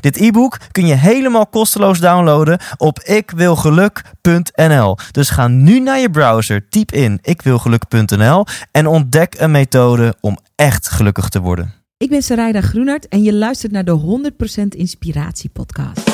Dit 0.00 0.16
e-book 0.16 0.58
kun 0.72 0.86
je 0.86 0.94
helemaal 0.94 1.46
kosteloos 1.46 1.98
downloaden 2.00 2.58
op 2.76 3.00
ikwilgeluk.nl. 3.00 4.96
Dus 5.10 5.30
ga 5.30 5.48
nu 5.48 5.80
naar 5.80 5.98
je 5.98 6.10
browser, 6.10 6.68
typ 6.68 6.92
in 6.92 7.18
ikwilgeluk.nl 7.22 8.46
en 8.70 8.86
ontdek 8.86 9.34
een 9.38 9.50
methode 9.50 10.14
om 10.20 10.38
echt 10.54 10.88
gelukkig 10.88 11.28
te 11.28 11.40
worden. 11.40 11.72
Ik 11.98 12.10
ben 12.10 12.22
Sarayda 12.22 12.60
Groenart 12.60 13.08
en 13.08 13.22
je 13.22 13.34
luistert 13.34 13.72
naar 13.72 13.84
de 13.84 14.30
100% 14.62 14.62
Inspiratie 14.68 15.50
podcast. 15.50 16.10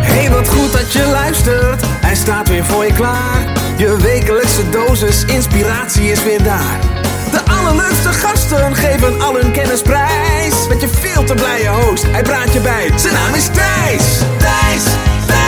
Hey, 0.00 0.30
wat 0.30 0.48
goed 0.48 0.72
dat 0.72 0.92
je 0.92 1.08
luistert. 1.10 1.82
Hij 1.84 2.14
staat 2.14 2.48
weer 2.48 2.64
voor 2.64 2.84
je 2.84 2.92
klaar. 2.92 3.61
Je 3.82 3.96
wekelijkse 3.96 4.68
dosis 4.68 5.24
inspiratie 5.24 6.10
is 6.10 6.22
weer 6.22 6.42
daar. 6.42 6.78
De 7.30 7.40
allerleukste 7.50 8.08
gasten 8.08 8.74
geven 8.76 9.20
al 9.20 9.40
hun 9.40 9.52
kennis 9.52 9.82
prijs. 9.82 10.68
Met 10.68 10.80
je 10.80 10.88
veel 10.88 11.24
te 11.24 11.34
blije 11.34 11.68
host, 11.68 12.02
hij 12.02 12.22
praat 12.22 12.52
je 12.52 12.60
bij. 12.60 12.90
Zijn 12.96 13.14
naam 13.14 13.34
is 13.34 13.46
Thijs. 13.46 14.18
Thijs, 14.38 14.84
Thijs, 15.26 15.41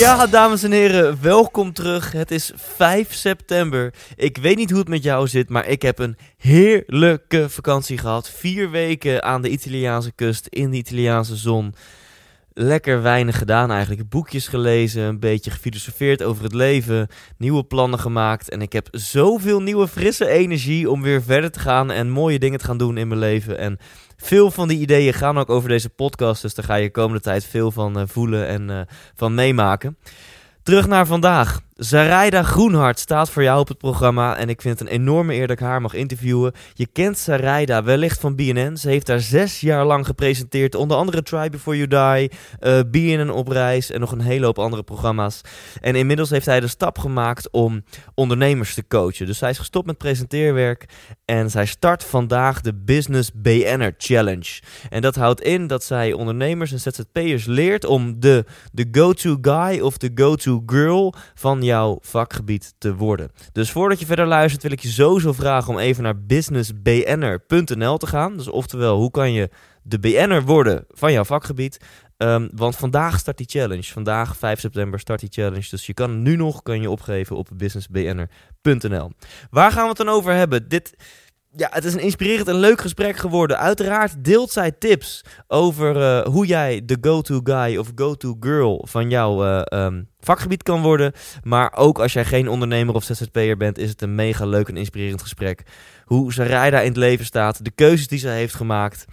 Ja, 0.00 0.26
dames 0.26 0.62
en 0.62 0.72
heren, 0.72 1.22
welkom 1.22 1.72
terug. 1.72 2.12
Het 2.12 2.30
is 2.30 2.52
5 2.54 3.12
september. 3.12 3.94
Ik 4.16 4.36
weet 4.36 4.56
niet 4.56 4.70
hoe 4.70 4.78
het 4.78 4.88
met 4.88 5.02
jou 5.02 5.28
zit, 5.28 5.48
maar 5.48 5.66
ik 5.66 5.82
heb 5.82 5.98
een 5.98 6.16
heerlijke 6.36 7.48
vakantie 7.48 7.98
gehad. 7.98 8.30
Vier 8.30 8.70
weken 8.70 9.22
aan 9.22 9.42
de 9.42 9.50
Italiaanse 9.50 10.12
kust 10.12 10.46
in 10.46 10.70
de 10.70 10.76
Italiaanse 10.76 11.36
zon. 11.36 11.74
Lekker 12.52 13.02
weinig 13.02 13.38
gedaan 13.38 13.70
eigenlijk. 13.70 14.08
Boekjes 14.08 14.48
gelezen, 14.48 15.02
een 15.02 15.20
beetje 15.20 15.50
gefilosofeerd 15.50 16.22
over 16.22 16.42
het 16.42 16.54
leven, 16.54 17.08
nieuwe 17.36 17.64
plannen 17.64 17.98
gemaakt. 17.98 18.50
En 18.50 18.62
ik 18.62 18.72
heb 18.72 18.88
zoveel 18.90 19.62
nieuwe 19.62 19.88
frisse 19.88 20.28
energie 20.28 20.90
om 20.90 21.02
weer 21.02 21.22
verder 21.22 21.50
te 21.50 21.60
gaan 21.60 21.90
en 21.90 22.10
mooie 22.10 22.38
dingen 22.38 22.58
te 22.58 22.64
gaan 22.64 22.78
doen 22.78 22.96
in 22.96 23.08
mijn 23.08 23.20
leven. 23.20 23.58
En 23.58 23.78
veel 24.22 24.50
van 24.50 24.68
die 24.68 24.78
ideeën 24.78 25.12
gaan 25.12 25.38
ook 25.38 25.50
over 25.50 25.68
deze 25.68 25.88
podcast, 25.88 26.42
dus 26.42 26.54
daar 26.54 26.64
ga 26.64 26.74
je 26.74 26.90
komende 26.90 27.20
tijd 27.20 27.44
veel 27.44 27.70
van 27.70 27.98
eh, 27.98 28.02
voelen 28.06 28.46
en 28.46 28.70
eh, 28.70 28.80
van 29.14 29.34
meemaken. 29.34 29.96
Terug 30.62 30.86
naar 30.86 31.06
vandaag. 31.06 31.60
Sarayda 31.82 32.42
Groenhart 32.42 32.98
staat 32.98 33.30
voor 33.30 33.42
jou 33.42 33.60
op 33.60 33.68
het 33.68 33.78
programma 33.78 34.36
en 34.36 34.48
ik 34.48 34.60
vind 34.60 34.78
het 34.78 34.88
een 34.88 34.94
enorme 34.94 35.34
eer 35.34 35.46
dat 35.46 35.56
ik 35.56 35.62
haar 35.62 35.80
mag 35.80 35.94
interviewen. 35.94 36.52
Je 36.74 36.86
kent 36.86 37.18
Sarayda 37.18 37.82
wellicht 37.82 38.20
van 38.20 38.36
BNN. 38.36 38.76
Ze 38.76 38.88
heeft 38.88 39.06
daar 39.06 39.20
zes 39.20 39.60
jaar 39.60 39.84
lang 39.84 40.06
gepresenteerd, 40.06 40.74
onder 40.74 40.96
andere 40.96 41.22
Try 41.22 41.48
Before 41.48 41.76
You 41.76 41.88
Die, 41.88 42.30
eh 42.58 42.80
BNN 42.90 43.30
op 43.30 43.48
reis 43.48 43.90
en 43.90 44.00
nog 44.00 44.12
een 44.12 44.20
hele 44.20 44.44
hoop 44.44 44.58
andere 44.58 44.82
programma's. 44.82 45.40
En 45.80 45.94
inmiddels 45.94 46.30
heeft 46.30 46.46
hij 46.46 46.60
de 46.60 46.66
stap 46.66 46.98
gemaakt 46.98 47.50
om 47.50 47.84
ondernemers 48.14 48.74
te 48.74 48.86
coachen. 48.86 49.26
Dus 49.26 49.38
zij 49.38 49.50
is 49.50 49.58
gestopt 49.58 49.86
met 49.86 49.98
presenteerwerk 49.98 50.84
en 51.24 51.50
zij 51.50 51.66
start 51.66 52.04
vandaag 52.04 52.60
de 52.60 52.74
Business 52.74 53.30
BN'er 53.34 53.94
Challenge. 53.98 54.60
En 54.88 55.02
dat 55.02 55.14
houdt 55.14 55.40
in 55.40 55.66
dat 55.66 55.84
zij 55.84 56.12
ondernemers 56.12 56.72
en 56.72 56.80
ZZP'ers 56.80 57.44
leert 57.44 57.84
om 57.84 58.20
de, 58.20 58.44
de 58.72 58.88
go-to 58.92 59.38
guy 59.40 59.80
of 59.80 59.98
de 59.98 60.10
go-to 60.14 60.62
girl 60.66 61.14
van 61.34 61.68
jouw 61.70 61.98
vakgebied 62.00 62.74
te 62.78 62.94
worden. 62.94 63.30
Dus 63.52 63.70
voordat 63.70 64.00
je 64.00 64.06
verder 64.06 64.26
luistert 64.26 64.62
wil 64.62 64.72
ik 64.72 64.80
je 64.80 64.88
sowieso 64.88 65.32
vragen 65.32 65.72
om 65.72 65.78
even 65.78 66.02
naar 66.02 66.22
businessbnr.nl 66.24 67.96
te 67.96 68.06
gaan. 68.06 68.36
Dus 68.36 68.48
oftewel, 68.48 68.96
hoe 68.96 69.10
kan 69.10 69.32
je 69.32 69.50
de 69.82 69.98
BN'er 69.98 70.44
worden 70.44 70.84
van 70.88 71.12
jouw 71.12 71.24
vakgebied? 71.24 71.80
Ehm, 72.16 72.48
want 72.54 72.76
vandaag 72.76 73.18
start 73.18 73.36
die 73.36 73.48
challenge. 73.48 73.82
Vandaag, 73.82 74.36
5 74.36 74.60
september, 74.60 75.00
start 75.00 75.20
die 75.20 75.28
challenge. 75.32 75.66
Dus 75.70 75.86
je 75.86 75.94
kan 75.94 76.22
nu 76.22 76.36
nog 76.36 76.62
kan 76.62 76.80
je 76.80 76.90
opgeven 76.90 77.36
op 77.36 77.48
businessbnr.nl. 77.54 79.10
Waar 79.50 79.72
gaan 79.72 79.82
we 79.82 79.88
het 79.88 79.96
dan 79.96 80.08
over 80.08 80.32
hebben? 80.32 80.68
Dit, 80.68 80.94
ja, 81.56 81.68
het 81.70 81.84
is 81.84 81.94
een 81.94 82.00
inspirerend 82.00 82.48
en 82.48 82.54
leuk 82.54 82.80
gesprek 82.80 83.16
geworden. 83.16 83.58
Uiteraard 83.58 84.24
deelt 84.24 84.50
zij 84.50 84.70
tips 84.70 85.24
over 85.48 86.02
eh, 86.02 86.26
hoe 86.26 86.46
jij 86.46 86.82
de 86.84 86.98
go-to 87.00 87.40
guy 87.44 87.76
of 87.76 87.92
go-to 87.94 88.36
girl 88.40 88.86
van 88.88 89.10
jouw 89.10 89.44
eh, 89.44 89.62
ehm, 89.64 90.02
vakgebied 90.20 90.62
kan 90.62 90.82
worden. 90.82 91.12
Maar 91.42 91.72
ook 91.76 91.98
als 91.98 92.12
jij 92.12 92.24
geen 92.24 92.48
ondernemer 92.48 92.94
of 92.94 93.04
ZZP'er 93.04 93.56
bent, 93.56 93.78
is 93.78 93.90
het 93.90 94.02
een 94.02 94.14
mega 94.14 94.46
leuk 94.46 94.68
en 94.68 94.76
inspirerend 94.76 95.22
gesprek. 95.22 95.62
Hoe 96.04 96.32
Sarayda 96.32 96.80
in 96.80 96.88
het 96.88 96.96
leven 96.96 97.24
staat, 97.24 97.64
de 97.64 97.70
keuzes 97.70 98.08
die 98.08 98.18
ze 98.18 98.28
heeft 98.28 98.54
gemaakt. 98.54 99.04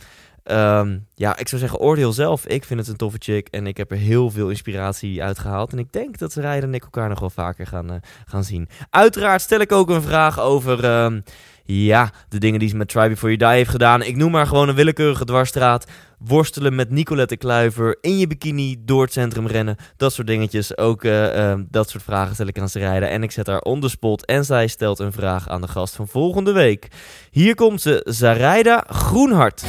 Ehm, 0.43 0.97
ja, 1.15 1.37
ik 1.37 1.47
zou 1.47 1.61
zeggen, 1.61 1.79
oordeel 1.79 2.13
zelf. 2.13 2.45
Ik 2.45 2.63
vind 2.63 2.79
het 2.79 2.89
een 2.89 2.95
toffe 2.95 3.17
chick 3.19 3.47
en 3.47 3.67
ik 3.67 3.77
heb 3.77 3.91
er 3.91 3.97
heel 3.97 4.29
veel 4.29 4.49
inspiratie 4.49 5.23
uit 5.23 5.39
gehaald. 5.39 5.71
En 5.71 5.79
ik 5.79 5.91
denk 5.91 6.17
dat 6.17 6.31
Sarayda 6.31 6.65
en 6.65 6.73
ik 6.73 6.83
elkaar 6.83 7.09
nog 7.09 7.19
wel 7.19 7.29
vaker 7.29 7.67
gaan, 7.67 7.91
eh, 7.91 7.97
gaan 8.25 8.43
zien. 8.43 8.69
Uiteraard 8.89 9.41
stel 9.41 9.59
ik 9.59 9.71
ook 9.71 9.89
een 9.89 10.01
vraag 10.01 10.39
over... 10.39 10.85
ehm, 11.67 11.77
ja, 11.77 12.11
de 12.29 12.37
dingen 12.37 12.59
die 12.59 12.69
ze 12.69 12.75
met 12.75 12.87
Try 12.87 13.09
Before 13.09 13.35
You 13.35 13.37
Die 13.37 13.57
heeft 13.57 13.69
gedaan. 13.69 14.01
Ik 14.01 14.15
noem 14.15 14.31
maar 14.31 14.47
gewoon 14.47 14.69
een 14.69 14.75
willekeurige 14.75 15.25
dwarsstraat. 15.25 15.85
Worstelen 16.19 16.75
met 16.75 16.89
Nicolette 16.89 17.37
Kluiver. 17.37 17.97
In 18.01 18.17
je 18.17 18.27
bikini 18.27 18.75
door 18.79 19.01
het 19.01 19.13
centrum 19.13 19.47
rennen. 19.47 19.75
Dat 19.97 20.13
soort 20.13 20.27
dingetjes. 20.27 20.77
Ook 20.77 21.03
eh, 21.03 21.51
eh, 21.51 21.59
dat 21.69 21.89
soort 21.89 22.03
vragen 22.03 22.33
stel 22.33 22.47
ik 22.47 22.59
aan 22.59 22.69
ze 22.69 22.79
rijden. 22.79 23.09
En 23.09 23.23
ik 23.23 23.31
zet 23.31 23.47
haar 23.47 23.61
on 23.61 23.81
the 23.81 23.89
spot. 23.89 24.25
En 24.25 24.45
zij 24.45 24.67
stelt 24.67 24.99
een 24.99 25.11
vraag 25.11 25.49
aan 25.49 25.61
de 25.61 25.67
gast 25.67 25.95
van 25.95 26.07
volgende 26.07 26.51
week. 26.51 26.87
Hier 27.31 27.55
komt 27.55 27.81
ze, 27.81 28.01
Zarayda 28.03 28.83
Groenhart. 28.89 29.63
100% 29.63 29.67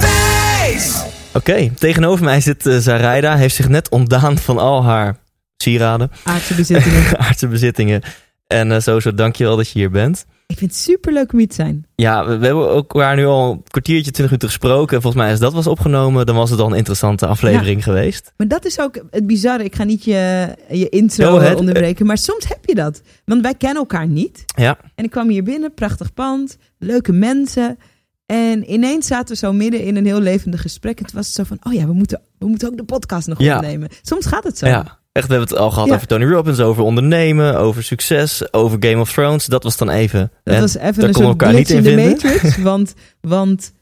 Thijs. 0.00 1.04
Oké, 1.32 1.70
tegenover 1.74 2.24
mij 2.24 2.40
zit 2.40 2.66
uh, 2.66 2.78
Zarayda. 2.78 3.36
Heeft 3.36 3.54
zich 3.54 3.68
net 3.68 3.88
ontdaan 3.88 4.38
van 4.38 4.58
al 4.58 4.84
haar 4.84 5.16
sieraden. 5.56 6.10
Aardse 6.24 6.54
bezittingen. 6.54 7.18
aardse 7.26 7.48
bezittingen. 7.48 8.02
En 8.46 8.70
uh, 8.70 8.78
sowieso 8.78 9.14
dankjewel 9.14 9.56
dat 9.56 9.70
je 9.70 9.78
hier 9.78 9.90
bent. 9.90 10.26
Ik 10.46 10.58
vind 10.58 10.70
het 10.70 10.80
super 10.80 11.12
leuk 11.12 11.32
om 11.32 11.38
hier 11.38 11.48
te 11.48 11.54
zijn. 11.54 11.86
Ja, 11.94 12.26
we, 12.26 12.36
we 12.36 12.44
hebben 12.46 12.68
ook 12.70 12.94
elkaar 12.94 13.16
nu 13.16 13.24
al 13.26 13.52
een 13.52 13.62
kwartiertje, 13.68 14.10
twintig 14.10 14.24
minuten 14.24 14.48
gesproken. 14.48 15.02
Volgens 15.02 15.22
mij 15.22 15.30
als 15.30 15.40
dat 15.40 15.52
was 15.52 15.66
opgenomen, 15.66 16.26
dan 16.26 16.36
was 16.36 16.50
het 16.50 16.60
al 16.60 16.66
een 16.70 16.76
interessante 16.76 17.26
aflevering 17.26 17.82
geweest. 17.82 18.32
Maar 18.36 18.48
dat 18.48 18.64
is 18.64 18.80
ook 18.80 19.02
het 19.10 19.26
bizarre. 19.26 19.64
Ik 19.64 19.74
ga 19.74 19.84
niet 19.84 20.04
je, 20.04 20.54
je 20.70 20.88
intro 20.88 21.54
onderbreken, 21.54 22.06
maar 22.06 22.18
soms 22.18 22.48
heb 22.48 22.58
je 22.64 22.74
dat. 22.74 23.02
Want 23.24 23.42
wij 23.42 23.54
kennen 23.54 23.78
elkaar 23.78 24.06
niet. 24.08 24.44
Ja, 24.56 24.78
En 24.94 25.04
ik 25.04 25.10
kwam 25.10 25.28
hier 25.28 25.42
binnen, 25.42 25.74
prachtig 25.74 26.14
pand, 26.14 26.58
leuke 26.78 27.12
mensen. 27.12 27.78
En 28.26 28.72
ineens 28.72 29.06
zaten 29.06 29.28
we 29.28 29.36
zo 29.36 29.52
midden 29.52 29.80
in 29.82 29.96
een 29.96 30.06
heel 30.06 30.20
levendig 30.20 30.60
gesprek. 30.60 30.98
En 31.00 31.06
toen 31.06 31.16
was 31.16 31.26
het 31.26 31.34
zo 31.34 31.44
van, 31.44 31.58
oh 31.62 31.72
ja, 31.72 31.86
we 31.86 31.92
moeten, 31.92 32.20
we 32.38 32.46
moeten 32.46 32.68
ook 32.68 32.76
de 32.76 32.84
podcast 32.84 33.28
nog 33.28 33.40
Ja. 33.40 33.56
opnemen. 33.56 33.88
Soms 34.02 34.26
gaat 34.26 34.44
het 34.44 34.58
zo. 34.58 34.66
ja. 34.66 34.98
Echt, 35.16 35.26
we 35.26 35.34
hebben 35.34 35.50
het 35.50 35.58
al 35.58 35.70
gehad 35.70 35.88
Ja. 35.88 35.94
over 35.94 36.06
Tony 36.06 36.24
Robbins, 36.24 36.60
over 36.60 36.82
ondernemen, 36.82 37.58
over 37.58 37.82
succes, 37.82 38.52
over 38.52 38.76
Game 38.80 39.00
of 39.00 39.12
Thrones. 39.12 39.46
Dat 39.46 39.62
was 39.62 39.76
dan 39.76 39.90
even... 39.90 40.30
Dat 40.44 40.54
hè, 40.54 40.60
was 40.60 40.76
even 40.76 40.94
daar 40.94 41.08
een 41.08 41.14
soort 41.14 41.26
elkaar 41.26 41.52
niet 41.52 41.70
in 41.70 41.76
in 41.76 41.82
de 41.82 41.88
vinden. 41.88 42.10
Matrix. 42.10 42.56
Want, 42.72 42.94
want 43.20 43.72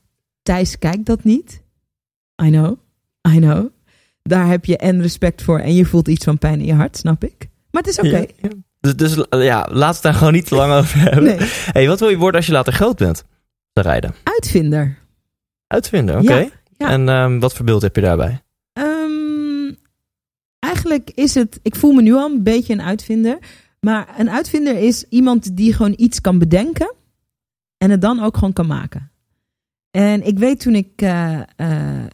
Thijs 0.43 0.79
kijkt 0.79 1.07
dat 1.07 1.25
niet. 1.25 1.63
I 2.45 2.51
know, 2.51 2.79
I 3.29 3.39
know. 3.39 3.67
Daar 4.23 4.47
heb 4.47 4.65
je 4.65 4.77
en 4.77 5.03
respect 5.03 5.43
voor 5.43 5.59
en 5.59 5.75
je 5.75 5.85
voelt 5.85 6.09
iets 6.09 6.25
van 6.25 6.39
pijn 6.39 6.61
in 6.61 6.67
je 6.67 6.75
hart, 6.75 6.97
snap 6.97 7.25
ik. 7.25 7.49
Maar 7.71 7.83
het 7.83 7.91
is 7.91 7.99
oké. 7.99 8.17
Ja, 8.17 8.27
ja. 8.37 8.49
Dus, 8.81 8.97
dus 8.97 9.27
ja, 9.31 9.69
we 9.73 9.85
het 9.85 10.03
daar 10.03 10.15
gewoon 10.15 10.33
niet 10.33 10.47
te 10.47 10.55
lang 10.55 10.73
over 10.73 11.01
hebben. 11.01 11.23
Nee. 11.23 11.49
Hey, 11.73 11.89
wat 11.89 12.01
wil 12.01 12.09
je 12.09 12.17
worden 12.17 12.37
als 12.37 12.47
je 12.47 12.53
later 12.53 12.73
groot 12.73 12.97
bent? 12.97 13.25
Te 13.73 13.83
rijden. 13.83 14.15
Uitvinder. 14.23 14.99
Uitvinden, 15.67 16.19
oké. 16.21 16.49
En 16.79 17.09
ehm, 17.09 17.39
wat 17.39 17.55
voor 17.55 17.65
beeld 17.65 17.83
heb 17.83 17.97
je 17.97 18.03
daarbij? 18.03 18.43
Eigenlijk 20.65 21.11
is 21.15 21.35
het, 21.35 21.61
ik 21.63 21.77
voel 21.77 21.93
me 21.93 22.03
nu 22.03 22.13
al 22.13 22.31
een 22.31 22.43
beetje 22.43 22.73
een 22.73 22.83
uitvinder. 22.83 23.39
Maar 23.81 24.09
een 24.19 24.31
uitvinder 24.31 24.77
is 24.77 25.05
iemand 25.09 25.57
die 25.57 25.73
gewoon 25.73 25.95
iets 25.97 26.21
kan 26.21 26.39
bedenken 26.39 26.95
en 27.79 27.91
het 27.91 28.01
dan 28.01 28.23
ook 28.23 28.35
gewoon 28.35 28.53
kan 28.53 28.67
maken. 28.67 29.11
En 29.91 30.27
ik 30.27 30.39
weet 30.39 30.61
toen 30.61 30.75
ik 30.75 30.89
eh, 30.97 31.41
eh, 31.57 32.05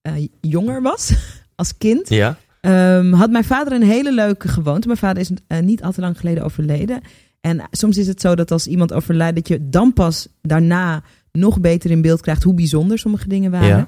eh, 0.00 0.28
jonger 0.40 0.82
was, 0.82 1.14
als 1.54 1.76
kind, 1.78 2.08
Ja. 2.08 2.38
Ehm, 2.60 3.12
had 3.12 3.30
mijn 3.30 3.44
vader 3.44 3.72
een 3.72 3.82
hele 3.82 4.12
leuke 4.12 4.48
gewoonte. 4.48 4.86
Mijn 4.86 4.98
vader 4.98 5.22
is 5.22 5.30
niet 5.62 5.82
al 5.82 5.92
te 5.92 6.00
lang 6.00 6.18
geleden 6.18 6.44
overleden. 6.44 7.00
En 7.40 7.68
soms 7.70 7.96
is 7.96 8.06
het 8.06 8.20
zo 8.20 8.34
dat 8.34 8.50
als 8.50 8.66
iemand 8.66 8.92
overlijdt, 8.92 9.36
dat 9.36 9.48
je 9.48 9.68
dan 9.68 9.92
pas 9.92 10.28
daarna 10.42 11.02
nog 11.32 11.60
beter 11.60 11.90
in 11.90 12.02
beeld 12.02 12.20
krijgt 12.20 12.42
hoe 12.42 12.54
bijzonder 12.54 12.98
sommige 12.98 13.28
dingen 13.28 13.50
waren. 13.50 13.68
Ja. 13.68 13.86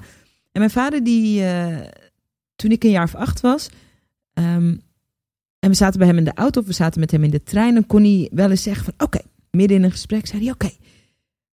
En 0.51 0.59
mijn 0.59 0.69
vader, 0.69 1.03
die, 1.03 1.43
toen 2.55 2.71
ik 2.71 2.83
een 2.83 2.89
jaar 2.89 3.03
of 3.03 3.15
acht 3.15 3.41
was, 3.41 3.69
ehm, 4.37 4.75
en 5.59 5.69
we 5.69 5.73
zaten 5.73 5.99
bij 5.99 6.07
hem 6.07 6.17
in 6.17 6.23
de 6.23 6.33
auto 6.33 6.59
of 6.61 6.67
we 6.67 6.73
zaten 6.73 6.99
met 6.99 7.11
hem 7.11 7.23
in 7.23 7.29
de 7.29 7.43
trein. 7.43 7.75
En 7.75 7.85
kon 7.85 8.03
hij 8.03 8.29
wel 8.33 8.49
eens 8.49 8.63
zeggen 8.63 8.85
van 8.85 9.07
oké, 9.07 9.19
midden 9.51 9.77
in 9.77 9.83
een 9.83 9.91
gesprek 9.91 10.27
zei 10.27 10.43
hij 10.43 10.51
oké, 10.51 10.69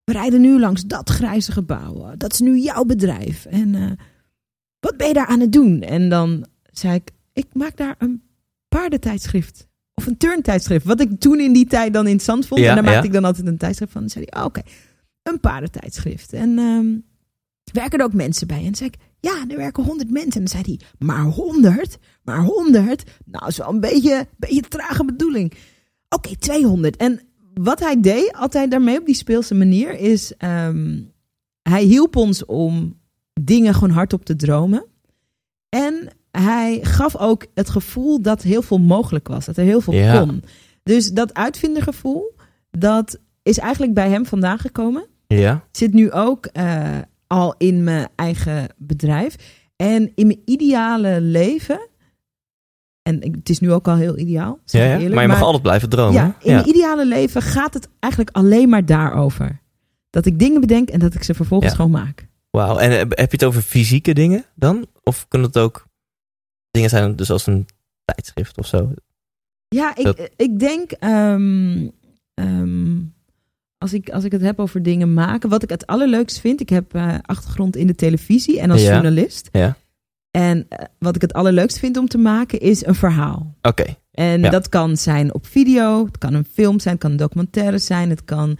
we 0.04 0.12
rijden 0.12 0.40
nu 0.40 0.60
langs 0.60 0.82
dat 0.82 1.10
grijze 1.10 1.52
gebouw. 1.52 2.16
Dat 2.16 2.32
is 2.32 2.40
nu 2.40 2.58
jouw 2.58 2.84
bedrijf. 2.84 3.44
En 3.44 3.74
eh, 3.74 3.90
wat 4.80 4.96
ben 4.96 5.08
je 5.08 5.14
daar 5.14 5.26
aan 5.26 5.40
het 5.40 5.52
doen? 5.52 5.80
En 5.80 6.08
dan 6.08 6.46
zei 6.72 6.94
ik, 6.94 7.10
ik 7.32 7.46
maak 7.52 7.76
daar 7.76 7.94
een 7.98 8.22
paardentijdschrift. 8.68 9.66
Of 9.94 10.06
een 10.06 10.16
turntijdschrift. 10.16 10.84
Wat 10.84 11.00
ik 11.00 11.20
toen 11.20 11.40
in 11.40 11.52
die 11.52 11.66
tijd 11.66 11.92
dan 11.92 12.04
interessant 12.04 12.46
vond. 12.46 12.60
Ja, 12.60 12.68
en 12.68 12.74
daar 12.74 12.84
maakte 12.84 13.06
ik 13.06 13.12
dan 13.12 13.24
altijd 13.24 13.46
een 13.46 13.58
tijdschrift 13.58 13.92
van. 13.92 14.00
Dan 14.00 14.10
zei 14.10 14.24
hij, 14.28 14.40
oh, 14.40 14.46
oké, 14.46 14.62
een 15.22 15.40
paardentijdschrift. 15.40 16.32
En 16.32 16.58
ehm, 16.58 16.86
werken 17.72 17.98
er 17.98 18.04
ook 18.04 18.12
mensen 18.12 18.46
bij? 18.46 18.64
En 18.64 18.74
zei 18.74 18.90
ik, 18.92 18.96
ja, 19.20 19.44
er 19.48 19.56
werken 19.56 19.84
honderd 19.84 20.10
mensen. 20.10 20.32
En 20.32 20.46
dan 20.46 20.48
zei 20.48 20.62
hij, 20.62 21.06
maar 21.06 21.24
honderd? 21.24 21.98
Maar 22.24 22.40
honderd? 22.40 23.02
Nou, 23.24 23.46
is 23.46 23.56
wel 23.56 23.68
een 23.68 23.80
beetje, 23.80 24.26
beetje 24.36 24.60
trage 24.60 25.04
bedoeling. 25.04 25.52
Oké, 26.08 26.36
200. 26.36 26.96
En 26.96 27.20
wat 27.54 27.80
hij 27.80 28.00
deed, 28.00 28.32
altijd 28.32 28.70
daarmee 28.70 28.98
op 28.98 29.06
die 29.06 29.14
speelse 29.14 29.54
manier, 29.54 29.98
is... 29.98 30.36
ehm, 30.36 31.00
hij 31.62 31.82
hielp 31.82 32.16
ons 32.16 32.44
om 32.44 32.98
dingen 33.40 33.74
gewoon 33.74 33.90
hardop 33.90 34.24
te 34.24 34.36
dromen. 34.36 34.84
En 35.68 36.08
hij 36.30 36.78
gaf 36.82 37.16
ook 37.16 37.46
het 37.54 37.70
gevoel 37.70 38.22
dat 38.22 38.42
heel 38.42 38.62
veel 38.62 38.78
mogelijk 38.78 39.28
was. 39.28 39.44
Dat 39.44 39.56
er 39.56 39.64
heel 39.64 39.80
veel 39.80 39.92
Ja. 39.94 40.18
kon. 40.18 40.42
Dus 40.82 41.12
dat 41.12 41.34
uitvindergevoel, 41.34 42.34
dat 42.70 43.18
is 43.42 43.58
eigenlijk 43.58 43.94
bij 43.94 44.08
hem 44.08 44.26
vandaan 44.26 44.58
gekomen. 44.58 45.06
Ja. 45.26 45.64
Zit 45.70 45.92
nu 45.92 46.10
ook 46.12 46.46
eh, 46.46 46.98
al 47.26 47.54
in 47.58 47.84
mijn 47.84 48.08
eigen 48.16 48.66
bedrijf. 48.76 49.34
En 49.76 50.12
in 50.14 50.26
mijn 50.26 50.42
ideale 50.44 51.20
leven... 51.20 51.88
En 53.04 53.22
het 53.34 53.48
is 53.48 53.60
nu 53.60 53.72
ook 53.72 53.88
al 53.88 53.96
heel 53.96 54.18
ideaal. 54.18 54.58
zeg 54.64 54.80
Ja, 54.82 54.86
ja. 54.88 54.94
eerlijk, 54.94 55.14
Maar 55.14 55.22
je 55.22 55.28
mag 55.28 55.42
altijd 55.42 55.62
blijven 55.62 55.88
dromen. 55.88 56.12
ja, 56.14 56.36
in 56.40 56.54
mijn 56.54 56.68
ideale 56.68 57.06
leven 57.06 57.42
gaat 57.42 57.74
het 57.74 57.88
eigenlijk 58.00 58.36
alleen 58.36 58.68
maar 58.68 58.86
daarover. 58.86 59.60
Dat 60.10 60.26
ik 60.26 60.38
dingen 60.38 60.60
bedenk 60.60 60.88
en 60.88 60.98
dat 60.98 61.14
ik 61.14 61.22
ze 61.22 61.34
vervolgens 61.34 61.74
gewoon 61.74 61.90
maak. 61.90 62.26
Wauw. 62.50 62.78
En 62.78 62.90
eh, 62.90 62.98
heb 62.98 63.16
je 63.30 63.36
het 63.36 63.44
over 63.44 63.62
fysieke 63.62 64.12
dingen 64.14 64.44
dan? 64.54 64.86
Of 65.02 65.28
kunnen 65.28 65.48
het 65.48 65.58
ook 65.58 65.86
dingen 66.70 66.90
zijn, 66.90 67.16
dus 67.16 67.30
als 67.30 67.46
een 67.46 67.66
tijdschrift 68.04 68.58
of 68.58 68.66
zo? 68.66 68.92
Ja, 69.68 69.96
ik, 69.96 70.04
Dat- 70.04 70.30
ik 70.36 70.58
denk, 70.58 70.90
ehm, 70.90 71.88
als, 73.78 73.92
ik, 73.92 74.10
als 74.10 74.24
ik 74.24 74.32
het 74.32 74.40
heb 74.40 74.58
over 74.60 74.82
dingen 74.82 75.14
maken, 75.14 75.48
wat 75.50 75.62
ik 75.62 75.68
het 75.70 75.86
allerleukst 75.86 76.40
vind, 76.40 76.60
ik 76.60 76.68
heb 76.68 76.94
eh, 76.94 77.14
achtergrond 77.22 77.76
in 77.76 77.86
de 77.86 77.94
televisie 77.94 78.60
en 78.60 78.70
als 78.70 78.82
Ja. 78.82 78.92
journalist. 78.92 79.48
Ja. 79.52 79.76
En 80.34 80.66
eh, 80.68 80.84
wat 80.98 81.14
ik 81.16 81.20
het 81.22 81.32
allerleukst 81.32 81.78
vind 81.78 81.96
om 81.96 82.08
te 82.08 82.18
maken 82.18 82.60
is 82.60 82.86
een 82.86 82.94
verhaal. 82.94 83.54
Oké. 83.62 83.84
En 84.12 84.40
Ja. 84.40 84.50
dat 84.50 84.68
kan 84.68 84.96
zijn 84.96 85.34
op 85.34 85.46
video, 85.46 86.04
het 86.06 86.18
kan 86.18 86.34
een 86.34 86.46
film 86.52 86.80
zijn, 86.80 86.94
het 86.94 87.02
kan 87.02 87.10
een 87.10 87.16
documentaire 87.16 87.78
zijn, 87.78 88.10
het 88.10 88.24
kan... 88.24 88.58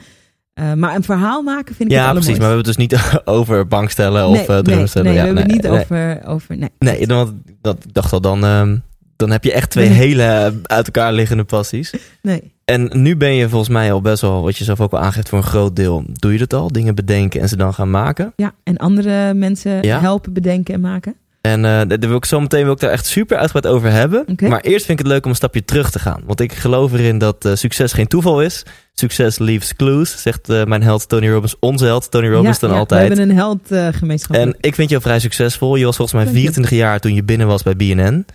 eh, 0.55 0.73
maar 0.73 0.95
een 0.95 1.03
verhaal 1.03 1.43
maken 1.43 1.75
vind 1.75 1.91
ik 1.91 1.97
Ja, 1.97 2.05
het 2.05 2.13
precies. 2.13 2.39
Maar 2.39 2.49
we 2.49 2.55
hebben 2.55 2.67
het 2.67 2.77
dus 2.77 2.87
niet 2.89 3.21
over 3.39 3.69
bankstellen 3.69 4.27
of 4.27 4.33
nee, 4.37 4.43
uh, 4.43 4.49
nee, 4.49 4.63
drumstellen. 4.63 5.07
nee, 5.07 5.17
ja, 5.17 5.21
we 5.21 5.27
hebben 5.27 5.45
het 5.45 5.53
niet 5.53 5.71
nee. 5.71 5.81
over, 5.81 6.21
over... 6.27 6.57
Nee, 6.57 6.71
Nee, 6.79 7.07
want 7.07 7.33
dat, 7.61 7.85
ik 7.85 7.95
dacht 7.95 8.13
al, 8.13 8.21
dan, 8.21 8.45
ehm, 8.45 8.77
dan 9.17 9.31
heb 9.31 9.45
je 9.45 9.53
echt 9.53 9.71
twee 9.71 9.89
Nee. 9.89 9.99
hele 10.07 10.55
uit 10.63 10.87
elkaar 10.87 11.13
liggende 11.13 11.45
passies. 11.45 11.93
nee. 12.23 12.53
En 12.65 12.91
nu 12.93 13.17
ben 13.17 13.35
je 13.35 13.49
volgens 13.49 13.71
mij 13.71 13.93
al 13.93 14.01
best 14.01 14.21
wel, 14.21 14.43
wat 14.43 14.57
je 14.57 14.65
zelf 14.65 14.81
ook 14.81 14.93
al 14.93 14.99
aangeeft, 14.99 15.29
voor 15.29 15.39
een 15.39 15.45
groot 15.45 15.77
deel. 15.77 16.05
Doe 16.13 16.33
je 16.33 16.39
dat 16.39 16.53
al? 16.55 16.73
Dingen 16.73 16.95
bedenken 16.95 17.41
en 17.41 17.49
ze 17.49 17.57
dan 17.57 17.75
gaan 17.75 17.91
maken? 17.91 18.33
Ja, 18.37 18.53
en 18.63 18.77
andere 18.77 19.35
mensen 19.35 19.89
helpen 19.89 20.33
bedenken 20.33 20.75
en 20.75 20.81
maken. 20.81 21.15
En 21.47 21.65
eh, 21.65 21.81
daar 21.89 21.99
wil 21.99 22.17
ik 22.17 22.25
zo 22.25 22.41
meteen 22.41 22.65
wil 22.65 22.73
ik 22.73 22.81
daar 22.81 22.91
echt 22.91 23.07
super 23.07 23.37
uitgebreid 23.37 23.75
over 23.75 23.91
hebben. 23.91 24.25
Maar 24.41 24.61
eerst 24.61 24.87
vind 24.87 24.99
ik 24.99 25.05
het 25.05 25.15
leuk 25.15 25.25
om 25.25 25.31
een 25.31 25.37
stapje 25.37 25.65
terug 25.65 25.91
te 25.91 25.99
gaan. 25.99 26.23
Want 26.27 26.41
ik 26.41 26.53
geloof 26.53 26.93
erin 26.93 27.19
dat 27.19 27.45
eh, 27.45 27.55
succes 27.55 27.93
geen 27.93 28.07
toeval 28.07 28.43
is. 28.43 28.63
Succes 28.93 29.39
leaves 29.39 29.77
clues, 29.77 30.23
zegt 30.23 30.49
eh, 30.49 30.65
mijn 30.65 30.83
held 30.83 31.09
Tony 31.09 31.31
Robbins. 31.31 31.57
Onze 31.59 31.85
held 31.85 32.11
Tony 32.11 32.29
Robbins 32.29 32.61
ja, 32.61 32.67
dan 32.67 32.71
ja, 32.71 32.79
altijd. 32.83 33.09
We 33.09 33.15
hebben 33.15 33.31
een 33.31 33.37
held 33.37 33.95
gemeenschap. 33.97 34.37
En 34.37 34.57
ik 34.61 34.75
vind 34.75 34.91
jou 34.91 35.03
vrij 35.03 35.19
succesvol. 35.19 35.77
Je 35.77 35.85
was 35.85 35.97
volgens 35.97 36.17
mij 36.17 36.25
Dank 36.25 36.37
je. 36.37 36.43
24 36.43 36.79
jaar 36.79 37.01
toen 37.01 37.15
je 37.15 37.25
binnen 37.25 37.47
was 37.47 37.63
bij 37.63 37.77
BNN. 37.77 38.27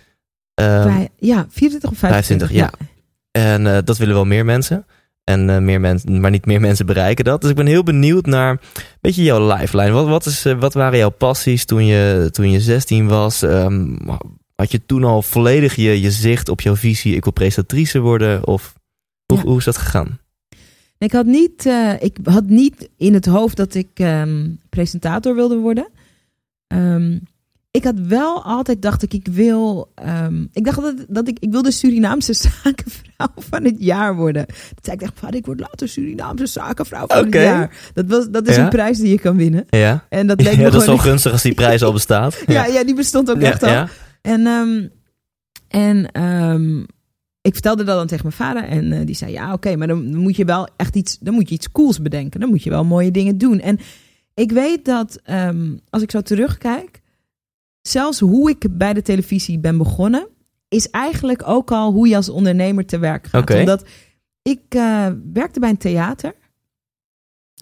Ehm, 0.54 1.06
ja, 1.16 1.46
24 1.48 1.90
of 1.90 1.98
25. 1.98 2.48
25, 2.48 2.50
ja. 2.52 2.70
En 3.30 3.66
eh, 3.66 3.78
dat 3.84 3.98
willen 3.98 4.14
wel 4.14 4.24
meer 4.24 4.44
mensen. 4.44 4.86
En 5.30 5.50
eh, 5.50 5.58
meer 5.58 5.80
mensen, 5.80 6.20
maar 6.20 6.30
niet 6.30 6.46
meer 6.46 6.60
mensen 6.60 6.86
bereiken 6.86 7.24
dat. 7.24 7.40
Dus 7.40 7.50
ik 7.50 7.56
ben 7.56 7.66
heel 7.66 7.82
benieuwd 7.82 8.26
naar 8.26 8.50
een 8.50 8.58
beetje 9.00 9.22
jouw 9.22 9.52
lifeline. 9.56 9.90
Wat, 9.90 10.06
wat, 10.06 10.26
is, 10.26 10.44
eh, 10.44 10.58
wat 10.58 10.74
waren 10.74 10.98
jouw 10.98 11.10
passies 11.10 11.64
toen 11.64 11.86
je, 11.86 12.28
toen 12.32 12.50
je 12.50 12.60
16 12.60 13.08
was? 13.08 13.42
Ehm, 13.42 13.96
had 14.54 14.70
je 14.70 14.86
toen 14.86 15.04
al 15.04 15.22
volledig 15.22 15.74
je, 15.74 16.00
je 16.00 16.10
zicht 16.10 16.48
op 16.48 16.60
jouw 16.60 16.76
visie? 16.76 17.14
Ik 17.16 17.24
wil 17.24 17.32
presentatrice 17.32 17.98
worden? 17.98 18.46
Of 18.46 18.74
hoe, 19.26 19.36
Ja. 19.38 19.44
hoe 19.44 19.58
is 19.58 19.64
dat 19.64 19.76
gegaan? 19.76 20.18
Ik 20.98 21.12
had, 21.12 21.26
niet, 21.26 21.66
eh, 21.66 21.92
ik 22.02 22.16
had 22.22 22.46
niet 22.46 22.88
in 22.96 23.14
het 23.14 23.26
hoofd 23.26 23.56
dat 23.56 23.74
ik 23.74 23.88
ehm, 23.94 24.48
presentator 24.68 25.34
wilde 25.34 25.56
worden. 25.56 25.88
Ehm, 26.66 27.18
ik 27.72 27.84
had 27.84 27.94
wel 28.00 28.42
altijd 28.44 28.82
dacht 28.82 29.02
ik, 29.02 29.12
ik 29.14 29.26
wil. 29.30 29.92
ehm, 29.94 30.46
ik 30.52 30.64
dacht 30.64 30.80
dat, 30.80 30.94
dat 31.08 31.28
ik, 31.28 31.38
ik 31.38 31.50
wilde 31.50 31.70
Surinaamse 31.70 32.32
zakenvrouw 32.62 33.28
van 33.36 33.64
het 33.64 33.76
jaar 33.78 34.16
worden. 34.16 34.46
Dat 34.46 34.84
zei 34.84 34.96
ik 34.96 35.02
echt, 35.02 35.12
vader, 35.18 35.36
ik 35.36 35.46
word 35.46 35.60
later 35.60 35.88
Surinaamse 35.88 36.46
zakenvrouw 36.46 37.06
van 37.06 37.24
het 37.24 37.34
jaar. 37.34 37.90
Dat, 37.94 38.06
was, 38.06 38.30
dat 38.30 38.48
is 38.48 38.56
Ja? 38.56 38.62
een 38.62 38.68
prijs 38.68 38.98
die 38.98 39.08
je 39.10 39.18
kan 39.20 39.36
winnen. 39.36 39.64
Ja, 39.68 40.06
En 40.08 40.26
dat 40.26 40.40
leek 40.42 40.52
ja 40.58 40.58
me 40.64 40.70
dat 40.70 40.80
is 40.80 40.86
wel 40.86 40.98
gunstig 40.98 41.32
als 41.32 41.42
die 41.42 41.54
prijs 41.54 41.82
al 41.82 41.92
bestaat. 42.02 42.42
Ja, 42.46 42.66
ja, 42.66 42.84
die 42.84 42.94
bestond 42.94 43.30
ook 43.30 43.40
echt 43.40 43.62
al. 43.62 43.86
En, 44.22 44.46
ehm, 44.46 44.86
en 45.68 46.12
ehm, 46.12 46.78
ik 47.42 47.52
vertelde 47.52 47.84
dat 47.84 47.96
dan 47.96 48.06
tegen 48.06 48.24
mijn 48.24 48.36
vader. 48.36 48.64
En 48.64 48.92
eh, 48.92 49.06
die 49.06 49.14
zei, 49.16 49.32
ja, 49.32 49.52
oké, 49.52 49.76
maar 49.76 49.86
dan 49.86 50.16
moet 50.16 50.36
je 50.36 50.44
wel 50.44 50.68
echt 50.76 50.96
iets... 50.96 51.18
Dan 51.18 51.34
moet 51.34 51.48
je 51.48 51.54
iets 51.54 51.72
cools 51.72 52.02
bedenken. 52.02 52.40
Dan 52.40 52.48
moet 52.48 52.62
je 52.62 52.70
wel 52.70 52.84
mooie 52.84 53.10
dingen 53.10 53.38
doen. 53.38 53.60
En 53.60 53.78
ik 54.34 54.52
weet 54.52 54.84
dat, 54.84 55.18
als 55.90 56.02
ik 56.02 56.10
zo 56.10 56.20
terugkijk... 56.20 56.89
Zelfs 57.82 58.20
hoe 58.20 58.50
ik 58.50 58.66
bij 58.70 58.92
de 58.92 59.02
televisie 59.02 59.58
ben 59.58 59.78
begonnen... 59.78 60.28
is 60.68 60.90
eigenlijk 60.90 61.42
ook 61.48 61.70
al 61.70 61.92
hoe 61.92 62.08
je 62.08 62.16
als 62.16 62.28
ondernemer 62.28 62.86
te 62.86 62.98
werk 62.98 63.26
gaat. 63.26 63.50
Omdat 63.58 63.84
ik 64.42 64.60
eh, 64.68 65.06
werkte 65.32 65.60
bij 65.60 65.70
een 65.70 65.76
theater. 65.76 66.34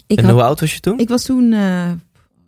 Ik, 0.07 0.19
En 0.19 0.25
had- 0.25 0.33
hoe 0.33 0.43
oud 0.43 0.61
was 0.61 0.75
je 0.75 0.81
toen? 0.81 0.99
ik 0.99 1.09
was 1.09 1.25
toen... 1.25 1.53
eh, 1.53 1.91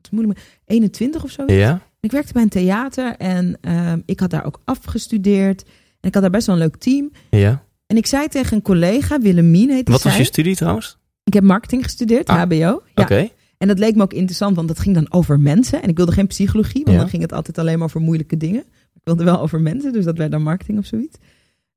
ik 0.02 0.10
me- 0.26 0.34
21 0.64 1.24
of 1.24 1.30
zo. 1.30 1.42
Ja, 1.46 1.80
Ik 2.00 2.10
werkte 2.10 2.32
bij 2.32 2.42
een 2.42 2.48
theater 2.48 3.16
en 3.16 3.58
ehm, 3.60 4.00
ik 4.06 4.20
had 4.20 4.30
daar 4.30 4.44
ook 4.44 4.60
afgestudeerd. 4.64 5.62
En 6.00 6.08
ik 6.08 6.14
had 6.14 6.22
daar 6.22 6.32
best 6.32 6.46
wel 6.46 6.56
een 6.56 6.62
leuk 6.62 6.76
team. 6.76 7.10
ja. 7.30 7.62
En 7.86 7.96
ik 7.96 8.06
zei 8.06 8.28
tegen 8.28 8.56
een 8.56 8.62
collega, 8.62 9.18
Willemien 9.20 9.70
heette 9.70 9.92
Wat 9.92 10.02
was 10.02 10.16
je 10.16 10.24
studie 10.24 10.56
trouwens? 10.56 10.98
Ik 11.24 11.32
heb 11.32 11.42
marketing 11.42 11.82
gestudeerd, 11.82 12.28
Ah, 12.28 12.40
HBO. 12.42 12.54
Ja. 12.94 13.02
Oké. 13.02 13.28
En 13.60 13.68
dat 13.68 13.78
leek 13.78 13.94
me 13.96 14.02
ook 14.02 14.12
interessant, 14.12 14.56
want 14.56 14.68
dat 14.68 14.78
ging 14.78 14.94
dan 14.94 15.12
over 15.12 15.40
mensen. 15.40 15.82
En 15.82 15.88
ik 15.88 15.96
wilde 15.96 16.12
geen 16.12 16.26
psychologie, 16.26 16.84
want 16.84 16.96
Ja. 16.96 17.00
dan 17.02 17.10
ging 17.10 17.22
het 17.22 17.32
altijd 17.32 17.58
alleen 17.58 17.78
maar 17.78 17.86
over 17.86 18.00
moeilijke 18.00 18.36
dingen. 18.36 18.60
Ik 18.94 19.00
wilde 19.04 19.24
wel 19.24 19.40
over 19.40 19.60
mensen, 19.60 19.92
dus 19.92 20.04
dat 20.04 20.16
werd 20.18 20.30
dan 20.30 20.42
marketing 20.42 20.78
of 20.78 20.86
zoiets. 20.86 21.16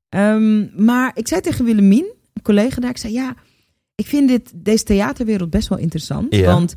Ehm, 0.08 0.84
maar 0.84 1.10
ik 1.14 1.28
zei 1.28 1.40
tegen 1.40 1.64
Willemien, 1.64 2.12
een 2.32 2.42
collega 2.42 2.80
daar, 2.80 2.90
ik 2.90 2.96
zei 2.96 3.12
ja, 3.12 3.34
ik 3.94 4.06
vind 4.06 4.28
dit, 4.28 4.52
deze 4.54 4.84
theaterwereld 4.84 5.50
best 5.50 5.68
wel 5.68 5.78
interessant. 5.78 6.34
Ja. 6.34 6.52
Want 6.52 6.74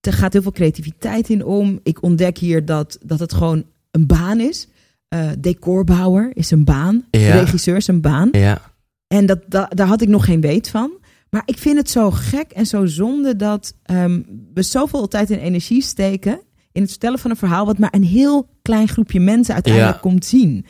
er 0.00 0.12
gaat 0.12 0.32
heel 0.32 0.42
veel 0.42 0.52
creativiteit 0.52 1.28
in 1.28 1.44
om. 1.44 1.80
Ik 1.82 2.02
ontdek 2.02 2.38
hier 2.38 2.64
dat, 2.64 2.98
dat 3.04 3.18
het 3.18 3.32
gewoon 3.34 3.64
een 3.90 4.06
baan 4.06 4.40
is. 4.40 4.68
Eh, 5.08 5.30
decorbouwer 5.38 6.30
is 6.34 6.50
een 6.50 6.64
baan. 6.64 7.04
Ja. 7.10 7.34
Regisseur 7.40 7.76
is 7.76 7.86
een 7.86 8.00
baan. 8.00 8.28
Ja. 8.32 8.70
En 9.06 9.26
dat, 9.26 9.38
da- 9.48 9.70
daar 9.74 9.86
had 9.86 10.00
ik 10.02 10.08
nog 10.08 10.24
geen 10.24 10.40
weet 10.40 10.68
van. 10.68 10.90
Maar 11.32 11.42
ik 11.44 11.58
vind 11.58 11.76
het 11.76 11.90
zo 11.90 12.10
gek 12.10 12.50
en 12.50 12.66
zo 12.66 12.86
zonde 12.86 13.36
dat 13.36 13.74
ehm, 13.82 14.22
we 14.54 14.62
zoveel 14.62 15.08
tijd 15.08 15.30
en 15.30 15.38
energie 15.38 15.82
steken 15.82 16.40
in 16.72 16.80
het 16.82 16.90
vertellen 16.90 17.18
van 17.18 17.30
een 17.30 17.36
verhaal 17.36 17.66
wat 17.66 17.78
maar 17.78 17.94
een 17.94 18.04
heel 18.04 18.48
klein 18.62 18.88
groepje 18.88 19.20
mensen 19.20 19.54
uiteindelijk 19.54 19.94
Ja. 19.94 20.00
komt 20.00 20.24
zien. 20.24 20.66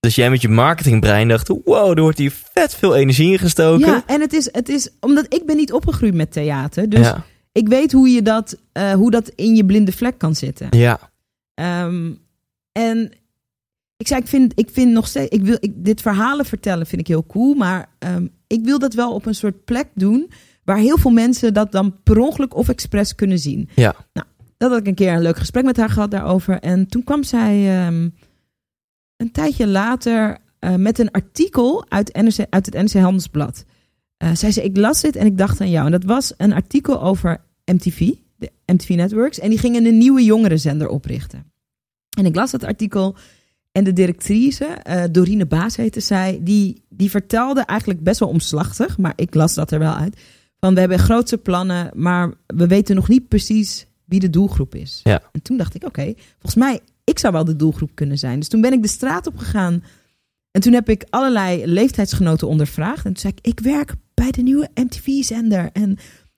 Dus 0.00 0.14
jij 0.14 0.30
met 0.30 0.42
je 0.42 0.48
marketingbrein 0.48 1.28
dacht, 1.28 1.48
wow, 1.48 1.90
er 1.96 2.02
wordt 2.02 2.18
hier 2.18 2.32
vet 2.52 2.74
veel 2.74 2.94
energie 2.96 3.32
in 3.32 3.38
gestoken. 3.38 3.86
Ja, 3.86 4.02
en 4.06 4.20
het 4.20 4.32
is, 4.32 4.48
het 4.52 4.68
is 4.68 4.90
omdat 5.00 5.34
ik 5.34 5.46
ben 5.46 5.56
niet 5.56 5.72
opgegroeid 5.72 6.14
met 6.14 6.32
theater, 6.32 6.88
dus 6.88 7.06
ja. 7.06 7.24
ik 7.52 7.68
weet 7.68 7.92
hoe 7.92 8.08
je 8.08 8.22
dat, 8.22 8.56
eh, 8.72 8.92
hoe 8.92 9.10
dat 9.10 9.28
in 9.28 9.54
je 9.56 9.64
blinde 9.64 9.92
vlek 9.92 10.18
kan 10.18 10.34
zitten. 10.34 10.66
ja. 10.70 11.12
Ehm, 11.54 12.12
en 12.72 13.12
ik 13.96 14.06
zei, 14.06 14.20
ik 14.20 14.26
vind, 14.26 14.52
ik 14.54 14.68
vind 14.72 14.92
nog 14.92 15.06
steeds, 15.08 15.28
ik 15.28 15.42
wil, 15.42 15.56
ik, 15.60 15.72
dit 15.74 16.00
verhalen 16.02 16.44
vertellen 16.44 16.86
vind 16.86 17.00
ik 17.00 17.06
heel 17.06 17.26
cool, 17.26 17.54
maar 17.54 17.88
ehm, 17.98 18.26
ik 18.54 18.64
wil 18.64 18.78
dat 18.78 18.94
wel 18.94 19.12
op 19.12 19.26
een 19.26 19.34
soort 19.34 19.64
plek 19.64 19.88
doen 19.94 20.30
waar 20.64 20.78
heel 20.78 20.98
veel 20.98 21.10
mensen 21.10 21.54
dat 21.54 21.72
dan 21.72 22.02
per 22.02 22.18
ongeluk 22.18 22.54
of 22.54 22.68
expres 22.68 23.14
kunnen 23.14 23.38
zien. 23.38 23.68
Ja. 23.74 23.94
Nou, 24.12 24.26
dat 24.56 24.70
had 24.70 24.80
ik 24.80 24.86
een 24.86 24.94
keer 24.94 25.12
een 25.12 25.22
leuk 25.22 25.36
gesprek 25.36 25.64
met 25.64 25.76
haar 25.76 25.90
gehad 25.90 26.10
daarover. 26.10 26.60
En 26.60 26.86
toen 26.86 27.04
kwam 27.04 27.22
zij 27.22 27.84
ehm, 27.84 28.08
een 29.16 29.32
tijdje 29.32 29.66
later 29.66 30.38
eh, 30.58 30.74
met 30.74 30.98
een 30.98 31.10
artikel 31.10 31.84
uit, 31.88 32.12
NRC, 32.12 32.46
uit 32.50 32.66
het 32.66 32.74
NRC 32.74 33.02
Handelsblad. 33.02 33.64
Eh, 34.16 34.34
zij 34.34 34.50
zei, 34.50 34.66
ik 34.66 34.76
las 34.76 35.00
dit 35.00 35.16
en 35.16 35.26
ik 35.26 35.38
dacht 35.38 35.60
aan 35.60 35.70
jou. 35.70 35.86
En 35.86 35.92
dat 35.92 36.04
was 36.04 36.32
een 36.36 36.52
artikel 36.52 37.02
over 37.02 37.40
MTV, 37.64 38.10
de 38.36 38.52
MTV 38.66 38.88
Networks. 38.88 39.38
En 39.38 39.48
die 39.48 39.58
gingen 39.58 39.86
een 39.86 39.98
nieuwe 39.98 40.24
jongerenzender 40.24 40.88
oprichten. 40.88 41.52
En 42.18 42.26
ik 42.26 42.34
las 42.34 42.50
dat 42.50 42.64
artikel 42.64 43.16
En 43.74 43.84
de 43.84 43.92
directrice, 43.92 44.64
eh, 44.64 45.02
Dorine 45.10 45.46
Baas 45.46 45.76
heette 45.76 46.00
zij, 46.00 46.38
die, 46.42 46.82
die 46.88 47.10
vertelde 47.10 47.60
eigenlijk 47.60 48.02
best 48.02 48.20
wel 48.20 48.28
omslachtig, 48.28 48.98
maar 48.98 49.12
ik 49.16 49.34
las 49.34 49.54
dat 49.54 49.70
er 49.70 49.78
wel 49.78 49.94
uit. 49.94 50.20
Van 50.60 50.74
we 50.74 50.80
hebben 50.80 50.98
grootse 50.98 51.38
plannen, 51.38 51.90
maar 51.94 52.32
we 52.46 52.66
weten 52.66 52.94
nog 52.94 53.08
niet 53.08 53.28
precies 53.28 53.86
wie 54.04 54.20
de 54.20 54.30
doelgroep 54.30 54.74
is. 54.74 55.00
Ja. 55.02 55.22
En 55.32 55.42
toen 55.42 55.56
dacht 55.56 55.74
ik, 55.74 55.84
oké, 55.84 56.14
volgens 56.32 56.54
mij, 56.54 56.80
ik 57.04 57.18
zou 57.18 57.32
wel 57.32 57.44
de 57.44 57.56
doelgroep 57.56 57.90
kunnen 57.94 58.18
zijn. 58.18 58.38
Dus 58.38 58.48
toen 58.48 58.60
ben 58.60 58.72
ik 58.72 58.82
de 58.82 58.88
straat 58.88 59.26
op 59.26 59.38
gegaan. 59.38 59.84
En 60.50 60.60
toen 60.60 60.72
heb 60.72 60.88
ik 60.88 61.06
allerlei 61.10 61.66
leeftijdsgenoten 61.66 62.48
ondervraagd. 62.48 63.04
En 63.04 63.12
toen 63.12 63.20
zei 63.20 63.32
ik, 63.36 63.46
ik 63.46 63.60
werk 63.60 63.94
bij 64.14 64.30
de 64.30 64.42
nieuwe 64.42 64.70
MTV-zender. 64.74 65.70
En 65.72 65.96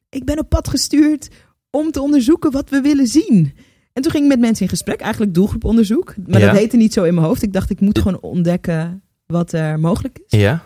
ik 0.08 0.24
ben 0.24 0.38
op 0.38 0.48
pad 0.48 0.68
gestuurd 0.68 1.28
om 1.70 1.90
te 1.90 2.00
onderzoeken 2.00 2.50
wat 2.50 2.70
we 2.70 2.80
willen 2.80 3.06
zien. 3.06 3.52
En 3.96 4.02
toen 4.02 4.10
ging 4.10 4.24
ik 4.24 4.30
met 4.30 4.40
mensen 4.40 4.62
in 4.62 4.68
gesprek, 4.68 5.00
eigenlijk 5.00 5.34
doelgroeponderzoek. 5.34 6.14
Maar 6.26 6.40
Ja. 6.40 6.46
dat 6.46 6.56
heette 6.56 6.76
niet 6.76 6.92
zo 6.92 7.04
in 7.04 7.14
mijn 7.14 7.26
hoofd. 7.26 7.42
Ik 7.42 7.52
dacht, 7.52 7.70
ik 7.70 7.80
moet 7.80 7.98
gewoon 7.98 8.20
ontdekken 8.20 9.02
wat 9.26 9.52
er 9.52 9.80
mogelijk 9.80 10.18
is. 10.26 10.38
Ja? 10.40 10.64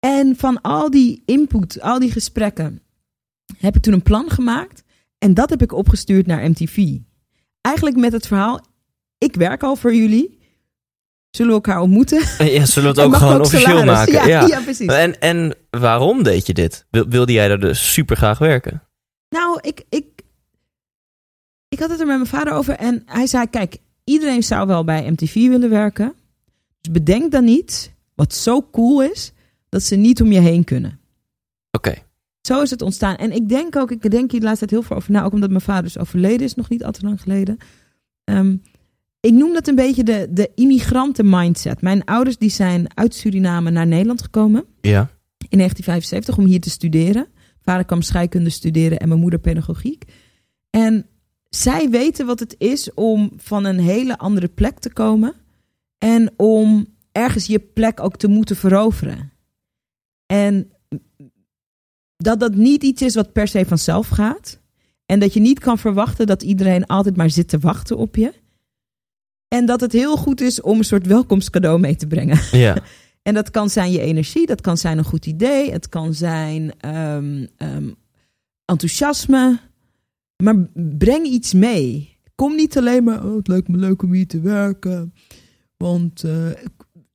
En 0.00 0.36
van 0.36 0.60
al 0.60 0.90
die 0.90 1.22
input, 1.26 1.80
al 1.80 1.98
die 1.98 2.10
gesprekken, 2.12 2.80
heb 3.58 3.76
ik 3.76 3.82
toen 3.82 3.92
een 3.92 4.02
plan 4.02 4.30
gemaakt. 4.30 4.82
En 5.18 5.34
dat 5.34 5.50
heb 5.50 5.62
ik 5.62 5.72
opgestuurd 5.72 6.26
naar 6.26 6.50
MTV. 6.50 6.96
Eigenlijk 7.60 7.96
met 7.96 8.12
het 8.12 8.26
verhaal, 8.26 8.60
ik 9.18 9.34
werk 9.34 9.62
al 9.62 9.76
voor 9.76 9.94
jullie. 9.94 10.38
Zullen 11.30 11.50
we 11.50 11.56
elkaar 11.56 11.80
ontmoeten? 11.80 12.18
ja 12.52 12.64
zullen 12.66 12.94
we 12.94 13.00
het 13.00 13.06
ook 13.10 13.16
gewoon 13.16 13.34
ook 13.34 13.40
officieel 13.44 13.78
salaris? 13.78 14.12
maken? 14.12 14.12
Ja, 14.28 14.40
Ja. 14.40 14.46
ja, 14.46 14.60
precies. 14.60 14.86
En, 14.86 15.20
en 15.20 15.54
waarom 15.70 16.22
deed 16.22 16.46
je 16.46 16.54
dit? 16.54 16.86
Wil- 16.90 17.08
Wilde 17.08 17.32
jij 17.32 17.48
daar 17.48 17.60
dus 17.60 17.92
super 17.92 18.16
graag 18.16 18.38
werken? 18.38 18.82
Nou, 19.28 19.58
ik, 19.62 19.82
ik, 19.88 20.04
ik 21.70 21.78
had 21.78 21.90
het 21.90 22.00
er 22.00 22.06
met 22.06 22.16
mijn 22.16 22.28
vader 22.28 22.52
over 22.52 22.74
en 22.74 23.02
hij 23.06 23.26
zei: 23.26 23.46
Kijk, 23.50 23.76
iedereen 24.04 24.42
zou 24.42 24.66
wel 24.66 24.84
bij 24.84 25.10
MTV 25.10 25.34
willen 25.34 25.70
werken. 25.70 26.14
Dus 26.80 26.92
bedenk 26.92 27.32
dan 27.32 27.44
niet 27.44 27.92
wat 28.14 28.34
zo 28.34 28.68
cool 28.70 29.02
is 29.02 29.32
dat 29.68 29.82
ze 29.82 29.96
niet 29.96 30.20
om 30.22 30.32
je 30.32 30.40
heen 30.40 30.64
kunnen. 30.64 31.00
Oké. 31.70 31.94
Zo 32.40 32.62
is 32.62 32.70
het 32.70 32.82
ontstaan. 32.82 33.16
En 33.16 33.32
ik 33.32 33.48
denk 33.48 33.76
ook, 33.76 33.90
ik 33.90 34.10
denk 34.10 34.30
hier 34.30 34.40
de 34.40 34.46
laatste 34.46 34.66
tijd 34.66 34.80
heel 34.80 34.88
veel 34.88 34.96
over 34.96 35.12
na, 35.12 35.22
ook 35.24 35.32
omdat 35.32 35.48
mijn 35.50 35.60
vader 35.60 35.84
is 35.84 35.98
overleden 35.98 36.46
is, 36.46 36.54
nog 36.54 36.68
niet 36.68 36.84
al 36.84 36.92
te 36.92 37.04
lang 37.04 37.20
geleden. 37.20 37.56
Ehm, 38.24 38.56
ik 39.20 39.32
noem 39.32 39.52
dat 39.52 39.68
een 39.68 39.74
beetje 39.74 40.02
de, 40.04 40.28
de 40.30 40.50
immigranten 40.54 41.28
mindset. 41.28 41.82
Mijn 41.82 42.04
ouders 42.04 42.38
die 42.38 42.50
zijn 42.50 42.86
uit 42.94 43.14
Suriname 43.14 43.70
naar 43.70 43.86
Nederland 43.86 44.22
gekomen 44.22 44.64
Ja. 44.80 45.10
in 45.48 45.58
1975 45.58 46.38
om 46.38 46.44
hier 46.44 46.60
te 46.60 46.70
studeren. 46.70 47.26
Vader 47.62 47.84
kwam 47.84 48.02
scheikunde 48.02 48.50
studeren 48.50 48.98
en 48.98 49.08
mijn 49.08 49.20
moeder 49.20 49.38
pedagogiek. 49.38 50.04
En 50.70 51.06
zij 51.50 51.90
weten 51.90 52.26
wat 52.26 52.40
het 52.40 52.54
is 52.58 52.94
om 52.94 53.32
van 53.36 53.64
een 53.64 53.78
hele 53.78 54.18
andere 54.18 54.48
plek 54.48 54.78
te 54.78 54.92
komen 54.92 55.34
en 55.98 56.32
om 56.36 56.86
ergens 57.12 57.46
je 57.46 57.58
plek 57.58 58.00
ook 58.00 58.16
te 58.16 58.28
moeten 58.28 58.56
veroveren. 58.56 59.32
En 60.26 60.72
dat 62.16 62.40
dat 62.40 62.54
niet 62.54 62.82
iets 62.82 63.02
is 63.02 63.14
wat 63.14 63.32
per 63.32 63.48
se 63.48 63.64
vanzelf 63.64 64.08
gaat. 64.08 64.58
En 65.06 65.20
dat 65.20 65.34
je 65.34 65.40
niet 65.40 65.58
kan 65.58 65.78
verwachten 65.78 66.26
dat 66.26 66.42
iedereen 66.42 66.86
altijd 66.86 67.16
maar 67.16 67.30
zit 67.30 67.48
te 67.48 67.58
wachten 67.58 67.96
op 67.96 68.16
je. 68.16 68.32
En 69.48 69.66
dat 69.66 69.80
het 69.80 69.92
heel 69.92 70.16
goed 70.16 70.40
is 70.40 70.60
om 70.60 70.78
een 70.78 70.84
soort 70.84 71.06
welkomstcadeau 71.06 71.80
mee 71.80 71.96
te 71.96 72.06
brengen. 72.06 72.40
Ja. 72.58 72.76
En 73.22 73.34
dat 73.34 73.50
kan 73.50 73.70
zijn 73.70 73.90
je 73.90 74.00
energie, 74.00 74.46
dat 74.46 74.60
kan 74.60 74.76
zijn 74.76 74.98
een 74.98 75.04
goed 75.04 75.26
idee, 75.26 75.72
het 75.72 75.88
kan 75.88 76.14
zijn 76.14 76.72
ehm, 76.80 77.46
ehm, 77.56 77.90
enthousiasme. 78.64 79.58
Maar 80.40 80.54
breng 80.74 81.26
iets 81.26 81.54
mee. 81.54 82.18
Kom 82.34 82.54
niet 82.54 82.78
alleen 82.78 83.04
maar, 83.04 83.24
oh, 83.24 83.36
het 83.36 83.48
lijkt 83.48 83.68
me 83.68 83.76
leuk 83.76 84.02
om 84.02 84.12
hier 84.12 84.26
te 84.26 84.40
werken. 84.40 85.14
Want, 85.76 86.24
eh, 86.24 86.32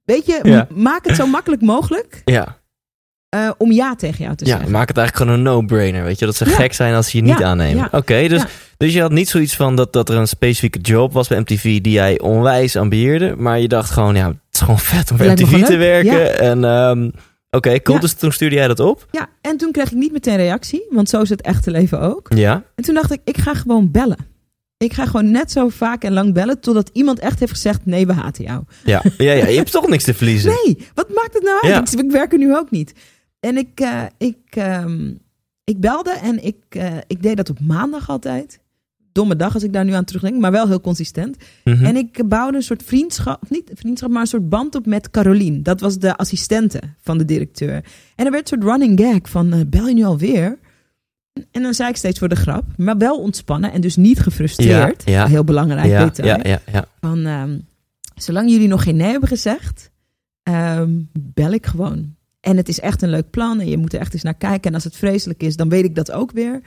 weet 0.05 0.25
je, 0.25 0.39
Ja. 0.43 0.67
maak 0.75 1.05
het 1.05 1.15
zo 1.15 1.25
makkelijk 1.37 1.61
mogelijk 1.61 2.21
Ja. 2.25 2.57
eh, 3.29 3.51
om 3.57 3.71
ja 3.71 3.95
tegen 3.95 4.23
jou 4.23 4.35
te 4.35 4.45
ja, 4.45 4.51
zeggen. 4.51 4.71
maak 4.71 4.87
het 4.87 4.97
eigenlijk 4.97 5.29
gewoon 5.29 5.45
een 5.45 5.53
no-brainer. 5.53 6.03
Weet 6.03 6.19
je, 6.19 6.25
dat 6.25 6.35
ze 6.35 6.49
Ja. 6.49 6.55
gek 6.55 6.73
zijn 6.73 6.93
als 6.93 7.09
ze 7.09 7.17
je 7.17 7.23
niet 7.23 7.37
Ja, 7.39 7.45
aannemen. 7.45 7.87
ja. 7.91 7.97
Oké, 7.97 8.27
dus, 8.27 8.43
dus 8.77 8.93
je 8.93 9.01
had 9.01 9.11
niet 9.11 9.29
zoiets 9.29 9.55
van 9.55 9.75
dat, 9.75 9.93
dat 9.93 10.09
er 10.09 10.15
een 10.17 10.27
specifieke 10.27 10.79
job 10.79 11.13
was 11.13 11.27
bij 11.27 11.39
MTV 11.39 11.81
die 11.81 11.93
jij 11.93 12.19
onwijs 12.19 12.75
ambieerde. 12.75 13.35
Maar 13.37 13.59
je 13.59 13.67
dacht 13.67 13.89
gewoon, 13.89 14.15
ja, 14.15 14.27
het 14.27 14.37
is 14.51 14.59
gewoon 14.59 14.79
vet 14.79 15.11
om 15.11 15.17
bij 15.17 15.27
MTV 15.31 15.63
te 15.63 15.77
leuk, 15.77 15.77
werken. 15.77 16.39
En 16.39 16.63
ehm, 16.63 17.09
oké, 17.55 17.81
cool. 17.81 17.95
Ja. 17.95 18.01
Dus 18.01 18.13
toen 18.13 18.31
stuurde 18.31 18.55
jij 18.55 18.67
dat 18.67 18.79
op. 18.79 19.07
Ja, 19.11 19.29
en 19.41 19.57
toen 19.57 19.71
kreeg 19.71 19.91
ik 19.91 19.97
niet 19.97 20.11
meteen 20.11 20.35
reactie, 20.35 20.85
want 20.89 21.09
zo 21.09 21.21
is 21.21 21.29
het 21.29 21.41
echte 21.41 21.71
leven 21.71 21.99
ook. 21.99 22.27
Ja. 22.35 22.63
En 22.75 22.83
toen 22.83 22.95
dacht 22.95 23.11
ik, 23.11 23.21
ik 23.23 23.37
ga 23.37 23.53
gewoon 23.53 23.91
bellen. 23.91 24.33
Ik 24.77 24.93
ga 24.93 25.05
gewoon 25.05 25.31
net 25.31 25.51
zo 25.51 25.69
vaak 25.69 26.03
en 26.03 26.13
lang 26.13 26.33
bellen 26.33 26.59
totdat 26.59 26.89
iemand 26.93 27.19
echt 27.19 27.39
heeft 27.39 27.51
gezegd: 27.51 27.85
nee, 27.85 28.07
we 28.07 28.13
haten 28.13 28.43
jou. 28.43 28.63
Ja. 28.83 29.03
ja, 29.17 29.31
ja, 29.31 29.47
je 29.47 29.57
hebt 29.57 29.71
toch 29.71 29.87
niks 29.87 30.03
te 30.03 30.13
verliezen. 30.13 30.51
Nee, 30.63 30.87
wat 30.93 31.09
maakt 31.09 31.33
het 31.33 31.43
nou 31.43 31.55
uit? 31.61 31.91
Ja. 31.91 31.99
Ik, 31.99 32.05
ik 32.05 32.11
werk 32.11 32.31
er 32.31 32.37
nu 32.37 32.55
ook 32.55 32.71
niet. 32.71 32.93
En 33.39 33.57
ik, 33.57 33.79
eh, 33.79 34.03
ik, 34.17 34.37
ehm, 34.49 35.13
ik 35.63 35.79
belde 35.79 36.11
en 36.11 36.43
ik, 36.43 36.57
eh, 36.69 36.97
ik 37.07 37.23
deed 37.23 37.37
dat 37.37 37.49
op 37.49 37.59
maandag 37.59 38.09
altijd. 38.09 38.59
Domme 39.15 39.35
dag 39.35 39.53
als 39.53 39.63
ik 39.63 39.73
daar 39.73 39.85
nu 39.85 39.91
aan 39.91 40.03
terugdenk, 40.03 40.39
maar 40.39 40.51
wel 40.51 40.67
heel 40.67 40.81
consistent. 40.81 41.37
Mhm. 41.63 41.85
En 41.85 41.95
ik 41.95 42.27
bouwde 42.27 42.57
een 42.57 42.63
soort 42.63 42.83
vriendschap, 42.83 43.41
of 43.41 43.49
niet 43.49 43.71
vriendschap, 43.73 44.09
maar 44.09 44.21
een 44.21 44.27
soort 44.27 44.49
band 44.49 44.75
op 44.75 44.85
met 44.85 45.09
Carolien. 45.09 45.63
Dat 45.63 45.79
was 45.79 45.99
de 45.99 46.17
assistente 46.17 46.81
van 47.01 47.17
de 47.17 47.25
directeur. 47.25 47.83
En 48.15 48.25
er 48.25 48.31
werd 48.31 48.51
een 48.51 48.59
soort 48.59 48.71
running 48.71 48.99
gag 48.99 49.29
van, 49.29 49.53
eh, 49.53 49.59
bel 49.67 49.87
je 49.87 49.93
nu 49.93 50.03
alweer? 50.03 50.57
En 51.51 51.61
dan 51.61 51.73
zei 51.73 51.89
ik 51.89 51.95
steeds 51.95 52.19
voor 52.19 52.29
de 52.29 52.35
grap, 52.35 52.63
maar 52.77 52.97
wel 52.97 53.21
ontspannen 53.21 53.71
en 53.71 53.81
dus 53.81 53.95
niet 53.95 54.19
gefrustreerd. 54.19 55.03
Ja, 55.05 55.11
ja. 55.11 55.27
Heel 55.27 55.43
belangrijk 55.43 55.87
ja, 55.87 56.05
detail. 56.05 56.59
Van, 56.99 57.25
ehm, 57.25 57.57
zolang 58.15 58.49
jullie 58.49 58.67
nog 58.67 58.83
geen 58.83 58.95
nee 58.95 59.11
hebben 59.11 59.29
gezegd, 59.29 59.91
ehm, 60.43 60.91
bel 61.19 61.51
ik 61.51 61.65
gewoon. 61.65 62.15
En 62.39 62.57
het 62.57 62.69
is 62.69 62.79
echt 62.79 63.01
een 63.01 63.09
leuk 63.09 63.29
plan 63.29 63.59
en 63.59 63.69
je 63.69 63.77
moet 63.77 63.93
er 63.93 63.99
echt 63.99 64.13
eens 64.13 64.23
naar 64.23 64.37
kijken. 64.37 64.69
En 64.69 64.75
als 64.75 64.83
het 64.83 64.95
vreselijk 64.95 65.43
is, 65.43 65.55
dan 65.55 65.69
weet 65.69 65.85
ik 65.85 65.95
dat 65.95 66.11
ook 66.11 66.31
weer. 66.31 66.61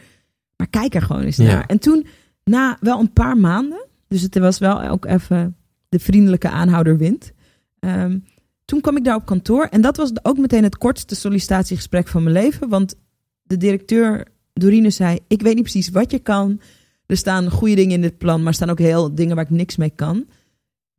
Maar 0.57 0.69
kijk 0.69 0.95
er 0.95 1.03
gewoon 1.03 1.23
eens 1.23 1.37
naar. 1.37 1.65
En 1.67 1.79
toen, 1.79 2.07
na 2.49 2.77
wel 2.81 3.01
een 3.01 3.13
paar 3.13 3.37
maanden, 3.37 3.87
dus 4.09 4.23
het 4.23 4.39
was 4.39 4.59
wel 4.59 4.83
ook 4.83 5.05
even 5.05 5.57
de 5.89 5.99
vriendelijke 5.99 6.49
aanhouder 6.49 6.97
wint. 6.97 7.33
ehm, 7.81 8.19
toen 8.65 8.81
kwam 8.81 8.97
ik 8.97 9.05
daar 9.05 9.15
op 9.17 9.27
kantoor 9.27 9.65
en 9.65 9.81
dat 9.81 9.97
was 9.97 10.11
ook 10.25 10.39
meteen 10.39 10.63
het 10.63 10.79
kortste 10.79 11.15
sollicitatiegesprek 11.15 12.09
van 12.09 12.23
mijn 12.23 12.35
leven. 12.35 12.69
Want 12.69 12.95
de 13.43 13.57
directeur, 13.57 14.27
Dorine, 14.53 14.91
zei: 14.91 15.19
Ik 15.27 15.43
weet 15.43 15.55
niet 15.55 15.63
precies 15.63 15.89
wat 15.89 16.11
je 16.11 16.19
kan. 16.19 16.61
Er 17.07 17.17
staan 17.17 17.51
goede 17.51 17.75
dingen 17.75 17.95
in 17.95 18.01
dit 18.01 18.19
plan, 18.19 18.39
maar 18.39 18.49
er 18.49 18.55
staan 18.55 18.71
ook 18.71 18.79
heel 18.79 19.15
dingen 19.15 19.37
waar 19.37 19.45
ik 19.45 19.51
niks 19.51 19.77
mee 19.77 19.93
kan. 19.95 20.27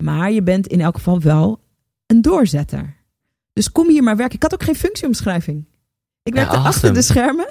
Maar 0.04 0.32
je 0.32 0.42
bent 0.44 0.68
in 0.68 0.82
elk 0.82 0.96
geval 0.96 1.22
wel 1.22 1.60
een 2.06 2.22
doorzetter. 2.22 2.96
Dus 3.54 3.72
kom 3.72 3.90
hier 3.90 4.04
maar 4.04 4.16
werken. 4.18 4.36
Ik 4.36 4.42
had 4.44 4.54
ook 4.54 4.64
geen 4.64 4.76
functieomschrijving. 4.76 5.66
Ik 6.24 6.34
Ja, 6.36 6.40
werkte 6.40 6.58
achter 6.58 6.94
de 6.94 7.02
schermen. 7.02 7.48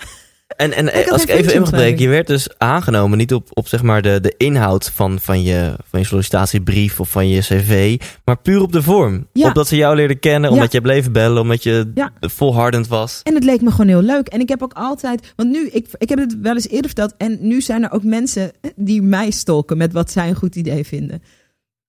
En, 0.56 0.72
en 0.72 1.10
als 1.10 1.22
ik 1.22 1.28
even 1.28 1.54
in 1.54 1.60
mag 1.60 1.70
breken, 1.70 1.70
functieomschrijving. 1.70 2.00
je 2.00 2.08
werd 2.08 2.26
dus 2.26 2.48
aangenomen 2.58 3.18
niet 3.18 3.32
op, 3.34 3.48
op 3.52 3.68
zeg 3.68 3.82
maar 3.82 4.02
de, 4.02 4.20
de 4.20 4.34
inhoud 4.36 4.90
van, 4.94 5.20
van, 5.20 5.42
je, 5.42 5.74
van 5.90 6.00
je 6.00 6.06
sollicitatiebrief 6.06 7.00
of 7.00 7.10
van 7.10 7.28
je 7.28 7.40
cv, 7.40 8.00
maar 8.24 8.38
puur 8.38 8.60
op 8.62 8.72
de 8.72 8.82
vorm. 8.82 9.26
Ja. 9.32 9.46
Omdat 9.46 9.68
ze 9.68 9.76
jou 9.76 9.96
leerden 9.96 10.18
kennen, 10.18 10.50
omdat 10.50 10.72
je 10.72 10.80
bleef 10.80 11.10
bellen, 11.10 11.42
omdat 11.42 11.62
je 11.62 11.90
Ja. 11.94 12.12
volhardend 12.20 12.88
was. 12.88 13.20
En 13.22 13.34
het 13.34 13.44
leek 13.44 13.60
me 13.60 13.70
gewoon 13.70 13.88
heel 13.88 14.02
leuk. 14.02 14.28
En 14.28 14.40
ik 14.40 14.48
heb 14.48 14.62
ook 14.62 14.72
altijd, 14.72 15.32
want 15.36 15.50
nu, 15.50 15.68
ik, 15.68 15.86
ik 15.98 16.08
heb 16.08 16.18
het 16.18 16.36
wel 16.42 16.54
eens 16.54 16.68
eerder 16.68 16.86
verteld. 16.86 17.14
En 17.18 17.38
nu 17.40 17.60
zijn 17.60 17.82
er 17.84 17.92
ook 17.92 18.04
mensen 18.04 18.52
die 18.76 19.02
mij 19.02 19.30
stolken 19.30 19.76
met 19.76 19.92
wat 19.92 20.10
zij 20.10 20.28
een 20.28 20.34
goed 20.34 20.56
idee 20.56 20.84
vinden. 20.84 21.22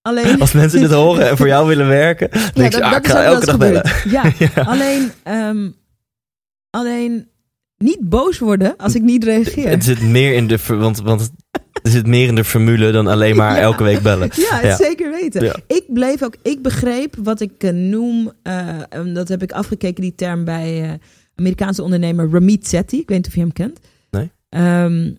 Alleen. 0.01 0.39
Als 0.41 0.51
mensen 0.51 0.79
dit 0.81 0.91
horen 0.91 1.29
en 1.29 1.37
voor 1.37 1.47
jou 1.47 1.67
willen 1.67 1.87
werken, 1.87 2.29
dan 2.31 2.41
denk 2.53 2.73
je, 2.73 2.83
ah, 2.83 2.95
ik 2.97 3.07
ga 3.07 3.23
elke 3.23 3.45
dag 3.45 3.57
bellen. 3.57 3.87
gebeurd. 3.87 4.37
Ja, 4.37 4.47
Ja. 4.55 4.61
alleen, 4.61 5.11
ehm, 5.23 5.69
alleen 6.69 7.27
niet 7.79 8.09
boos 8.09 8.39
worden 8.39 8.77
als 8.77 8.95
ik 8.95 9.01
niet 9.01 9.23
reageer. 9.23 9.69
Het 9.69 9.83
zit 9.83 10.01
meer 10.01 10.33
in 10.33 10.47
de, 10.47 10.57
want, 10.67 11.01
want 11.01 11.31
er 11.83 11.91
zit 11.91 12.07
meer 12.07 12.27
in 12.27 12.35
de 12.35 12.43
formule 12.43 12.91
dan 12.91 13.07
alleen 13.07 13.35
maar 13.35 13.55
Ja. 13.55 13.61
elke 13.61 13.83
week 13.83 14.01
bellen. 14.01 14.29
Ja, 14.35 14.75
zeker 14.75 15.11
weten. 15.11 15.43
Ja. 15.43 15.55
Ik 15.67 15.83
bleef 15.93 16.23
ook, 16.23 16.35
ik 16.43 16.61
begreep 16.61 17.15
wat 17.23 17.41
ik 17.41 17.63
eh, 17.63 17.71
noem, 17.71 18.31
eh, 18.43 18.67
dat 19.13 19.27
heb 19.27 19.43
ik 19.43 19.51
afgekeken, 19.51 20.01
die 20.01 20.15
term 20.15 20.43
bij 20.43 20.83
eh, 20.83 20.93
Amerikaanse 21.35 21.83
ondernemer 21.83 22.29
Ramit 22.31 22.67
Sethi. 22.67 22.97
Ik 22.97 23.07
weet 23.07 23.17
niet 23.17 23.27
of 23.27 23.33
je 23.33 23.39
hem 23.39 23.53
kent. 23.53 23.79
Nee. 24.11 24.31
Ehm, 24.49 25.11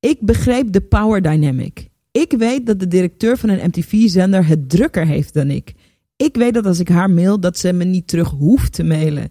ik 0.00 0.16
begreep 0.20 0.72
de 0.72 0.80
power 0.80 1.22
dynamic. 1.22 1.88
Ik 2.10 2.34
weet 2.38 2.66
dat 2.66 2.80
de 2.80 2.88
directeur 2.88 3.36
van 3.38 3.48
een 3.48 3.66
MTV-zender 3.68 4.46
het 4.46 4.70
drukker 4.70 5.06
heeft 5.06 5.34
dan 5.34 5.50
ik. 5.50 5.72
Ik 6.16 6.36
weet 6.36 6.54
dat 6.54 6.66
als 6.66 6.78
ik 6.78 6.88
haar 6.88 7.10
mail, 7.10 7.40
dat 7.40 7.58
ze 7.58 7.72
me 7.72 7.84
niet 7.84 8.08
terug 8.08 8.28
hoeft 8.30 8.72
te 8.72 8.82
mailen. 8.84 9.30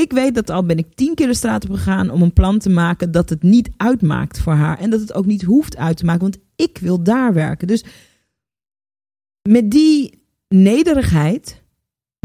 Ik 0.00 0.12
weet 0.12 0.34
dat 0.34 0.50
al 0.50 0.64
ben 0.64 0.78
ik 0.78 0.94
tien 0.94 1.14
keer 1.14 1.26
de 1.26 1.34
straat 1.34 1.68
op 1.68 1.74
gegaan 1.74 2.10
om 2.10 2.22
een 2.22 2.32
plan 2.32 2.58
te 2.58 2.70
maken 2.70 3.10
dat 3.10 3.28
het 3.28 3.42
niet 3.42 3.68
uitmaakt 3.76 4.40
voor 4.40 4.52
haar. 4.52 4.78
En 4.78 4.90
dat 4.90 5.00
het 5.00 5.14
ook 5.14 5.26
niet 5.26 5.42
hoeft 5.42 5.76
uit 5.76 5.96
te 5.96 6.04
maken, 6.04 6.20
want 6.20 6.38
ik 6.56 6.78
wil 6.78 7.02
daar 7.02 7.32
werken. 7.32 7.66
Dus 7.66 7.84
met 9.48 9.70
die 9.70 10.22
nederigheid 10.48 11.62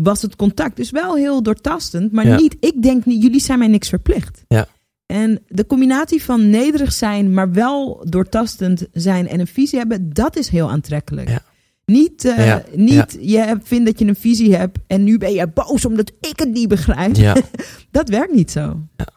was 0.02 0.22
het 0.22 0.36
contact 0.36 0.76
dus 0.76 0.92
wel 0.92 1.16
heel 1.16 1.44
doortastend. 1.44 2.12
Maar 2.12 2.28
Ja. 2.28 2.36
niet, 2.36 2.58
ik 2.60 2.82
denk 2.82 3.06
niet, 3.06 3.24
jullie 3.24 3.40
zijn 3.42 3.60
mij 3.60 3.68
niks 3.68 3.90
verplicht. 3.90 4.44
Ja. 4.48 4.68
En 5.06 5.44
de 5.48 5.66
combinatie 5.66 6.24
van 6.24 6.50
nederig 6.50 6.94
zijn, 6.94 7.34
maar 7.34 7.52
wel 7.52 8.06
doortastend 8.10 8.88
zijn 8.92 9.28
en 9.28 9.40
een 9.40 9.48
visie 9.48 9.80
hebben, 9.80 10.14
dat 10.14 10.36
is 10.36 10.50
heel 10.50 10.70
aantrekkelijk. 10.70 11.30
Ja. 11.30 11.44
Niet, 11.86 12.26
eh, 12.26 12.46
Ja, 12.48 12.64
niet 12.74 13.18
je 13.22 13.58
vindt 13.64 13.86
dat 13.86 14.00
je 14.00 14.06
een 14.06 14.16
visie 14.16 14.56
hebt 14.56 14.78
en 14.88 15.04
nu 15.04 15.18
ben 15.18 15.34
je 15.34 15.48
boos 15.48 15.86
omdat 15.86 16.12
ik 16.22 16.40
het 16.40 16.50
niet 16.52 16.68
begrijp. 16.68 17.16
Ja, 17.16 17.36
Dat 17.92 18.10
werkt 18.10 18.34
niet 18.34 18.52
zo. 18.52 18.80
Ja. 18.98 19.08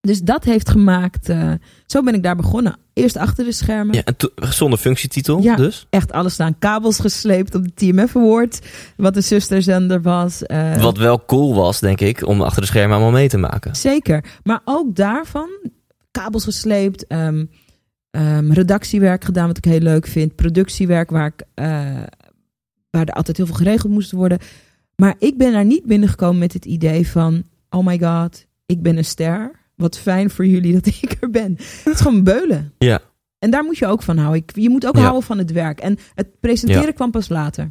Dus 0.00 0.20
dat 0.22 0.44
heeft 0.44 0.68
gemaakt, 0.70 1.28
eh, 1.28 1.52
zo 1.86 2.02
ben 2.02 2.14
ik 2.14 2.22
daar 2.22 2.36
begonnen. 2.36 2.76
Eerst 2.92 3.16
achter 3.16 3.44
de 3.44 3.52
schermen. 3.52 3.94
ja 3.94 4.02
en 4.04 4.52
zonder 4.52 4.78
functietitel 4.78 5.42
Ja. 5.42 5.56
dus. 5.56 5.86
Echt 5.90 6.12
alles 6.12 6.32
staan 6.32 6.58
kabels 6.58 6.98
gesleept 6.98 7.54
op 7.54 7.64
de 7.64 7.74
TMF 7.74 8.16
Award. 8.16 8.60
Wat 8.96 9.16
een 9.16 9.22
zusterzender 9.22 10.02
was. 10.02 10.42
eh, 10.42 10.82
Wat 10.82 10.96
wel 10.98 11.24
cool 11.24 11.54
was, 11.54 11.80
denk 11.80 12.00
ik, 12.00 12.26
om 12.26 12.40
achter 12.42 12.60
de 12.60 12.66
schermen 12.68 12.92
allemaal 12.96 13.12
mee 13.12 13.28
te 13.28 13.38
maken. 13.38 13.76
Zeker. 13.76 14.24
Maar 14.42 14.60
ook 14.64 14.96
daarvan, 14.96 15.48
kabels 16.10 16.44
gesleept, 16.44 17.06
ehm, 17.06 17.44
ehm, 18.18 18.52
redactiewerk 18.52 19.24
gedaan 19.24 19.46
wat 19.46 19.56
ik 19.56 19.64
heel 19.64 19.80
leuk 19.80 20.06
vind, 20.06 20.34
productiewerk 20.34 21.10
waar, 21.10 21.26
ik, 21.26 21.42
eh, 21.54 21.66
waar 22.90 23.04
er 23.06 23.12
altijd 23.12 23.36
heel 23.36 23.46
veel 23.46 23.54
geregeld 23.54 23.92
moest 23.92 24.10
worden. 24.12 24.38
Maar 24.96 25.14
ik 25.18 25.38
ben 25.38 25.52
daar 25.52 25.64
niet 25.64 25.84
binnengekomen 25.84 26.38
met 26.38 26.52
het 26.52 26.64
idee 26.64 27.08
van, 27.08 27.42
oh 27.70 27.86
my 27.86 27.98
god, 27.98 28.46
ik 28.66 28.82
ben 28.82 28.96
een 28.96 29.04
ster. 29.04 29.50
Wat 29.74 29.98
fijn 29.98 30.30
voor 30.30 30.46
jullie 30.46 30.72
dat 30.72 30.86
ik 31.02 31.16
er 31.20 31.30
ben. 31.30 31.52
Het 31.84 31.94
is 31.94 32.00
gewoon 32.00 32.22
beulen. 32.24 32.72
Ja. 32.78 33.00
En 33.38 33.50
daar 33.50 33.64
moet 33.64 33.78
je 33.78 33.86
ook 33.86 34.02
van 34.02 34.18
houden. 34.18 34.42
Ik, 34.42 34.56
je 34.56 34.68
moet 34.70 34.86
ook 34.86 34.94
Ja. 34.96 35.00
houden 35.00 35.22
van 35.22 35.38
het 35.38 35.52
werk. 35.52 35.80
En 35.80 35.98
het 36.14 36.40
presenteren 36.40 36.86
Ja. 36.86 36.92
kwam 36.92 37.10
pas 37.10 37.28
later. 37.28 37.70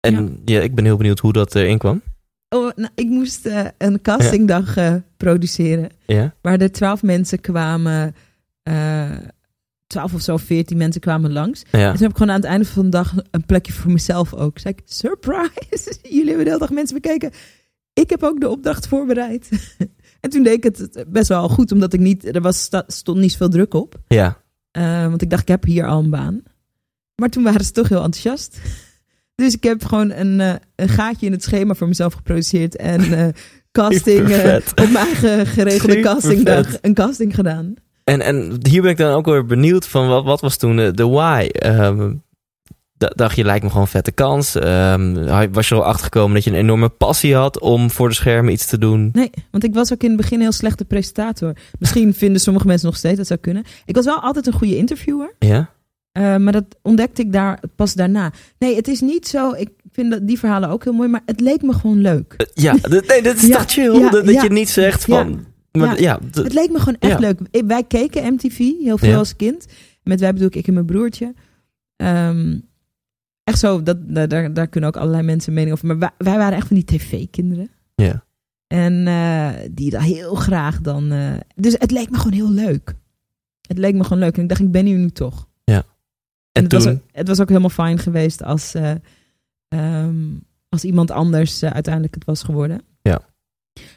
En 0.00 0.40
ja. 0.44 0.60
ik 0.60 0.74
ben 0.74 0.84
heel 0.84 0.96
benieuwd 0.96 1.18
hoe 1.18 1.32
dat 1.32 1.54
erin 1.54 1.78
kwam. 1.78 2.02
Oh, 2.48 2.70
nou, 2.76 2.90
ik 2.94 3.06
moest 3.08 3.46
eh, 3.46 3.64
een 3.78 4.00
castingdag 4.02 4.76
eh, 4.76 4.94
produceren. 5.16 5.88
Ja, 6.06 6.34
waar 6.42 6.60
er 6.60 6.72
twaalf 6.72 7.02
mensen 7.02 7.40
kwamen, 7.40 8.06
eh, 8.06 8.12
twaalf 9.86 10.14
of 10.14 10.20
zo, 10.20 10.36
veertien 10.36 10.76
mensen 10.76 11.00
kwamen 11.00 11.32
langs. 11.32 11.62
ja. 11.70 11.78
En 11.78 11.92
toen 11.92 12.02
heb 12.02 12.10
ik 12.10 12.16
gewoon 12.16 12.32
aan 12.32 12.40
het 12.40 12.50
einde 12.50 12.66
van 12.66 12.84
de 12.84 12.90
dag 12.90 13.14
een 13.30 13.46
plekje 13.46 13.72
voor 13.72 13.92
mezelf 13.92 14.34
ook. 14.34 14.58
Zei 14.58 14.74
ik, 14.76 14.82
surprise, 14.84 15.98
jullie 16.02 16.26
hebben 16.26 16.44
de 16.44 16.50
hele 16.50 16.58
dag 16.58 16.70
mensen 16.70 17.00
bekeken. 17.00 17.30
Ik 17.92 18.10
heb 18.10 18.22
ook 18.22 18.40
de 18.40 18.48
opdracht 18.48 18.86
voorbereid. 18.86 19.48
en 20.20 20.30
toen 20.30 20.42
deed 20.42 20.64
ik 20.64 20.64
het 20.64 21.04
best 21.08 21.28
wel 21.28 21.48
goed, 21.48 21.72
omdat 21.72 21.92
ik 21.92 22.00
niet, 22.00 22.34
er 22.34 22.40
was, 22.40 22.68
stond 22.86 23.18
niet 23.18 23.32
zoveel 23.32 23.48
druk 23.48 23.74
op. 23.74 24.00
ja. 24.08 24.38
Eh, 24.70 25.06
want 25.06 25.22
ik 25.22 25.30
dacht, 25.30 25.42
ik 25.42 25.48
heb 25.48 25.64
hier 25.64 25.86
al 25.86 25.98
een 25.98 26.10
baan. 26.10 26.42
Maar 27.14 27.28
toen 27.28 27.42
waren 27.42 27.64
ze 27.64 27.72
toch 27.72 27.88
heel 27.88 28.02
enthousiast. 28.02 28.58
Dus 29.34 29.54
ik 29.54 29.62
heb 29.62 29.84
gewoon 29.84 30.10
een, 30.10 30.40
eh, 30.40 30.54
een 30.76 30.88
gaatje 30.88 31.26
in 31.26 31.32
het 31.32 31.42
schema 31.42 31.74
voor 31.74 31.88
mezelf 31.88 32.14
geproduceerd. 32.14 32.76
En 32.76 33.12
eh, 33.12 33.28
casting, 33.72 34.28
eh, 34.28 34.56
op 34.56 34.90
mijn 34.90 35.06
eigen 35.06 35.46
geregelde 35.46 36.00
castingdag, 36.00 36.78
een 36.80 36.94
casting 36.94 37.34
gedaan. 37.34 37.74
En, 38.10 38.20
en 38.20 38.58
hier 38.68 38.82
ben 38.82 38.90
ik 38.90 38.96
dan 38.96 39.12
ook 39.14 39.26
weer 39.26 39.46
benieuwd 39.46 39.86
van 39.86 40.08
wat, 40.08 40.24
wat 40.24 40.40
was 40.40 40.56
toen 40.56 40.76
de 40.76 41.06
why? 41.08 41.46
Ehm, 41.52 42.12
d- 42.98 43.12
dacht 43.14 43.36
je, 43.36 43.44
lijkt 43.44 43.62
me 43.62 43.68
gewoon 43.68 43.84
een 43.84 43.90
vette 43.90 44.12
kans. 44.12 44.54
Ehm, 44.54 45.48
was 45.52 45.68
je 45.68 45.74
er 45.74 45.80
al 45.80 45.86
achter 45.86 46.04
gekomen 46.04 46.34
dat 46.34 46.44
je 46.44 46.50
een 46.50 46.56
enorme 46.56 46.88
passie 46.88 47.34
had 47.34 47.58
om 47.60 47.90
voor 47.90 48.08
de 48.08 48.14
schermen 48.14 48.52
iets 48.52 48.66
te 48.66 48.78
doen? 48.78 49.10
Nee, 49.12 49.30
want 49.50 49.64
ik 49.64 49.74
was 49.74 49.92
ook 49.92 50.02
in 50.02 50.08
het 50.08 50.16
begin 50.16 50.36
een 50.36 50.42
heel 50.42 50.52
slechte 50.52 50.84
presentator. 50.84 51.52
Misschien 51.78 52.14
vinden 52.14 52.40
sommige 52.40 52.66
mensen 52.66 52.86
nog 52.86 52.96
steeds 52.96 53.16
dat 53.16 53.26
zou 53.26 53.38
kunnen. 53.40 53.64
Ik 53.84 53.94
was 53.94 54.04
wel 54.04 54.20
altijd 54.20 54.46
een 54.46 54.52
goede 54.52 54.76
interviewer. 54.76 55.34
Ja? 55.38 55.70
eh, 56.12 56.36
maar 56.36 56.52
dat 56.52 56.64
ontdekte 56.82 57.22
ik 57.22 57.32
daar 57.32 57.60
pas 57.76 57.94
daarna. 57.94 58.32
Nee, 58.58 58.76
het 58.76 58.88
is 58.88 59.00
niet 59.00 59.28
zo. 59.28 59.52
Ik 59.52 59.68
vind 59.92 60.10
dat 60.10 60.26
die 60.26 60.38
verhalen 60.38 60.68
ook 60.68 60.84
heel 60.84 60.92
mooi. 60.92 61.08
Maar 61.08 61.22
het 61.26 61.40
leek 61.40 61.62
me 61.62 61.72
gewoon 61.72 62.00
leuk. 62.00 62.34
Eh, 62.36 62.46
Ja, 62.54 62.76
nee, 63.06 63.22
dat 63.22 63.36
is 63.36 63.46
Ja, 63.48 63.56
toch 63.56 63.70
chill? 63.70 63.98
ja, 63.98 64.10
dat 64.10 64.24
dat 64.24 64.34
ja. 64.34 64.42
je 64.42 64.50
niet 64.50 64.68
zegt 64.68 65.04
van... 65.04 65.48
Maar 65.72 66.00
Ja. 66.00 66.18
ja, 66.20 66.42
Het 66.42 66.52
leek 66.52 66.70
me 66.70 66.78
gewoon 66.78 66.96
echt 66.98 67.12
Ja. 67.12 67.18
leuk. 67.18 67.64
Wij 67.66 67.84
keken 67.84 68.32
MTV 68.34 68.58
heel 68.58 68.98
veel 68.98 69.08
Ja. 69.10 69.16
als 69.18 69.36
kind. 69.36 69.66
Met 70.02 70.20
wij 70.20 70.32
bedoel 70.32 70.48
ik 70.48 70.54
ik 70.56 70.66
en 70.66 70.74
mijn 70.74 70.86
broertje. 70.86 71.34
Ehm, 71.96 72.58
echt 73.44 73.58
zo, 73.58 73.82
dat, 73.82 73.96
daar- 74.14 74.52
daar, 74.52 74.68
kunnen 74.68 74.90
ook 74.90 74.96
allerlei 74.96 75.22
mensen 75.22 75.52
mening 75.52 75.72
over. 75.72 75.86
Maar 75.86 75.98
wij, 75.98 76.10
wij 76.18 76.36
waren 76.36 76.56
echt 76.58 76.66
van 76.66 76.76
die 76.76 76.84
tv-kinderen. 76.84 77.70
ja. 77.94 78.24
En 78.66 79.06
eh, 79.06 79.50
die 79.70 79.90
dat 79.90 80.02
heel 80.02 80.34
graag 80.34 80.80
dan. 80.80 81.12
eh, 81.12 81.32
dus 81.54 81.74
het 81.78 81.90
leek 81.90 82.10
me 82.10 82.16
gewoon 82.16 82.32
heel 82.32 82.50
leuk. 82.50 82.94
Het 83.68 83.78
leek 83.78 83.94
me 83.94 84.02
gewoon 84.04 84.18
leuk. 84.18 84.36
En 84.36 84.42
ik 84.42 84.48
dacht, 84.48 84.60
ik 84.60 84.70
ben 84.70 84.86
hier 84.86 84.98
nu 84.98 85.10
toch. 85.10 85.48
En, 85.64 86.62
het, 86.62 86.68
toen... 86.70 86.82
was 86.84 86.92
ook, 86.92 87.00
het 87.12 87.28
was 87.28 87.40
ook 87.40 87.48
helemaal 87.48 87.70
fijn 87.70 87.98
geweest 87.98 88.42
als, 88.42 88.74
eh, 88.74 88.92
ehm, 89.68 90.16
als 90.68 90.84
iemand 90.84 91.10
anders 91.10 91.62
uiteindelijk 91.64 92.14
het 92.14 92.24
was 92.24 92.42
geworden. 92.42 92.80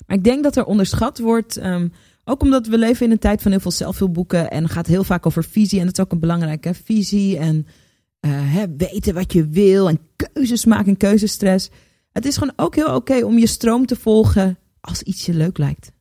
Maar 0.07 0.17
ik 0.17 0.23
denk 0.23 0.43
dat 0.43 0.55
er 0.55 0.65
onderschat 0.65 1.19
wordt. 1.19 1.57
ehm, 1.57 1.87
ook 2.23 2.41
omdat 2.41 2.67
we 2.67 2.77
leven 2.77 3.05
in 3.05 3.11
een 3.11 3.19
tijd 3.19 3.41
van 3.41 3.51
heel 3.51 3.59
veel 3.59 3.71
zelfhulpboeken. 3.71 4.51
En 4.51 4.63
het 4.63 4.71
gaat 4.71 4.87
heel 4.87 5.03
vaak 5.03 5.25
over 5.25 5.43
visie. 5.43 5.79
En 5.79 5.85
dat 5.85 5.97
is 5.97 6.03
ook 6.03 6.11
een 6.11 6.19
belangrijke 6.19 6.73
visie. 6.73 7.37
En 7.37 7.67
eh, 8.19 8.31
hè, 8.33 8.65
weten 8.77 9.13
wat 9.13 9.33
je 9.33 9.47
wil. 9.47 9.89
En 9.89 9.99
keuzes 10.15 10.65
maken 10.65 10.87
en 10.87 10.97
keuzestress. 10.97 11.69
Het 12.11 12.25
is 12.25 12.37
gewoon 12.37 12.53
ook 12.55 12.75
heel 12.75 12.95
oké 12.95 13.25
om 13.25 13.37
je 13.39 13.47
stroom 13.47 13.85
te 13.85 13.95
volgen 13.95 14.57
als 14.81 15.01
iets 15.01 15.25
je 15.25 15.33
leuk 15.33 15.57
lijkt. 15.57 15.91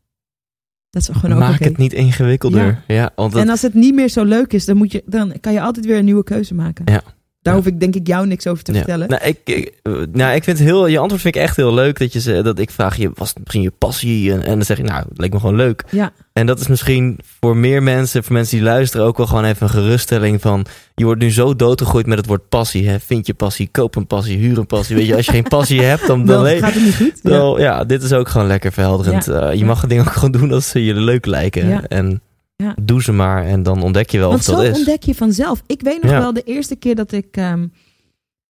Dat 0.91 1.03
is 1.03 1.09
gewoon 1.09 1.33
ook 1.33 1.39
Maak 1.39 1.55
oké. 1.55 1.65
het 1.65 1.77
niet 1.77 1.93
ingewikkelder. 1.93 2.85
Ja, 2.87 3.13
want 3.17 3.33
dat, 3.33 3.43
En 3.43 3.49
als 3.49 3.63
het 3.63 3.75
niet 3.75 3.95
meer 3.95 4.09
zo 4.09 4.25
leuk 4.25 4.53
is, 4.53 4.65
dan, 4.65 4.77
moet 4.77 4.93
je, 4.93 5.03
dan 5.07 5.41
kan 5.41 5.53
je 5.53 5.61
altijd 5.61 5.87
weer 5.87 5.99
een 5.99 6.05
nieuwe 6.05 6.25
keuze 6.25 6.55
maken. 6.55 6.85
Ja. 6.93 7.03
Daar 7.43 7.55
Ja. 7.55 7.61
hoef 7.61 7.69
ik 7.69 7.81
denk 7.81 7.95
ik 7.95 8.07
jou 8.07 8.27
niks 8.27 8.47
over 8.47 8.65
te 8.65 8.73
ja. 8.73 8.79
vertellen. 8.79 9.09
Nou, 9.09 9.23
ik, 9.25 9.39
ik, 9.45 9.73
nou, 10.13 10.35
ik 10.35 10.45
vind 10.45 10.59
heel, 10.59 10.87
je 10.87 10.99
antwoord 10.99 11.23
vind 11.23 11.35
ik 11.37 11.43
echt 11.43 11.57
heel 11.57 11.75
leuk. 11.75 11.99
Dat, 11.99 12.13
je, 12.13 12.21
ze- 12.21 12.43
dat 12.43 12.59
ik 12.59 12.71
vraag 12.71 12.97
je, 12.97 13.11
was 13.15 13.29
het 13.29 13.39
misschien 13.39 13.63
je 13.63 13.71
passie? 13.79 14.33
En, 14.33 14.43
en 14.43 14.55
dan 14.57 14.65
zeg 14.65 14.77
je, 14.77 14.83
nou, 14.83 15.05
het 15.09 15.19
leek 15.19 15.33
me 15.33 15.39
gewoon 15.41 15.57
leuk. 15.57 15.85
Ja, 15.91 16.13
En 16.33 16.47
dat 16.47 16.61
is 16.61 16.67
misschien 16.69 17.19
voor 17.41 17.57
meer 17.57 17.83
mensen, 17.83 18.25
voor 18.25 18.33
mensen 18.33 18.57
die 18.57 18.65
luisteren, 18.67 19.07
ook 19.07 19.17
wel 19.17 19.27
gewoon 19.27 19.45
even 19.45 19.63
een 19.63 19.73
geruststelling 19.73 20.41
van... 20.41 20.67
Je 20.95 21.05
wordt 21.05 21.21
nu 21.21 21.31
zo 21.33 21.57
doodgegooid 21.57 22.07
met 22.07 22.19
het 22.19 22.27
woord 22.27 22.49
passie. 22.49 22.89
Hè? 22.89 23.01
Vind 23.01 23.27
je 23.27 23.35
passie, 23.35 23.69
koop 23.73 23.97
een 23.97 24.07
passie, 24.07 24.39
huur 24.39 24.59
een 24.59 24.67
passie. 24.67 24.97
Weet 24.97 25.07
je, 25.07 25.17
als 25.17 25.27
je 25.27 25.33
geen 25.33 25.43
passie 25.49 25.83
hebt, 25.93 26.07
dan... 26.07 26.25
dan, 26.27 26.45
dan 26.45 26.57
gaat 26.59 26.75
het 26.75 26.83
niet 26.85 26.97
goed. 26.97 27.21
Ja. 27.23 27.31
dan- 27.31 27.61
ja. 27.61 27.85
dit 27.85 28.03
is 28.03 28.13
ook 28.13 28.29
gewoon 28.29 28.47
lekker 28.47 28.73
verhelderend. 28.73 29.29
Eh, 29.29 29.53
je 29.55 29.65
mag 29.65 29.81
het 29.81 29.91
ding 29.91 30.01
ook 30.01 30.13
gewoon 30.13 30.33
doen 30.33 30.53
als 30.53 30.69
ze 30.69 30.85
je 30.85 30.95
leuk 30.95 31.27
lijken. 31.27 31.69
Ja. 31.69 31.83
En 31.89 32.21
Ja. 32.62 32.77
doe 32.83 33.03
ze 33.03 33.12
maar 33.12 33.44
en 33.44 33.62
dan 33.62 33.83
ontdek 33.83 34.11
je 34.11 34.18
wel 34.18 34.29
Want 34.29 34.38
of 34.40 34.44
zo 34.46 34.55
dat 34.57 34.64
is. 34.64 34.77
ontdek 34.77 35.03
je 35.03 35.14
vanzelf. 35.14 35.62
Ik 35.66 35.81
weet 35.83 36.03
nog 36.03 36.11
Ja. 36.11 36.18
wel 36.18 36.33
de 36.33 36.42
eerste 36.42 36.77
keer 36.77 36.94
dat 36.94 37.12
ik... 37.12 37.27
ehm, 37.31 37.66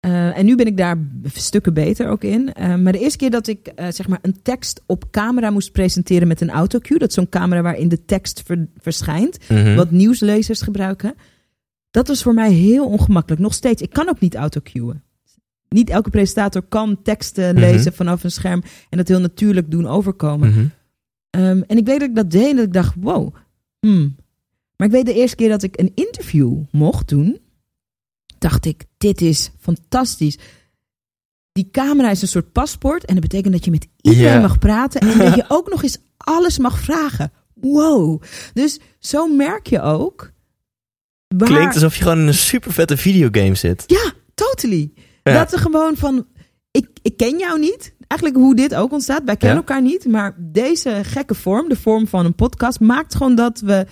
eh, 0.00 0.38
en 0.38 0.44
nu 0.44 0.56
ben 0.56 0.66
ik 0.66 0.76
daar 0.76 0.96
stukken 1.32 1.74
beter 1.74 2.08
ook 2.08 2.22
in. 2.24 2.52
Eh, 2.52 2.74
maar 2.76 2.92
de 2.92 2.98
eerste 2.98 3.18
keer 3.18 3.30
dat 3.30 3.46
ik 3.46 3.66
eh, 3.66 3.86
zeg 3.90 4.08
maar 4.08 4.18
een 4.22 4.42
tekst 4.42 4.82
op 4.86 5.10
camera 5.10 5.50
moest 5.50 5.72
presenteren 5.72 6.28
met 6.28 6.40
een 6.40 6.50
autocue. 6.50 6.98
Dat 6.98 7.08
is 7.08 7.14
zo'n 7.14 7.28
camera 7.28 7.62
waarin 7.62 7.88
de 7.88 8.04
tekst 8.04 8.42
ver- 8.46 8.68
verschijnt. 8.80 9.38
Mhm. 9.48 9.74
Wat 9.74 9.90
nieuwslezers 9.90 10.60
gebruiken. 10.62 11.14
Dat 11.90 12.08
was 12.08 12.22
voor 12.22 12.34
mij 12.34 12.52
heel 12.52 12.86
ongemakkelijk. 12.86 13.42
Nog 13.42 13.54
steeds. 13.54 13.82
Ik 13.82 13.90
kan 13.90 14.08
ook 14.08 14.20
niet 14.20 14.34
autocuen. 14.34 15.02
Niet 15.68 15.90
elke 15.90 16.10
presentator 16.10 16.62
kan 16.62 17.02
teksten 17.02 17.54
Mhm. 17.54 17.64
lezen 17.64 17.92
vanaf 17.92 18.24
een 18.24 18.30
scherm. 18.30 18.62
En 18.88 18.98
dat 18.98 19.08
heel 19.08 19.20
natuurlijk 19.20 19.70
doen 19.70 19.86
overkomen. 19.86 20.48
Mhm. 20.50 20.64
Ehm, 21.30 21.62
en 21.66 21.76
ik 21.76 21.86
weet 21.86 22.00
dat 22.00 22.08
ik 22.08 22.14
dat 22.14 22.30
deed 22.30 22.50
en 22.50 22.56
dat 22.56 22.64
ik 22.64 22.72
dacht, 22.72 22.94
wow. 23.00 23.34
Hmm. 23.80 24.16
Maar 24.76 24.86
ik 24.86 24.94
weet 24.94 25.06
de 25.06 25.14
eerste 25.14 25.36
keer 25.36 25.48
dat 25.48 25.62
ik 25.62 25.78
een 25.80 25.92
interview 25.94 26.62
mocht 26.70 27.08
doen, 27.08 27.40
dacht 28.38 28.64
ik, 28.64 28.84
dit 28.98 29.20
is 29.20 29.50
fantastisch. 29.58 30.38
Die 31.52 31.68
camera 31.70 32.10
is 32.10 32.22
een 32.22 32.28
soort 32.28 32.52
paspoort 32.52 33.04
en 33.04 33.14
dat 33.14 33.22
betekent 33.22 33.52
dat 33.52 33.64
je 33.64 33.70
met 33.70 33.86
iedereen 34.00 34.40
mag 34.40 34.58
praten 34.58 35.00
en 35.00 35.18
dat 35.18 35.34
je 35.34 35.44
ook 35.56 35.70
nog 35.70 35.82
eens 35.82 35.98
alles 36.16 36.58
mag 36.58 36.78
vragen. 36.78 37.32
Wow. 37.54 38.22
Dus 38.54 38.80
zo 38.98 39.26
merk 39.26 39.66
je 39.66 39.80
ook. 39.80 40.30
Waar... 41.28 41.48
Klinkt 41.48 41.74
alsof 41.74 41.96
je 41.96 42.02
gewoon 42.02 42.18
in 42.18 42.26
een 42.26 42.34
super 42.34 42.72
vette 42.72 42.96
videogame 42.96 43.54
zit. 43.54 43.84
Ja, 43.86 44.12
totally. 44.34 44.92
Ja. 45.22 45.32
Dat 45.32 45.52
er 45.52 45.58
gewoon 45.58 45.96
van, 45.96 46.26
ik, 46.70 46.88
ik 47.02 47.16
ken 47.16 47.38
jou 47.38 47.58
niet. 47.58 47.94
Eigenlijk 48.10 48.40
hoe 48.40 48.54
dit 48.54 48.74
ook 48.74 48.92
ontstaat. 48.92 49.22
Wij 49.24 49.36
kennen 49.36 49.58
Ja. 49.58 49.64
elkaar 49.66 49.82
niet. 49.82 50.06
Maar 50.06 50.34
deze 50.38 51.00
gekke 51.04 51.34
vorm, 51.34 51.68
de 51.68 51.76
vorm 51.76 52.06
van 52.06 52.24
een 52.24 52.34
podcast, 52.34 52.80
maakt 52.80 53.14
gewoon 53.14 53.34
dat 53.34 53.60
we 53.60 53.86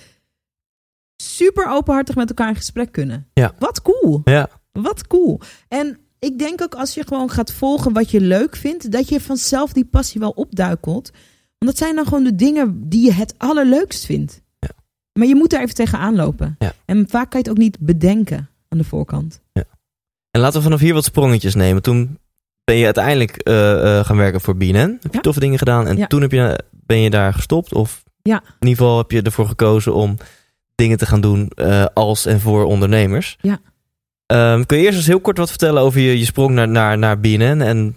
super 1.17 1.67
openhartig 1.69 2.15
met 2.15 2.29
elkaar 2.29 2.49
in 2.49 2.55
gesprek 2.57 2.93
kunnen. 2.93 3.27
Ja. 3.33 3.55
Wat 3.59 3.83
cool. 3.83 4.21
Ja. 4.25 4.49
Wat 4.73 5.07
cool. 5.07 5.41
En 5.69 5.99
ik 6.19 6.39
denk 6.39 6.63
ook 6.63 6.75
als 6.75 6.95
je 6.95 7.07
gewoon 7.07 7.31
gaat 7.31 7.53
volgen 7.53 7.93
wat 7.93 8.11
je 8.11 8.21
leuk 8.21 8.57
vindt, 8.57 8.91
dat 8.93 9.09
je 9.09 9.21
vanzelf 9.21 9.73
die 9.73 9.85
passie 9.85 10.21
wel 10.21 10.31
opduikelt. 10.31 11.11
Want 11.59 11.71
dat 11.73 11.79
zijn 11.79 11.95
dan 11.95 12.05
gewoon 12.05 12.25
de 12.25 12.35
dingen 12.35 12.89
die 12.89 13.05
je 13.05 13.13
het 13.13 13.35
allerleukst 13.37 14.05
vindt. 14.05 14.43
Ja. 14.59 14.71
Maar 15.13 15.27
je 15.29 15.35
moet 15.35 15.51
daar 15.51 15.63
even 15.63 15.75
tegenaan 15.75 16.15
lopen. 16.15 16.57
Ja. 16.59 16.73
En 16.85 17.09
vaak 17.09 17.31
kan 17.31 17.41
je 17.41 17.49
het 17.49 17.57
ook 17.59 17.63
niet 17.63 17.79
bedenken 17.81 18.49
aan 18.69 18.79
de 18.79 18.85
voorkant. 18.85 19.41
En 20.31 20.41
laten 20.41 20.57
we 20.59 20.65
vanaf 20.65 20.81
hier 20.81 20.95
wat 20.95 21.05
sprongetjes 21.05 21.55
nemen. 21.55 21.83
Toen 21.83 22.19
ben 22.69 22.77
je 22.77 22.85
uiteindelijk 22.85 23.37
eh, 23.37 23.99
eh, 23.99 24.05
gaan 24.05 24.17
werken 24.17 24.41
voor 24.41 24.57
BNN. 24.57 24.77
Heb 24.77 25.03
je 25.03 25.09
Ja. 25.13 25.21
toffe 25.21 25.41
dingen 25.41 25.59
gedaan. 25.59 25.87
En 25.87 25.97
Ja. 25.97 26.07
toen 26.07 26.21
heb 26.21 26.33
je, 26.33 26.59
ben 26.71 27.01
je 27.01 27.11
daar 27.11 27.35
gestopt. 27.35 27.75
Of 27.75 28.03
Ja. 28.23 28.37
in 28.61 28.69
ieder 28.69 28.77
geval 28.85 28.99
heb 28.99 29.11
je 29.11 29.23
ervoor 29.23 29.47
gekozen 29.47 29.95
om 29.95 30.17
dingen 30.75 30.99
te 30.99 31.07
gaan 31.07 31.21
doen 31.21 31.51
eh, 31.55 31.85
als 31.95 32.27
en 32.27 32.41
voor 32.41 32.65
ondernemers. 32.65 33.37
Ja. 33.41 33.59
Ehm, 34.27 34.65
kun 34.65 34.79
je 34.79 34.85
eerst 34.85 34.97
eens 34.97 35.07
heel 35.07 35.21
kort 35.21 35.39
wat 35.39 35.49
vertellen 35.49 35.83
over 35.83 36.01
je, 36.01 36.19
je 36.19 36.25
sprong 36.25 36.55
naar, 36.55 36.69
naar, 36.69 36.99
naar 36.99 37.21
BNN? 37.21 37.61
En 37.61 37.97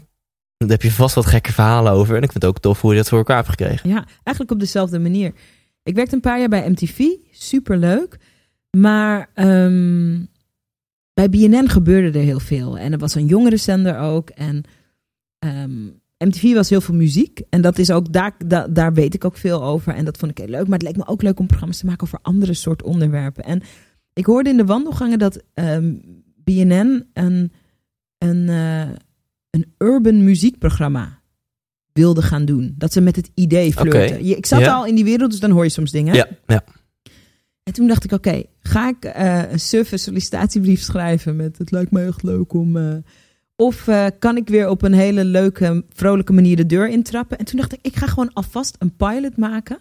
daar 0.58 0.70
heb 0.70 0.82
je 0.82 0.92
vast 0.92 1.16
wat 1.16 1.26
gekke 1.26 1.54
verhalen 1.54 1.92
over. 1.92 2.16
En 2.16 2.22
ik 2.24 2.32
vind 2.32 2.44
het 2.44 2.52
ook 2.52 2.60
tof 2.60 2.82
hoe 2.82 2.92
je 2.92 2.98
dat 2.98 3.10
voor 3.10 3.18
elkaar 3.18 3.36
hebt 3.36 3.50
gekregen. 3.50 3.90
Ja, 3.90 4.06
eigenlijk 4.24 4.52
op 4.52 4.60
dezelfde 4.60 5.00
manier. 5.00 5.34
Ik 5.84 5.96
werkte 5.96 6.16
een 6.16 6.22
paar 6.22 6.40
jaar 6.40 6.50
bij 6.50 6.70
MTV, 6.70 7.00
super 7.32 7.78
leuk. 7.78 8.18
Maar 8.78 9.30
ehm, 9.34 10.20
bij 11.14 11.30
BNN 11.30 11.70
gebeurde 11.70 12.20
er 12.20 12.26
heel 12.26 12.40
veel. 12.40 12.78
En 12.78 12.92
er 12.92 12.98
was 12.98 13.16
een 13.16 13.26
jongerenzender 13.26 13.98
ook. 14.00 14.30
En 14.30 14.64
ehm, 15.40 15.86
MTV 16.18 16.54
was 16.54 16.70
heel 16.70 16.82
veel 16.82 16.96
muziek. 16.96 17.42
En 17.50 17.62
dat 17.62 17.78
is 17.78 17.92
ook, 17.92 18.14
daar, 18.14 18.36
da- 18.46 18.68
daar 18.68 18.94
weet 18.94 19.14
ik 19.14 19.26
ook 19.26 19.38
veel 19.38 19.64
over. 19.64 19.94
En 19.94 20.06
dat 20.06 20.18
vond 20.18 20.32
ik 20.32 20.38
heel 20.38 20.48
leuk. 20.48 20.68
Maar 20.68 20.78
het 20.80 20.88
leek 20.88 20.98
me 20.98 21.08
ook 21.08 21.22
leuk 21.22 21.40
om 21.40 21.48
programma's 21.48 21.78
te 21.78 21.86
maken 21.86 22.04
over 22.04 22.20
andere 22.22 22.54
soort 22.54 22.84
onderwerpen. 22.84 23.44
En 23.44 23.62
ik 24.14 24.26
hoorde 24.26 24.50
in 24.50 24.58
de 24.58 24.66
wandelgangen 24.66 25.20
dat 25.20 25.44
ehm, 25.54 25.94
BNN 26.44 27.06
een, 27.14 27.52
een, 28.18 28.50
eh, 28.50 28.90
een 29.50 29.74
urban 29.78 30.24
muziekprogramma 30.24 31.20
wilde 31.94 32.22
gaan 32.22 32.46
doen. 32.46 32.74
Dat 32.78 32.94
ze 32.94 33.02
met 33.02 33.16
het 33.16 33.32
idee 33.34 33.74
flirten. 33.74 34.26
Je- 34.26 34.36
Ik 34.36 34.46
zat 34.46 34.60
Ja. 34.60 34.74
al 34.74 34.86
in 34.86 34.96
die 34.96 35.04
wereld, 35.04 35.32
dus 35.32 35.40
dan 35.40 35.52
hoor 35.52 35.64
je 35.64 35.70
soms 35.70 35.92
dingen. 35.92 36.14
Ja, 36.16 36.28
ja. 36.46 36.64
En 37.72 37.78
toen 37.78 37.88
dacht 37.88 38.04
ik, 38.04 38.12
oké, 38.12 38.44
ga 38.60 38.90
ik 38.90 39.06
eh, 39.06 39.52
een 39.52 39.60
suffe 39.60 39.98
sollicitatiebrief 39.98 40.82
schrijven 40.82 41.36
met 41.36 41.58
het 41.58 41.72
lijkt 41.72 41.92
me 41.92 42.06
echt 42.06 42.24
leuk 42.24 42.54
om... 42.54 42.78
eh, 42.78 42.96
of 43.56 43.88
eh, 43.88 44.06
kan 44.20 44.38
ik 44.38 44.48
weer 44.48 44.70
op 44.70 44.82
een 44.82 44.94
hele 44.94 45.26
leuke, 45.26 45.86
vrolijke 45.90 46.34
manier 46.34 46.56
de 46.56 46.66
deur 46.66 46.90
intrappen? 46.90 47.38
En 47.38 47.46
toen 47.46 47.60
dacht 47.60 47.74
ik, 47.74 47.80
ik 47.82 47.96
ga 47.96 48.08
gewoon 48.08 48.34
alvast 48.34 48.76
een 48.80 48.96
pilot 48.96 49.38
maken 49.38 49.80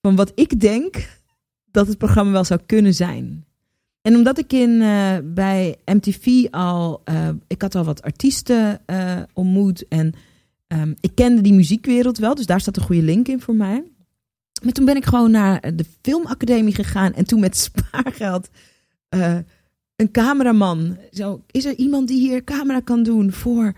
van 0.00 0.16
wat 0.16 0.32
ik 0.34 0.60
denk 0.60 1.20
dat 1.70 1.86
het 1.86 1.98
programma 1.98 2.32
wel 2.32 2.44
zou 2.44 2.60
kunnen 2.66 2.94
zijn. 2.94 3.44
En 4.02 4.14
omdat 4.14 4.38
ik 4.38 4.52
in, 4.52 4.78
bij 5.34 5.76
MTV 5.84 6.46
al, 6.50 7.02
ik 7.46 7.62
had 7.62 7.74
al 7.74 7.84
wat 7.84 8.02
artiesten 8.02 8.80
ontmoet 9.32 9.88
en 9.88 10.12
ehm, 10.66 10.94
ik 11.00 11.14
kende 11.14 11.40
die 11.40 11.52
muziekwereld 11.52 12.18
wel, 12.18 12.34
dus 12.34 12.46
daar 12.46 12.60
staat 12.60 12.76
een 12.76 12.82
goede 12.82 13.02
link 13.02 13.28
in 13.28 13.40
voor 13.40 13.54
mij. 13.54 13.91
Maar 14.62 14.72
toen 14.72 14.84
ben 14.84 14.96
ik 14.96 15.04
gewoon 15.04 15.30
naar 15.30 15.76
de 15.76 15.84
filmacademie 16.02 16.74
gegaan 16.74 17.12
en 17.14 17.24
toen 17.26 17.40
met 17.40 17.56
spaargeld 17.56 18.48
eh, 19.08 19.36
een 19.96 20.10
cameraman. 20.10 20.98
Zo, 21.12 21.42
is 21.50 21.64
er 21.64 21.74
iemand 21.74 22.08
die 22.08 22.18
hier 22.20 22.44
camera 22.44 22.80
kan 22.80 23.02
doen 23.02 23.32
voor 23.32 23.72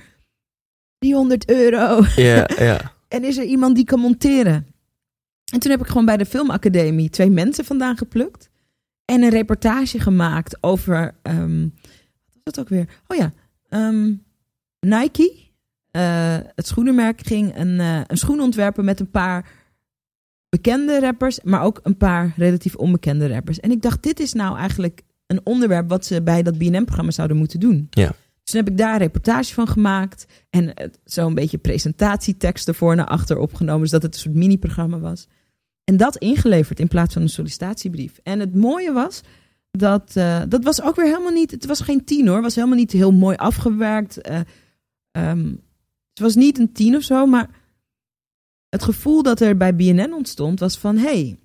300 0.99 1.49
euro? 1.51 2.03
Ja, 2.17 2.49
ja. 2.59 2.93
En 3.09 3.25
is 3.25 3.37
er 3.37 3.45
iemand 3.45 3.77
die 3.77 3.85
kan 3.85 4.01
monteren? 4.01 4.67
En 5.53 5.61
toen 5.61 5.71
heb 5.71 5.81
ik 5.81 5.87
gewoon 5.87 6.05
bij 6.05 6.17
de 6.17 6.27
filmacademie 6.27 7.11
twee 7.11 7.31
mensen 7.31 7.65
vandaan 7.65 7.97
geplukt. 7.97 8.51
En 9.05 9.23
een 9.23 9.31
reportage 9.31 10.01
gemaakt 10.01 10.63
over. 10.63 11.15
ehm, 11.23 11.61
wat 11.63 12.43
was 12.45 12.55
dat 12.55 12.59
ook 12.59 12.69
weer? 12.69 12.89
Oh 13.07 13.17
ja, 13.17 13.33
ehm, 13.69 14.13
Nike. 14.81 15.43
eh, 15.91 16.37
het 16.55 16.67
schoenenmerk 16.67 17.27
ging 17.27 17.57
een, 17.57 17.81
eh, 17.81 18.01
een 18.07 18.17
schoen 18.17 18.41
ontwerpen 18.41 18.85
met 18.85 19.01
een 19.01 19.11
paar 19.11 19.49
bekende 20.55 21.01
rappers, 21.01 21.41
maar 21.43 21.63
ook 21.63 21.81
een 21.83 21.97
paar 21.97 22.35
relatief 22.37 22.75
onbekende 22.75 23.29
rappers. 23.29 23.61
En 23.61 23.71
ik 23.71 23.83
dacht, 23.83 24.03
dit 24.03 24.21
is 24.21 24.33
nou 24.33 24.57
eigenlijk 24.57 25.03
een 25.27 25.41
onderwerp 25.45 25.89
wat 25.89 26.05
ze 26.07 26.23
bij 26.23 26.43
dat 26.43 26.59
BNM-programma 26.59 27.11
zouden 27.11 27.37
moeten 27.37 27.61
doen. 27.61 27.87
Ja. 27.91 28.07
Dus 28.07 28.53
toen 28.53 28.61
heb 28.61 28.71
ik 28.71 28.79
daar 28.79 28.93
een 28.93 28.99
reportage 28.99 29.55
van 29.55 29.69
gemaakt 29.69 30.27
en 30.51 30.75
zo'n 31.05 31.35
beetje 31.35 31.59
presentatieteksten 31.59 32.75
voor 32.75 32.97
naar 32.97 33.07
achter 33.07 33.39
opgenomen, 33.39 33.89
zodat 33.89 34.03
het 34.03 34.15
een 34.15 34.21
soort 34.21 34.35
mini-programma 34.35 34.99
was. 34.99 35.27
En 35.85 35.97
dat 35.97 36.17
ingeleverd 36.17 36.81
in 36.81 36.89
plaats 36.89 37.13
van 37.13 37.23
een 37.23 37.29
sollicitatiebrief. 37.29 38.21
En 38.23 38.41
het 38.41 38.55
mooie 38.55 38.93
was 38.93 39.23
dat 39.71 40.11
eh, 40.15 40.43
dat 40.49 40.65
was 40.65 40.83
ook 40.83 40.97
weer 40.97 41.07
helemaal 41.07 41.33
niet. 41.33 41.51
Het 41.51 41.67
was 41.67 41.81
geen 41.81 42.05
tien 42.05 42.27
hoor. 42.27 42.35
Het 42.35 42.45
was 42.45 42.55
helemaal 42.55 42.77
niet 42.77 42.93
heel 42.93 43.13
mooi 43.13 43.37
afgewerkt. 43.37 44.21
eh, 44.21 44.41
ehm, 45.11 45.47
het 46.11 46.23
was 46.23 46.35
niet 46.35 46.59
een 46.59 46.73
tien 46.73 46.97
of 46.97 47.03
zo, 47.03 47.27
maar 47.27 47.51
het 48.75 48.83
gevoel 48.83 49.23
dat 49.23 49.41
er 49.41 49.57
bij 49.57 49.77
BNN 49.77 50.13
ontstond 50.13 50.61
was 50.61 50.79
van: 50.79 50.97
hey, 50.97 51.39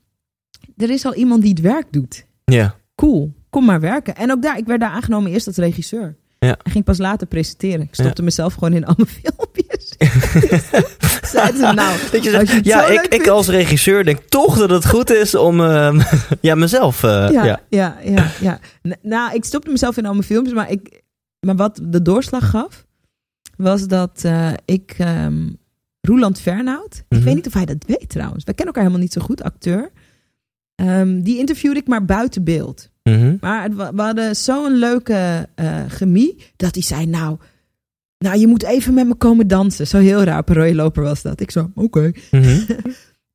er 0.78 0.90
is 0.90 1.06
al 1.06 1.14
iemand 1.14 1.42
die 1.42 1.50
het 1.50 1.62
werk 1.62 1.86
doet. 1.92 2.26
Ja. 2.46 2.76
Cool, 2.96 3.34
kom 3.50 3.66
maar 3.66 3.80
werken. 3.80 4.16
En 4.16 4.32
ook 4.32 4.42
daar, 4.42 4.58
ik 4.58 4.66
werd 4.66 4.80
daar 4.80 4.90
aangenomen 4.90 5.32
eerst 5.32 5.48
als 5.48 5.56
regisseur. 5.56 6.16
Ja. 6.40 6.58
En 6.64 6.72
ging 6.72 6.84
pas 6.84 6.98
later 6.98 7.28
presenteren. 7.28 7.82
Ik 7.82 7.96
stopte 7.96 8.24
mezelf 8.24 8.54
gewoon 8.54 8.74
in 8.74 8.86
alle 8.86 9.06
filmpjes. 9.22 9.96
Zeiden 11.32 11.60
ze 11.60 11.72
nou, 11.76 11.98
Dat 12.12 12.24
je 12.24 12.30
zegt, 12.30 12.66
ja, 12.66 12.86
ik, 12.86 13.06
ik 13.08 13.28
als 13.28 13.48
regisseur 13.48 14.04
denk 14.04 14.20
toch 14.20 14.58
dat 14.58 14.70
het 14.70 14.88
goed 14.88 15.10
is 15.10 15.36
om 15.36 15.62
ehm, 15.62 16.02
ja, 16.42 16.56
mezelf... 16.56 17.04
eh, 17.04 17.28
ja, 17.32 17.44
ja. 17.70 17.98
ja, 18.04 18.32
ja, 18.40 18.60
Nou, 19.02 19.34
ik 19.34 19.46
stopte 19.46 19.72
mezelf 19.72 19.98
in 19.98 20.06
al 20.06 20.14
mijn 20.14 20.24
films, 20.24 20.54
maar, 20.54 20.72
ik, 20.72 21.02
maar 21.40 21.56
wat 21.56 21.80
de 21.84 22.02
doorslag 22.02 22.50
gaf, 22.50 22.86
was 23.58 23.88
dat 23.88 24.22
eh, 24.24 24.52
ik 24.66 24.96
ehm 24.98 25.48
Roeland 26.02 26.40
Fernhout, 26.40 26.96
ik 26.96 27.18
Mhm. 27.18 27.24
weet 27.24 27.36
niet 27.36 27.48
of 27.48 27.54
hij 27.54 27.66
dat 27.66 27.84
weet 27.88 28.10
trouwens, 28.10 28.44
wij 28.44 28.54
kennen 28.54 28.74
elkaar 28.76 28.84
helemaal 28.90 29.04
niet 29.08 29.14
zo 29.14 29.22
goed, 29.22 29.44
acteur. 29.44 29.92
Ehm, 30.76 31.22
die 31.22 31.38
interviewde 31.38 31.80
ik 31.80 31.88
maar 31.88 32.06
buiten 32.06 32.44
beeld. 32.44 32.90
Mhm. 33.04 33.36
Maar 33.42 33.64
het, 33.64 33.74
wa- 33.74 33.94
we 33.94 34.02
hadden 34.02 34.36
zo'n 34.36 34.72
leuke 34.74 35.48
eh 35.56 35.84
chemie, 35.88 36.36
dat 36.56 36.74
hij 36.74 36.84
zei, 36.84 37.06
nou, 37.06 37.38
nou, 38.18 38.40
je 38.40 38.48
moet 38.48 38.64
even 38.64 38.94
met 38.94 39.08
me 39.08 39.16
komen 39.16 39.48
dansen. 39.48 39.88
Zo 39.88 39.98
heel 39.98 40.24
raar, 40.24 40.44
rode 40.46 40.76
loper 40.76 41.04
was 41.04 41.22
dat. 41.22 41.40
Ik 41.42 41.52
zo, 41.52 41.72
oké. 41.76 42.12
Mhm. 42.32 42.60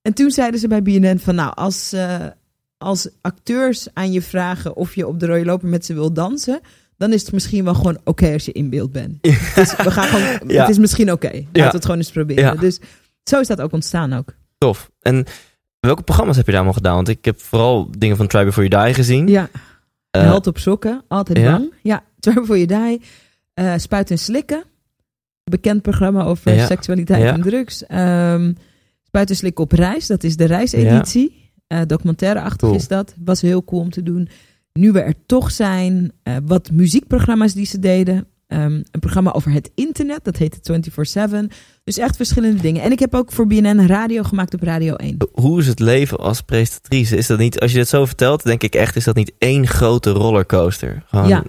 En 0.03 0.13
toen 0.15 0.31
zeiden 0.31 0.61
ze 0.61 0.69
bij 0.69 0.83
BNN 0.83 1.19
van 1.19 1.35
nou, 1.35 1.55
als, 1.55 1.93
eh, 1.93 2.27
als 2.79 3.09
acteurs 3.21 3.89
aan 3.93 4.13
je 4.13 4.23
vragen 4.23 4.77
of 4.77 4.95
je 4.95 5.07
op 5.07 5.21
de 5.21 5.27
rode 5.27 5.45
loper 5.45 5.69
met 5.69 5.85
ze 5.85 5.95
wil 5.95 6.13
dansen, 6.13 6.61
dan 7.09 7.13
is 7.13 7.23
het 7.23 7.33
misschien 7.33 7.65
wel 7.65 7.75
gewoon 7.75 7.99
oké 8.05 8.33
als 8.33 8.45
je 8.45 8.53
in 8.53 8.71
beeld 8.71 8.93
bent. 8.93 9.23
Dus 9.55 9.77
we 9.77 9.91
gaan 9.91 10.05
gewoon, 10.09 10.41
Ja. 10.55 10.61
het 10.61 10.71
is 10.71 10.79
misschien 10.79 11.13
oké. 11.13 11.31
Laten 11.33 11.51
we 11.53 11.61
het 11.63 11.83
gewoon 11.85 11.97
eens 11.97 12.11
proberen. 12.11 12.61
Dus 12.61 12.81
zo 13.25 13.41
is 13.41 13.47
dat 13.47 13.61
ook 13.61 13.73
ontstaan 13.73 14.13
ook. 14.13 14.35
Tof. 14.59 14.91
En 15.01 15.25
welke 15.81 16.03
programma's 16.03 16.37
heb 16.37 16.45
je 16.45 16.51
daar 16.53 16.61
allemaal 16.61 16.79
gedaan? 16.81 16.95
Want 16.95 17.09
ik 17.09 17.25
heb 17.25 17.41
vooral 17.41 17.89
dingen 17.99 18.17
van 18.17 18.27
Try 18.27 18.45
Before 18.45 18.69
You 18.69 18.85
Die 18.85 18.95
gezien. 18.95 19.29
Ja, 19.29 19.49
Eh, 20.11 20.23
held 20.23 20.47
op 20.47 20.59
sokken, 20.59 21.03
altijd 21.09 21.45
bang. 21.45 21.73
Ja, 21.83 22.03
Try 22.21 22.45
voor 22.45 22.59
je 22.59 22.67
die, 22.67 23.01
eh 23.55 23.73
Spuit 23.77 24.11
en 24.11 24.19
Slikken. 24.19 24.65
Bekend 25.45 25.83
programma 25.83 26.25
over 26.25 26.61
seksualiteit 26.67 27.25
en 27.35 27.43
drugs. 27.43 27.77
Spuit 29.07 29.31
en 29.31 29.37
Slikken 29.37 29.65
op 29.65 29.73
reis, 29.73 30.07
dat 30.07 30.25
is 30.25 30.37
de 30.37 30.45
reiseditie. 30.45 31.43
Eh 31.67 31.81
documentaireachtig 31.87 32.57
Cool. 32.69 32.75
is 32.75 32.89
dat. 32.89 33.15
Was 33.25 33.41
heel 33.41 33.65
cool 33.65 33.81
om 33.81 33.91
te 33.91 34.03
doen. 34.03 34.29
Nu 34.79 34.93
we 34.93 35.01
er 35.01 35.15
toch 35.27 35.51
zijn, 35.51 36.13
eh, 36.23 36.37
wat 36.45 36.71
muziekprogramma's 36.71 37.53
die 37.55 37.67
ze 37.67 37.79
deden. 37.79 38.27
Ehm, 38.47 38.73
een 38.91 39.01
programma 39.01 39.33
over 39.33 39.53
het 39.53 39.71
internet, 39.75 40.25
dat 40.25 40.37
heette 40.37 40.59
24-7. 40.63 41.49
Dus 41.85 41.99
echt 41.99 42.17
verschillende 42.17 42.61
dingen. 42.63 42.83
En 42.83 42.93
ik 42.93 42.99
heb 42.99 43.15
ook 43.15 43.33
voor 43.33 43.47
BNN 43.47 43.87
radio 43.87 44.23
gemaakt 44.23 44.55
op 44.55 44.63
Radio 44.63 44.95
1. 44.97 45.17
Hoe 45.33 45.61
is 45.61 45.67
het 45.67 45.79
leven 45.79 46.19
als 46.19 46.41
presentatrice? 46.41 47.17
Is 47.17 47.27
dat 47.27 47.39
niet, 47.39 47.61
als 47.61 47.73
je 47.73 47.79
dit 47.79 47.89
zo 47.89 48.05
vertelt, 48.07 48.43
denk 48.43 48.63
ik 48.63 48.75
echt, 48.75 48.97
is 48.97 49.05
dat 49.05 49.15
niet 49.17 49.33
één 49.39 49.67
grote 49.67 50.11
rollercoaster? 50.11 51.03
Gewoon- 51.07 51.29
Ja, 51.29 51.45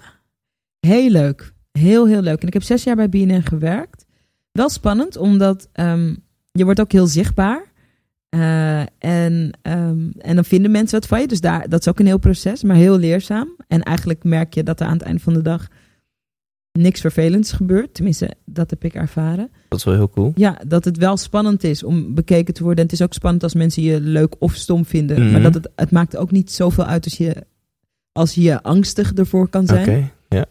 heel 0.79 1.09
leuk. 1.09 1.53
Heel, 1.71 2.07
heel 2.07 2.21
leuk. 2.21 2.41
En 2.41 2.47
ik 2.47 2.53
heb 2.53 2.63
zes 2.63 2.83
jaar 2.83 2.95
bij 2.95 3.09
BNN 3.09 3.41
gewerkt. 3.43 4.05
Wel 4.51 4.69
spannend, 4.69 5.17
omdat 5.17 5.69
ehm, 5.71 6.15
je 6.51 6.63
wordt 6.63 6.79
ook 6.79 6.91
heel 6.91 7.07
zichtbaar. 7.07 7.73
Eh, 8.36 8.80
en, 9.00 9.52
ehm, 9.62 10.10
en 10.17 10.36
dan 10.36 10.45
vinden 10.45 10.71
mensen 10.71 11.00
wat 11.00 11.10
van 11.10 11.21
je. 11.21 11.28
Dus 11.28 11.41
daar, 11.41 11.69
dat 11.69 11.80
is 11.80 11.88
ook 11.88 12.00
een 12.00 12.06
heel 12.06 12.17
proces, 12.19 12.63
maar 12.63 12.76
heel 12.76 12.98
leerzaam. 12.98 13.56
En 13.67 13.84
eigenlijk 13.84 14.24
merk 14.24 14.54
je 14.54 14.63
dat 14.63 14.80
er 14.80 14.88
aan 14.88 14.93
het 14.93 15.02
eind 15.02 15.21
van 15.21 15.34
de 15.34 15.41
dag 15.41 15.67
niks 16.71 17.02
vervelends 17.02 17.52
gebeurt. 17.52 17.93
Tenminste, 17.93 18.34
dat 18.45 18.69
heb 18.69 18.84
ik 18.84 18.93
ervaren. 18.93 19.52
Dat 19.69 19.80
is 19.80 19.86
wel 19.86 19.93
heel 19.93 20.10
cool. 20.10 20.32
Ja, 20.36 20.62
dat 20.67 20.86
het 20.86 20.98
wel 20.98 21.17
spannend 21.17 21.63
is 21.63 21.84
om 21.84 22.13
bekeken 22.13 22.54
te 22.54 22.63
worden. 22.63 22.80
En 22.80 22.89
het 22.89 23.00
is 23.00 23.06
ook 23.06 23.13
spannend 23.13 23.43
als 23.43 23.54
mensen 23.54 23.84
je 23.84 24.02
leuk 24.02 24.36
of 24.39 24.54
stom 24.56 24.86
vinden. 24.86 25.21
Mhm. 25.21 25.32
Maar 25.32 25.41
dat 25.41 25.54
het, 25.54 25.69
het 25.76 25.91
maakt 25.91 26.17
ook 26.17 26.32
niet 26.32 26.52
zoveel 26.52 26.86
uit 26.86 27.04
als 27.04 27.17
je, 27.17 27.43
als 28.12 28.34
je 28.34 28.63
angstig 28.63 29.13
ervoor 29.13 29.50
kan 29.50 29.63
Oké, 29.63 29.84
zijn. 29.84 30.12
ja. 30.30 30.45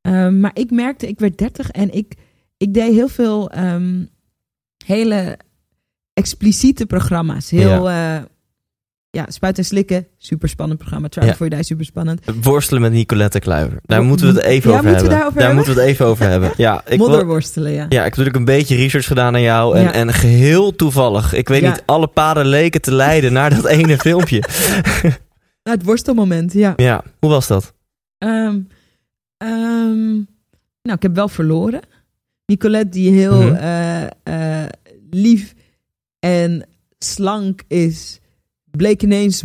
Ehm, 0.00 0.40
maar 0.40 0.52
ik 0.54 0.70
merkte, 0.70 1.08
ik 1.08 1.18
werd 1.18 1.38
30 1.38 1.70
en 1.70 1.94
ik, 1.94 2.14
ik 2.56 2.74
deed 2.74 2.92
heel 2.92 3.08
veel 3.08 3.50
ehm, 3.50 4.04
hele 4.84 5.38
expliciete 6.18 6.86
programma's. 6.86 7.50
Heel, 7.50 7.90
ja. 7.90 8.26
ja, 9.10 9.26
Spuit 9.28 9.58
en 9.58 9.64
Slikken, 9.64 10.06
super 10.18 10.48
spannend 10.48 10.78
programma. 10.78 11.08
Try 11.08 11.22
Ja. 11.22 11.28
Before 11.28 11.48
You 11.50 11.60
Die, 11.60 11.68
super 11.70 11.84
spannend. 11.84 12.20
Worstelen 12.42 12.82
met 12.82 12.92
Nicolette 12.92 13.38
Kluiver. 13.38 13.78
Daar 13.82 14.00
Mo- 14.02 14.06
moeten 14.08 14.26
we 14.26 14.32
het 14.32 14.42
even 14.44 14.70
Ja, 14.70 14.76
over 14.78 14.90
hebben. 14.90 15.10
daar 15.10 15.24
hebben? 15.32 15.54
moeten 15.54 15.74
we 15.74 15.80
het 15.80 15.88
even 15.90 16.06
over 16.06 16.28
hebben. 16.34 16.52
Ja, 16.56 16.82
ik 16.86 16.98
wil- 16.98 17.08
Modderworstelen, 17.08 17.72
ja. 17.72 17.86
ja, 17.88 18.04
ik 18.04 18.14
heb 18.14 18.16
natuurlijk 18.16 18.36
een 18.36 18.44
beetje 18.44 18.76
research 18.76 19.06
gedaan 19.06 19.34
aan 19.34 19.42
jou. 19.42 19.76
En, 19.76 19.92
en 19.92 20.12
geheel 20.12 20.76
toevallig. 20.76 21.32
Ik 21.34 21.48
weet 21.48 21.62
niet, 21.62 21.82
alle 21.86 22.06
paden 22.06 22.46
leken 22.46 22.80
te 22.80 22.92
leiden 22.94 23.32
naar 23.32 23.50
dat 23.54 23.66
ene 23.66 23.98
filmpje. 24.08 24.42
Nou, 25.62 25.76
het 25.76 25.84
worstelmoment, 25.84 26.52
ja. 26.52 26.72
Ja, 26.76 27.02
hoe 27.18 27.30
was 27.30 27.46
dat? 27.46 27.72
Ehm, 28.18 28.58
ehm, 29.36 30.12
nou, 30.82 30.96
ik 30.96 31.02
heb 31.02 31.14
wel 31.14 31.28
verloren. 31.28 31.80
Nicolette, 32.46 32.88
die 32.88 33.10
heel 33.12 33.42
Mhm. 33.42 33.54
eh, 33.54 34.02
eh, 34.62 34.68
lief 35.10 35.54
en 36.18 36.68
slank 36.98 37.62
is, 37.68 38.20
bleek 38.70 39.02
ineens 39.02 39.42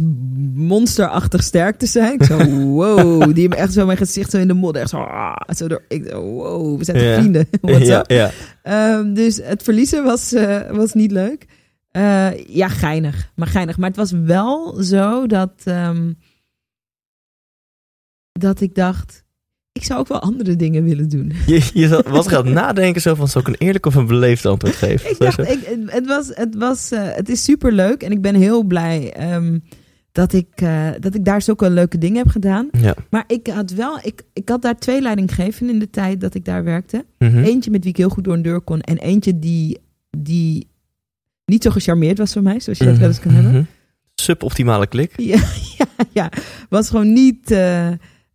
monsterachtig 0.54 1.44
sterk 1.44 1.78
te 1.80 1.86
zijn. 1.86 2.14
Ik 2.14 2.24
zo, 2.24 2.38
wow. 2.80 3.34
Die 3.34 3.42
hebben 3.42 3.60
echt 3.60 3.74
zo 3.74 3.86
mijn 3.86 3.98
gezicht 3.98 4.32
zo 4.32 4.38
in 4.38 4.48
de 4.48 4.54
modder. 4.54 4.82
Echt 4.82 4.90
zo, 4.92 4.98
ah, 4.98 5.36
zo 5.56 5.68
door, 5.68 5.84
ik, 5.88 6.08
zo, 6.10 6.22
wow, 6.22 6.78
we 6.78 6.84
zijn 6.84 7.00
Ja. 7.04 7.20
vrienden. 7.20 7.48
Ja, 7.88 8.04
ja. 8.08 8.32
Ehm, 8.64 9.14
dus 9.14 9.38
het 9.44 9.64
verliezen 9.64 10.04
was, 10.04 10.34
eh, 10.34 10.72
was 10.72 10.94
niet 10.94 11.12
leuk. 11.12 11.46
Eh, 11.92 12.46
ja, 12.48 12.68
geinig. 12.68 13.32
Maar 13.36 13.48
geinig. 13.48 13.78
Maar 13.78 13.88
het 13.88 13.98
was 13.98 14.12
wel 14.12 14.84
zo 14.84 15.28
dat, 15.28 15.54
ehm, 15.64 16.14
dat 18.32 18.62
ik 18.62 18.76
dacht... 18.76 19.23
ik 19.74 19.84
zou 19.84 20.00
ook 20.00 20.08
wel 20.08 20.20
andere 20.20 20.56
dingen 20.56 20.84
willen 20.84 21.10
doen. 21.10 21.32
Je, 21.46 21.70
je 21.74 22.04
was 22.08 22.28
gaan 22.28 22.54
nadenken 22.54 23.02
zo 23.02 23.16
van, 23.16 23.28
zal 23.28 23.42
ik 23.42 23.48
een 23.48 23.56
eerlijk 23.58 23.86
of 23.86 23.96
een 23.96 24.06
beleefd 24.08 24.46
antwoord 24.46 24.76
geven? 24.76 25.10
Ik 25.10 25.18
dacht, 25.20 25.40
ik, 25.40 25.78
het, 25.86 26.06
was, 26.08 26.32
het, 26.34 26.56
was, 26.56 26.92
eh, 26.92 27.02
het 27.04 27.30
is 27.30 27.44
super 27.44 27.72
leuk 27.72 28.04
en 28.04 28.12
ik 28.12 28.22
ben 28.22 28.36
heel 28.36 28.64
blij 28.64 29.14
ehm, 29.14 29.60
dat, 30.12 30.34
ik, 30.34 30.48
eh, 30.56 30.90
dat 31.00 31.16
ik 31.16 31.26
daar 31.26 31.42
zulke 31.42 31.70
leuke 31.70 31.98
dingen 31.98 32.18
heb 32.18 32.28
gedaan. 32.28 32.70
Ja. 32.72 32.96
Maar 33.10 33.24
ik 33.28 33.48
had 33.48 33.72
wel, 33.72 34.00
ik, 34.02 34.22
ik 34.34 34.50
had 34.50 34.62
daar 34.62 34.78
twee 34.80 35.02
leidinggevenden 35.02 35.74
in 35.74 35.80
de 35.80 35.90
tijd 35.90 36.22
dat 36.22 36.36
ik 36.36 36.46
daar 36.46 36.64
werkte. 36.64 37.06
Mhm. 37.20 37.38
Eentje 37.44 37.72
met 37.72 37.82
wie 37.82 37.92
ik 37.92 37.98
heel 37.98 38.10
goed 38.10 38.24
door 38.24 38.34
een 38.34 38.42
deur 38.42 38.62
kon 38.62 38.82
en 38.82 38.98
eentje 38.98 39.40
die, 39.40 39.78
die 40.18 40.68
niet 41.46 41.64
zo 41.64 41.70
gecharmeerd 41.70 42.18
was 42.18 42.32
van 42.34 42.44
mij, 42.44 42.60
zoals 42.60 42.80
je 42.80 42.86
dat 42.86 42.98
wel 42.98 43.08
eens 43.08 43.20
kan 43.20 43.32
hebben. 43.32 43.52
Mhm. 43.52 43.64
Suboptimale 44.16 44.88
klik. 44.88 45.14
Ja, 45.16 45.44
ja, 45.78 45.86
ja, 46.12 46.30
was 46.70 46.90
gewoon 46.90 47.14
niet. 47.14 47.52
eh, 47.52 47.90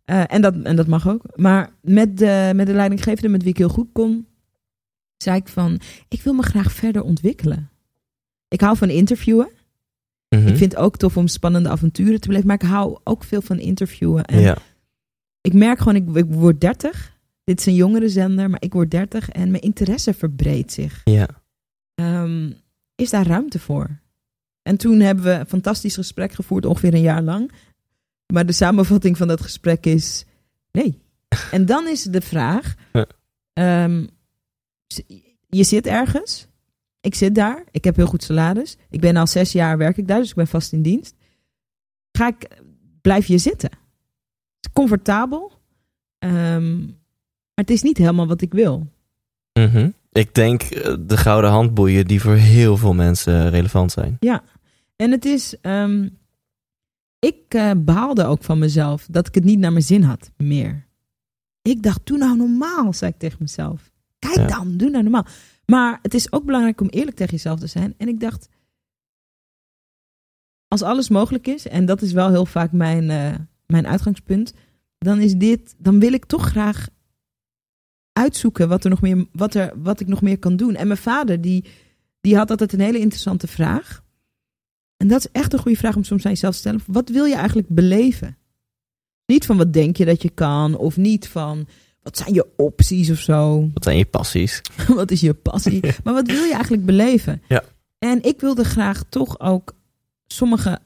eh, 0.09 0.23
en, 0.35 0.41
dat, 0.41 0.55
en 0.63 0.75
dat 0.75 0.87
mag 0.87 1.07
ook. 1.07 1.23
Maar 1.35 1.69
met 1.81 2.17
de, 2.17 2.51
met 2.55 2.67
de 2.67 2.73
leidinggevende 2.73 3.29
met 3.29 3.41
wie 3.41 3.51
ik 3.51 3.57
heel 3.57 3.69
goed 3.69 3.87
kon, 3.91 4.27
zei 5.17 5.37
ik 5.37 5.47
van: 5.47 5.79
Ik 6.07 6.21
wil 6.21 6.33
me 6.33 6.41
graag 6.41 6.71
verder 6.71 7.01
ontwikkelen. 7.01 7.69
Ik 8.47 8.61
hou 8.61 8.77
van 8.77 8.89
interviewen. 8.89 9.49
Mhm. 10.29 10.47
Ik 10.47 10.57
vind 10.57 10.71
het 10.71 10.75
ook 10.81 10.97
tof 10.97 11.17
om 11.17 11.27
spannende 11.27 11.69
avonturen 11.69 12.19
te 12.21 12.27
beleven. 12.27 12.47
Maar 12.47 12.61
ik 12.61 12.67
hou 12.69 12.99
ook 13.03 13.23
veel 13.23 13.41
van 13.41 13.59
interviewen. 13.59 14.25
En 14.25 14.39
Ja. 14.39 14.57
ik 15.41 15.53
merk 15.53 15.77
gewoon, 15.77 15.95
ik, 15.95 16.15
ik 16.15 16.25
word 16.29 16.61
30. 16.61 17.17
Dit 17.43 17.59
is 17.59 17.65
een 17.65 17.75
jongere 17.75 18.09
zender, 18.09 18.49
maar 18.49 18.61
ik 18.61 18.73
word 18.73 18.91
30 18.91 19.29
en 19.29 19.51
mijn 19.51 19.63
interesse 19.63 20.13
verbreedt 20.13 20.71
zich. 20.71 21.01
ja. 21.03 21.27
Ehm, 21.95 22.51
is 22.95 23.09
daar 23.09 23.27
ruimte 23.27 23.59
voor? 23.59 23.99
En 24.61 24.77
toen 24.77 24.99
hebben 24.99 25.23
we 25.25 25.31
een 25.31 25.45
fantastisch 25.47 25.95
gesprek 25.95 26.31
gevoerd, 26.31 26.65
ongeveer 26.65 26.93
een 26.93 27.01
jaar 27.01 27.21
lang. 27.21 27.51
Maar 28.33 28.45
de 28.45 28.51
samenvatting 28.51 29.17
van 29.17 29.27
dat 29.27 29.41
gesprek 29.41 29.85
is 29.85 30.25
nee. 30.71 31.01
En 31.51 31.65
dan 31.65 31.87
is 31.87 32.03
de 32.03 32.21
vraag: 32.21 32.75
Ja. 32.93 33.05
ehm, 33.53 34.05
je 35.47 35.63
zit 35.63 35.87
ergens. 35.87 36.47
Ik 37.01 37.15
zit 37.15 37.35
daar. 37.35 37.63
Ik 37.71 37.83
heb 37.83 37.95
heel 37.95 38.05
goed 38.05 38.23
salaris. 38.23 38.77
Ik 38.89 38.99
ben 39.01 39.15
al 39.15 39.27
zes 39.27 39.51
jaar 39.51 39.77
werk 39.77 39.97
ik 39.97 40.07
daar, 40.07 40.19
dus 40.19 40.29
ik 40.29 40.35
ben 40.35 40.47
vast 40.47 40.73
in 40.73 40.81
dienst. 40.81 41.15
Ga 42.11 42.27
ik, 42.27 42.47
blijf 43.01 43.25
je 43.25 43.37
zitten? 43.37 43.69
Het 43.69 44.65
is 44.65 44.71
comfortabel, 44.73 45.51
ehm, 46.17 46.77
maar 46.77 47.65
het 47.65 47.69
is 47.69 47.81
niet 47.81 47.97
helemaal 47.97 48.27
wat 48.27 48.41
ik 48.41 48.53
wil. 48.53 48.87
Mhm. 49.53 49.89
Ik 50.11 50.35
denk 50.35 50.61
eh, 50.61 50.95
de 50.99 51.17
gouden 51.17 51.49
handboeien 51.49 52.05
die 52.05 52.21
voor 52.21 52.35
heel 52.35 52.77
veel 52.77 52.93
mensen 52.93 53.49
relevant 53.49 53.91
zijn. 53.91 54.17
En 54.95 55.11
het 55.11 55.25
is. 55.25 55.55
ehm, 55.61 56.07
ik 57.19 57.43
eh, 57.47 57.71
behaalde 57.77 58.25
ook 58.25 58.43
van 58.43 58.59
mezelf 58.59 59.07
dat 59.11 59.27
ik 59.27 59.35
het 59.35 59.43
niet 59.43 59.59
naar 59.59 59.71
mijn 59.71 59.83
zin 59.83 60.03
had 60.03 60.31
meer. 60.37 60.87
Ik 61.61 61.83
dacht, 61.83 62.05
doe 62.05 62.17
nou 62.17 62.37
normaal, 62.37 62.93
zei 62.93 63.11
ik 63.11 63.17
tegen 63.19 63.37
mezelf. 63.39 63.91
Kijk 64.19 64.35
Ja. 64.35 64.47
dan, 64.47 64.77
doe 64.77 64.89
nou 64.89 65.03
normaal. 65.03 65.25
Maar 65.65 65.99
het 66.01 66.13
is 66.13 66.31
ook 66.31 66.45
belangrijk 66.45 66.81
om 66.81 66.87
eerlijk 66.87 67.17
tegen 67.17 67.33
jezelf 67.33 67.59
te 67.59 67.67
zijn. 67.67 67.93
En 67.97 68.07
ik 68.07 68.19
dacht, 68.19 68.49
als 70.67 70.81
alles 70.81 71.09
mogelijk 71.09 71.47
is, 71.47 71.67
en 71.67 71.85
dat 71.85 72.01
is 72.01 72.11
wel 72.11 72.29
heel 72.29 72.45
vaak 72.45 72.71
mijn, 72.71 73.09
eh, 73.09 73.35
mijn 73.65 73.87
uitgangspunt, 73.87 74.53
dan 74.97 75.19
is 75.19 75.35
dit, 75.35 75.75
dan 75.77 75.99
wil 75.99 76.13
ik 76.13 76.25
toch 76.25 76.45
graag 76.45 76.87
uitzoeken 78.13 78.69
wat, 78.69 78.83
er 78.83 78.89
nog 78.89 79.01
meer, 79.01 79.25
wat, 79.31 79.53
er, 79.53 79.71
wat 79.75 79.99
ik 79.99 80.07
nog 80.07 80.21
meer 80.21 80.39
kan 80.39 80.55
doen. 80.55 80.75
En 80.75 80.87
mijn 80.87 80.99
vader, 80.99 81.41
die, 81.41 81.65
die 82.21 82.37
had 82.37 82.49
altijd 82.49 82.73
een 82.73 82.79
hele 82.79 82.99
interessante 82.99 83.47
vraag. 83.47 84.03
En 84.99 85.07
dat 85.07 85.19
is 85.19 85.27
echt 85.31 85.53
een 85.53 85.59
goede 85.59 85.77
vraag 85.77 85.95
om 85.95 86.03
soms 86.03 86.25
aan 86.25 86.31
jezelf 86.31 86.53
te 86.53 86.59
stellen. 86.59 86.81
Wat 86.87 87.09
wil 87.09 87.25
je 87.25 87.35
eigenlijk 87.35 87.67
beleven? 87.69 88.37
Niet 89.25 89.45
van 89.45 89.57
wat 89.57 89.73
denk 89.73 89.97
je 89.97 90.05
dat 90.05 90.21
je 90.21 90.29
kan, 90.29 90.75
of 90.77 90.97
niet 90.97 91.27
van 91.27 91.67
wat 92.01 92.17
zijn 92.17 92.33
je 92.33 92.47
opties 92.57 93.09
of 93.09 93.17
zo. 93.19 93.59
Wat 93.73 93.83
zijn 93.83 93.97
je 93.97 94.05
passies? 94.05 94.61
wat 94.87 95.11
is 95.11 95.21
je 95.21 95.33
passie? 95.33 95.81
Maar 96.03 96.13
wat 96.13 96.27
wil 96.27 96.43
je 96.43 96.53
eigenlijk 96.53 96.85
beleven? 96.85 97.41
Ja. 97.47 97.63
En 97.99 98.23
ik 98.23 98.39
wilde 98.39 98.63
graag 98.63 99.03
toch 99.09 99.39
ook 99.39 99.73
sommige. 100.27 100.79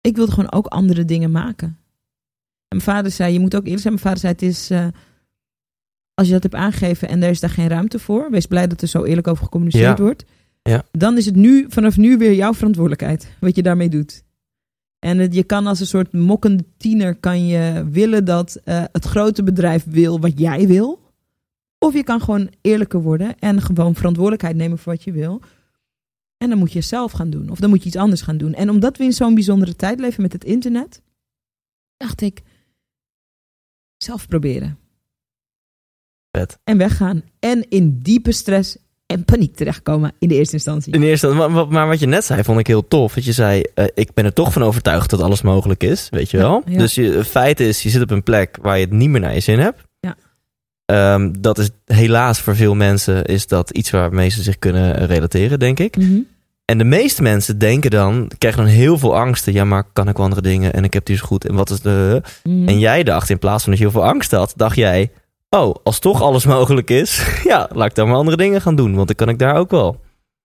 Ik 0.00 0.16
wilde 0.16 0.32
gewoon 0.32 0.52
ook 0.52 0.66
andere 0.66 1.04
dingen 1.04 1.30
maken. 1.30 1.66
En 1.68 1.76
mijn 2.76 2.82
vader 2.82 3.10
zei: 3.10 3.32
Je 3.32 3.40
moet 3.40 3.54
ook 3.56 3.64
eerlijk 3.64 3.82
zijn. 3.82 3.94
Mijn 3.94 4.06
vader 4.06 4.20
zei: 4.20 4.32
Het 4.32 4.42
is. 4.42 4.70
eh, 4.70 4.86
als 6.14 6.26
je 6.26 6.32
dat 6.34 6.42
hebt 6.42 6.54
aangegeven 6.54 7.08
en 7.08 7.22
er 7.22 7.30
is 7.30 7.40
daar 7.40 7.50
geen 7.50 7.68
ruimte 7.68 7.98
voor, 7.98 8.30
wees 8.30 8.46
blij 8.46 8.66
dat 8.66 8.82
er 8.82 8.88
zo 8.88 9.04
eerlijk 9.04 9.26
over 9.28 9.44
gecommuniceerd 9.44 9.98
Ja. 9.98 10.04
wordt. 10.04 10.24
Ja. 10.62 10.84
Dan 10.90 11.16
is 11.16 11.26
het 11.26 11.36
nu, 11.36 11.66
vanaf 11.68 11.96
nu 11.96 12.18
weer 12.18 12.34
jouw 12.34 12.54
verantwoordelijkheid 12.54 13.36
wat 13.40 13.56
je 13.56 13.62
daarmee 13.62 13.88
doet. 13.88 14.24
En 14.98 15.18
het, 15.18 15.34
je 15.34 15.44
kan 15.44 15.66
als 15.66 15.80
een 15.80 15.86
soort 15.86 16.12
mokkende 16.12 16.64
tiener 16.76 17.14
kan 17.14 17.46
je 17.46 17.88
willen 17.90 18.24
dat 18.24 18.60
eh, 18.64 18.84
het 18.92 19.04
grote 19.04 19.42
bedrijf 19.42 19.84
wil 19.84 20.20
wat 20.20 20.38
jij 20.38 20.66
wil. 20.66 21.12
Of 21.78 21.94
je 21.94 22.02
kan 22.02 22.20
gewoon 22.20 22.50
eerlijker 22.60 23.02
worden 23.02 23.38
en 23.38 23.62
gewoon 23.62 23.94
verantwoordelijkheid 23.94 24.56
nemen 24.56 24.78
voor 24.78 24.92
wat 24.92 25.04
je 25.04 25.12
wil. 25.12 25.40
En 26.36 26.48
dan 26.48 26.58
moet 26.58 26.72
je 26.72 26.80
zelf 26.80 27.12
gaan 27.12 27.30
doen. 27.30 27.50
Of 27.50 27.58
dan 27.58 27.70
moet 27.70 27.82
je 27.82 27.88
iets 27.88 27.96
anders 27.96 28.22
gaan 28.22 28.36
doen. 28.36 28.54
En 28.54 28.70
omdat 28.70 28.96
we 28.96 29.04
in 29.04 29.12
zo'n 29.12 29.34
bijzondere 29.34 29.76
tijd 29.76 30.00
leven 30.00 30.22
met 30.22 30.32
het 30.32 30.44
internet, 30.44 31.02
dacht 31.96 32.20
ik, 32.20 32.42
zelf 33.96 34.28
proberen. 34.28 34.78
En 36.64 36.78
weggaan. 36.78 37.22
En 37.38 37.68
in 37.68 37.98
diepe 37.98 38.32
stress 38.32 38.76
en 39.10 39.24
paniek 39.24 39.56
terechtkomen 39.56 40.12
in 40.18 40.28
de 40.28 40.34
eerste 40.34 40.54
instantie. 40.54 40.92
In 40.92 41.02
eerste, 41.02 41.28
maar, 41.28 41.68
maar- 41.68 41.86
wat 41.86 42.00
je 42.00 42.06
net 42.06 42.24
zei, 42.24 42.44
vond 42.44 42.58
ik 42.58 42.66
heel 42.66 42.88
tof. 42.88 43.14
Dat 43.14 43.24
je 43.24 43.32
zei, 43.32 43.62
eh, 43.74 43.84
ik 43.94 44.14
ben 44.14 44.24
er 44.24 44.32
toch 44.32 44.52
van 44.52 44.62
overtuigd 44.62 45.10
dat 45.10 45.20
alles 45.20 45.42
mogelijk 45.42 45.82
is. 45.82 46.08
Weet 46.10 46.30
je 46.30 46.36
wel? 46.36 46.62
ja. 46.66 46.78
Dus 46.78 46.94
je, 46.94 47.02
het 47.02 47.26
feit 47.26 47.60
is, 47.60 47.82
je 47.82 47.88
zit 47.88 48.02
op 48.02 48.10
een 48.10 48.22
plek 48.22 48.58
waar 48.62 48.78
je 48.78 48.84
het 48.84 48.92
niet 48.92 49.08
meer 49.08 49.20
naar 49.20 49.34
je 49.34 49.40
zin 49.40 49.58
hebt. 49.58 49.82
Ja. 50.00 50.16
Ehm, 50.84 51.32
dat 51.38 51.58
is 51.58 51.70
helaas 51.84 52.40
voor 52.40 52.56
veel 52.56 52.74
mensen 52.74 53.24
is 53.24 53.46
dat 53.46 53.70
iets 53.70 53.90
waarmee 53.90 54.28
ze 54.28 54.42
zich 54.42 54.58
kunnen 54.58 55.06
relateren, 55.06 55.58
denk 55.58 55.78
ik. 55.78 55.96
Mhm. 55.96 56.18
En 56.64 56.78
de 56.78 56.84
meeste 56.84 57.22
mensen 57.22 57.58
denken 57.58 57.90
dan, 57.90 58.30
krijgen 58.38 58.64
dan 58.64 58.72
heel 58.72 58.98
veel 58.98 59.16
angsten. 59.16 59.52
Ja, 59.52 59.64
maar 59.64 59.84
kan 59.92 60.08
ik 60.08 60.16
wel 60.16 60.24
andere 60.24 60.42
dingen? 60.42 60.72
En 60.72 60.84
ik 60.84 60.92
heb 60.92 61.04
die 61.04 61.16
zo 61.16 61.24
goed. 61.26 61.46
En 61.46 61.54
wat 61.54 61.70
is 61.70 61.80
de... 61.80 62.22
Mhm. 62.42 62.68
En 62.68 62.78
jij 62.78 63.02
dacht, 63.02 63.30
in 63.30 63.38
plaats 63.38 63.62
van 63.62 63.72
dat 63.72 63.80
je 63.80 63.88
heel 63.88 64.00
veel 64.00 64.08
angst 64.08 64.30
had, 64.30 64.52
dacht 64.56 64.76
jij... 64.76 65.10
Oh, 65.56 65.74
als 65.82 65.98
toch 65.98 66.22
alles 66.22 66.44
mogelijk 66.56 66.90
is, 66.90 67.26
ja, 67.50 67.68
laat 67.72 67.88
ik 67.88 67.94
dan 67.94 68.08
maar 68.08 68.16
andere 68.16 68.36
dingen 68.36 68.60
gaan 68.60 68.76
doen. 68.76 68.94
Want 68.94 69.06
dan 69.06 69.16
kan 69.16 69.28
ik 69.28 69.38
daar 69.38 69.56
ook 69.56 69.70
wel. 69.70 70.00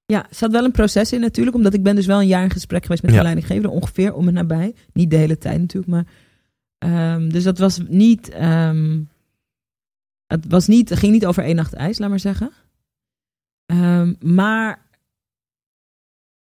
Ja, 0.06 0.24
er 0.30 0.36
zat 0.36 0.52
wel 0.52 0.64
een 0.64 0.72
proces 0.72 1.14
in 1.14 1.20
natuurlijk. 1.20 1.56
Omdat 1.56 1.74
ik 1.74 1.84
ben 1.84 1.96
dus 1.96 2.06
wel 2.06 2.20
een 2.20 2.28
jaar 2.28 2.44
in 2.44 2.50
gesprek 2.50 2.82
geweest 2.84 3.02
met 3.02 3.12
Ja. 3.12 3.18
de 3.18 3.24
leidinggever. 3.24 3.70
Ongeveer 3.70 4.14
om 4.14 4.28
en 4.28 4.34
nabij. 4.34 4.76
Niet 4.94 5.10
de 5.10 5.16
hele 5.16 5.38
tijd 5.38 5.60
natuurlijk. 5.60 5.92
Maar, 5.92 6.06
ehm, 6.78 7.30
dus 7.30 7.44
dat 7.44 7.58
was 7.58 7.80
niet... 7.88 8.30
ehm, 8.30 9.02
het, 10.28 10.46
was 10.48 10.68
niet, 10.68 10.90
het 10.90 11.00
ging 11.00 11.12
niet 11.14 11.26
over 11.26 11.44
één 11.44 11.56
nacht 11.56 11.74
ijs, 11.74 11.98
laat 11.98 12.10
maar 12.10 12.20
zeggen. 12.20 12.52
Ehm, 13.66 14.14
maar 14.20 14.86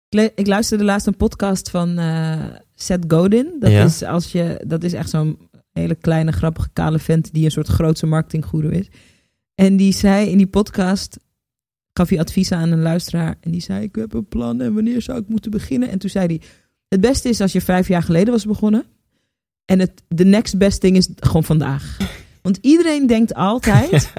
ik, 0.09 0.47
luisterde 0.47 0.83
laatst 0.83 1.07
een 1.07 1.17
podcast 1.17 1.69
van 1.69 1.97
eh, 1.97 2.45
Seth 2.75 3.03
Godin. 3.07 3.55
Dat, 3.59 3.71
Ja. 3.71 3.83
is 3.83 4.03
als 4.03 4.31
je, 4.31 4.63
dat 4.67 4.83
is 4.83 4.93
echt 4.93 5.09
zo'n 5.09 5.48
hele 5.71 5.95
kleine, 5.95 6.31
grappige, 6.31 6.69
kale 6.73 6.99
vent... 6.99 7.33
die 7.33 7.45
een 7.45 7.51
soort 7.51 7.67
grootse 7.67 8.05
marketinggoeroe 8.05 8.71
is. 8.71 8.87
En 9.55 9.77
die 9.77 9.93
zei 9.93 10.29
in 10.29 10.37
die 10.37 10.47
podcast 10.47 11.17
gaf 11.93 12.09
hij 12.09 12.19
adviezen 12.19 12.57
aan 12.57 12.71
een 12.71 12.81
luisteraar. 12.81 13.35
En 13.39 13.51
die 13.51 13.61
zei, 13.61 13.83
ik 13.83 13.95
heb 13.95 14.13
een 14.13 14.27
plan 14.27 14.61
en 14.61 14.73
wanneer 14.73 15.01
zou 15.01 15.19
ik 15.19 15.27
moeten 15.27 15.51
beginnen? 15.51 15.89
En 15.89 15.99
toen 15.99 16.09
zei 16.09 16.25
hij, 16.25 16.41
het 16.87 17.01
beste 17.01 17.29
is 17.29 17.41
als 17.41 17.51
je 17.51 17.61
vijf 17.61 17.87
jaar 17.87 18.03
geleden 18.03 18.33
was 18.33 18.45
begonnen. 18.45 18.85
En 19.65 19.79
het 19.79 20.03
de 20.07 20.25
next 20.25 20.57
best 20.57 20.81
thing 20.81 20.95
is 20.97 21.09
gewoon 21.15 21.43
vandaag. 21.43 21.97
Want 22.41 22.57
iedereen 22.61 23.07
denkt 23.07 23.33
altijd 23.33 24.13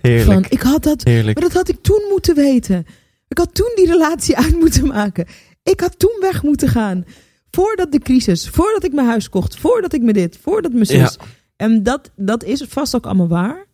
Heerlijk, 0.00 0.24
van, 0.32 0.44
ik 0.48 0.60
had 0.60 0.82
dat, 0.82 1.04
heerlijk. 1.04 1.38
maar 1.38 1.48
dat 1.48 1.56
had 1.56 1.68
ik 1.68 1.82
toen 1.82 2.02
moeten 2.10 2.34
weten. 2.34 2.86
Ik 3.28 3.38
had 3.38 3.54
toen 3.54 3.72
die 3.74 3.86
relatie 3.86 4.36
uit 4.44 4.58
moeten 4.58 4.86
maken. 4.86 5.26
Ik 5.62 5.80
had 5.80 5.98
toen 5.98 6.16
weg 6.20 6.42
moeten 6.42 6.68
gaan. 6.68 7.04
Voordat 7.50 7.92
de 7.92 7.98
crisis, 7.98 8.48
voordat 8.48 8.84
ik 8.84 8.92
mijn 8.92 9.06
huis 9.06 9.28
kocht, 9.28 9.56
voordat 9.58 9.92
ik 9.92 10.02
me 10.02 10.12
dit, 10.12 10.36
voordat 10.42 10.72
mijn 10.72 10.86
zus. 10.86 11.16
En 11.56 11.82
dat, 11.82 12.10
dat 12.16 12.44
is 12.44 12.62
vast 12.62 12.94
ook 12.96 13.04
allemaal 13.06 13.28
waar. 13.28 13.66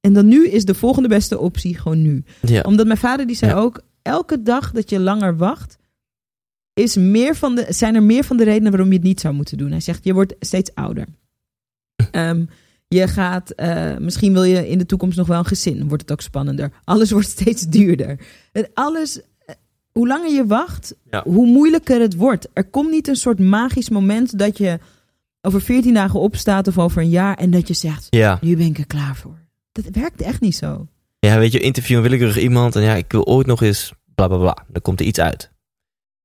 En 0.00 0.12
dan 0.12 0.26
nu 0.28 0.48
is 0.48 0.64
de 0.64 0.74
volgende 0.74 1.08
beste 1.08 1.38
optie 1.38 1.78
gewoon 1.78 2.02
nu 2.02 2.24
Ja. 2.42 2.60
omdat 2.60 2.86
mijn 2.86 2.98
vader 2.98 3.26
die 3.26 3.36
zei 3.36 3.50
Ja. 3.50 3.56
ook, 3.58 3.80
elke 4.02 4.42
dag 4.42 4.72
dat 4.72 4.90
je 4.90 5.00
langer 5.00 5.36
wacht, 5.36 5.76
is 6.74 6.96
meer 6.96 7.36
van 7.36 7.54
de, 7.54 7.66
zijn 7.68 7.94
er 7.94 8.02
meer 8.02 8.24
van 8.24 8.36
de 8.36 8.44
redenen 8.44 8.70
waarom 8.70 8.88
je 8.90 8.94
het 8.96 9.02
niet 9.06 9.20
zou 9.20 9.34
moeten 9.34 9.58
doen. 9.58 9.70
Hij 9.70 9.80
zegt, 9.80 10.04
je 10.04 10.12
wordt 10.12 10.34
steeds 10.40 10.74
ouder. 10.74 11.06
Ehm, 12.10 12.44
je 12.88 13.08
gaat, 13.08 13.50
eh, 13.50 13.96
misschien 13.96 14.32
wil 14.32 14.42
je 14.44 14.68
in 14.68 14.78
de 14.78 14.86
toekomst 14.86 15.16
nog 15.16 15.26
wel 15.26 15.38
een 15.38 15.44
gezin, 15.44 15.88
wordt 15.88 16.02
het 16.02 16.12
ook 16.12 16.20
spannender. 16.20 16.72
Alles 16.84 17.10
wordt 17.16 17.28
steeds 17.28 17.62
duurder. 17.62 18.20
En 18.52 18.70
alles, 18.74 19.20
hoe 19.92 20.06
langer 20.06 20.30
je 20.32 20.46
wacht, 20.46 20.94
Ja. 21.10 21.22
hoe 21.24 21.46
moeilijker 21.46 22.00
het 22.00 22.14
wordt. 22.16 22.48
Er 22.52 22.64
komt 22.64 22.90
niet 22.90 23.08
een 23.08 23.16
soort 23.16 23.38
magisch 23.38 23.88
moment 23.88 24.38
dat 24.38 24.58
je 24.58 24.78
over 25.40 25.60
14 25.60 25.94
dagen 25.94 26.20
opstaat 26.20 26.68
of 26.68 26.78
over 26.78 27.02
een 27.02 27.08
jaar 27.10 27.36
en 27.36 27.50
dat 27.50 27.68
je 27.68 27.74
zegt, 27.74 28.06
Ja. 28.10 28.38
nu 28.40 28.56
ben 28.56 28.66
ik 28.66 28.78
er 28.78 28.86
klaar 28.86 29.16
voor. 29.16 29.38
Dat 29.72 29.84
werkt 29.92 30.20
echt 30.22 30.40
niet 30.40 30.56
zo. 30.56 30.86
ja, 31.18 31.38
weet 31.38 31.52
je, 31.52 31.60
interview 31.60 31.96
een 31.96 32.02
willekeurig 32.02 32.38
iemand 32.38 32.76
en 32.76 32.82
ja, 32.82 32.94
ik 32.94 33.12
wil 33.12 33.24
ooit 33.26 33.46
nog 33.46 33.62
eens 33.62 33.92
bla 34.14 34.28
bla 34.28 34.36
bla. 34.38 34.56
Dan 34.68 34.82
komt 34.82 35.00
er 35.00 35.06
iets 35.06 35.20
uit. 35.20 35.50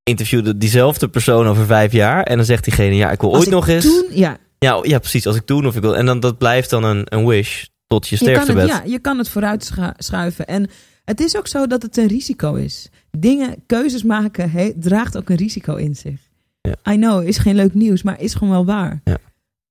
Interview 0.03 0.43
de, 0.45 0.57
diezelfde 0.57 1.09
persoon 1.09 1.47
over 1.47 1.65
vijf 1.65 1.91
jaar 1.91 2.23
en 2.23 2.35
dan 2.37 2.45
zegt 2.45 2.63
diegene, 2.63 2.95
ja, 2.95 3.11
ik 3.11 3.21
wil 3.21 3.29
Als 3.29 3.37
ooit 3.37 3.47
ik 3.47 3.53
nog 3.53 3.67
eens. 3.67 3.83
Toen, 3.85 4.05
ja, 4.09 4.37
Ja, 4.59 4.79
ja, 4.81 4.99
precies. 4.99 5.27
Als 5.27 5.35
ik 5.35 5.47
doe 5.47 5.65
of 5.65 5.75
ik 5.75 5.81
wil. 5.81 5.97
En 5.97 6.05
dan 6.05 6.19
dat 6.19 6.37
blijft 6.37 6.69
dan 6.69 6.83
een, 6.83 7.01
een 7.05 7.25
wish 7.25 7.65
tot 7.87 8.07
je 8.07 8.15
Je 8.19 8.21
kan, 8.25 8.27
sterfste 8.33 8.59
het, 8.59 8.67
bed. 8.67 8.77
ja, 8.85 8.91
je 8.91 8.99
kan 8.99 9.17
het 9.17 9.29
vooruit 9.29 9.71
schuiven. 9.97 10.47
En 10.47 10.69
het 11.05 11.19
is 11.19 11.37
ook 11.37 11.47
zo 11.47 11.67
dat 11.67 11.81
het 11.81 11.97
een 11.97 12.07
risico 12.07 12.53
is. 12.53 12.89
Dingen, 13.19 13.55
keuzes 13.65 14.03
maken, 14.03 14.51
he- 14.51 14.73
draagt 14.75 15.17
ook 15.17 15.29
een 15.29 15.35
risico 15.35 15.75
in 15.75 15.95
zich. 15.95 16.19
Ja. 16.61 16.93
I 16.93 16.95
know, 16.95 17.27
is 17.27 17.37
geen 17.37 17.55
leuk 17.55 17.73
nieuws, 17.73 18.03
maar 18.03 18.21
is 18.21 18.33
gewoon 18.33 18.53
wel 18.53 18.65
waar. 18.65 19.01
Ja. 19.03 19.17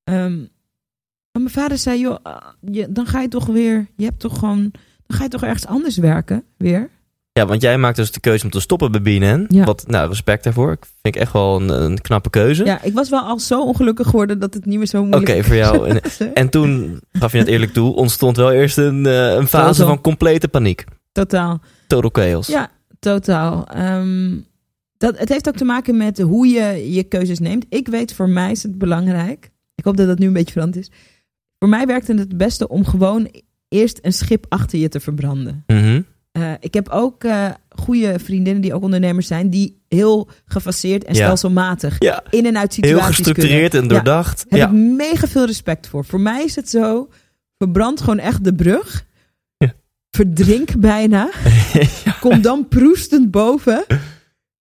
Ehm, 0.05 0.37
maar 1.33 1.43
mijn 1.43 1.51
vader 1.51 1.79
zei, 1.79 2.01
joh, 2.01 2.17
ah, 2.23 2.37
je, 2.61 2.93
dan 2.93 3.07
ga 3.07 3.21
je 3.21 3.29
toch 3.29 3.47
weer, 3.47 3.87
je 3.97 4.05
hebt 4.05 4.21
toch 4.21 4.39
gewoon, 4.39 4.61
dan 5.07 5.17
ga 5.17 5.23
je 5.23 5.29
toch 5.31 5.43
ergens 5.43 5.67
anders 5.67 5.97
werken, 5.97 6.45
weer. 6.57 6.91
Ja, 7.33 7.47
want 7.47 7.63
jij 7.63 7.79
maakt 7.79 7.97
dus 7.97 8.11
de 8.13 8.21
keuze 8.21 8.45
om 8.45 8.51
te 8.51 8.61
stoppen 8.61 8.93
bij 8.93 9.03
BNN. 9.03 9.47
Ja. 9.49 9.65
Wat, 9.65 9.85
nou, 9.87 10.09
respect 10.09 10.45
daarvoor. 10.45 10.73
Ik 10.73 10.85
vind 11.03 11.15
ik 11.15 11.17
echt 11.17 11.33
wel 11.33 11.61
een, 11.61 11.69
een 11.83 12.01
knappe 12.01 12.31
keuze. 12.31 12.65
Ja, 12.65 12.83
ik 12.83 12.95
was 12.95 13.09
wel 13.09 13.21
al 13.21 13.39
zo 13.39 13.63
ongelukkig 13.65 14.07
geworden 14.07 14.39
dat 14.39 14.55
het 14.55 14.65
niet 14.65 14.79
meer 14.79 14.87
zo 14.87 15.03
Oké, 15.03 15.17
moeilijk 15.17 15.45
voor 15.45 15.57
jou. 15.57 15.99
En, 16.35 16.49
toen, 16.49 17.01
gaf 17.13 17.33
je 17.33 17.39
het 17.39 17.47
eerlijk 17.47 17.73
toe, 17.73 17.95
ontstond 17.95 18.37
wel 18.37 18.53
eerst 18.53 18.79
een, 18.79 19.07
eh, 19.07 19.33
een 19.35 19.49
fase 19.49 19.71
Total. 19.73 19.87
van 19.87 20.01
complete 20.01 20.49
paniek. 20.49 20.85
Totaal. 21.13 21.61
Total 21.87 22.11
chaos. 22.13 22.47
Ja, 22.47 22.71
totaal. 23.13 23.67
Ehm, 23.69 24.37
dat, 24.97 25.19
het 25.19 25.29
heeft 25.29 25.49
ook 25.49 25.57
te 25.57 25.65
maken 25.65 25.97
met 25.97 26.19
hoe 26.21 26.47
je 26.47 26.93
je 26.93 27.03
keuzes 27.03 27.39
neemt. 27.39 27.67
Ik 27.69 27.89
weet, 27.89 28.15
voor 28.15 28.29
mij 28.29 28.51
is 28.51 28.63
het 28.63 28.79
belangrijk. 28.79 29.51
Ik 29.75 29.85
hoop 29.85 29.97
dat 29.97 30.07
dat 30.07 30.19
nu 30.19 30.27
een 30.27 30.33
beetje 30.33 30.53
veranderd 30.53 30.85
is. 30.89 30.91
Voor 31.59 31.69
mij 31.69 31.87
werkte 31.87 32.11
het 32.13 32.21
het 32.21 32.37
beste 32.37 32.69
om 32.69 32.85
gewoon 32.85 33.29
eerst 33.69 33.99
een 34.03 34.13
schip 34.13 34.47
achter 34.49 34.79
je 34.79 34.89
te 34.89 35.01
verbranden. 35.01 35.65
Mhm. 35.67 36.01
Eh, 36.33 36.53
ik 36.61 36.75
heb 36.75 36.89
ook 36.89 37.25
eh 37.25 37.49
goede 37.69 38.19
vriendinnen 38.19 38.63
die 38.63 38.75
ook 38.75 38.83
ondernemers 38.83 39.27
zijn, 39.27 39.51
die 39.51 39.81
heel 39.89 40.29
gefaseerd 40.45 41.05
en 41.05 41.15
Ja. 41.15 41.25
stelselmatig 41.25 41.97
Ja, 41.99 42.23
in 42.31 42.47
en 42.47 42.59
uit 42.59 42.75
heel 42.75 42.85
situaties 42.85 43.17
gestructureerd 43.17 43.75
en 43.75 43.83
Ja. 43.83 43.89
doordacht. 43.89 44.47
Heb 44.49 44.59
Ja, 44.59 44.67
ik 44.67 44.73
mega 44.73 45.27
veel 45.27 45.47
respect 45.47 45.87
voor. 45.89 46.05
Voor 46.05 46.21
mij 46.21 46.45
is 46.45 46.57
het 46.57 46.71
zo, 46.71 47.09
verbrand 47.59 48.01
gewoon 48.01 48.19
echt 48.19 48.45
de 48.45 48.55
brug. 48.55 49.06
Verdrink 50.17 50.79
bijna. 50.81 51.31
Kom 52.21 52.41
dan 52.43 52.69
proestend 52.69 53.31
boven. 53.31 53.85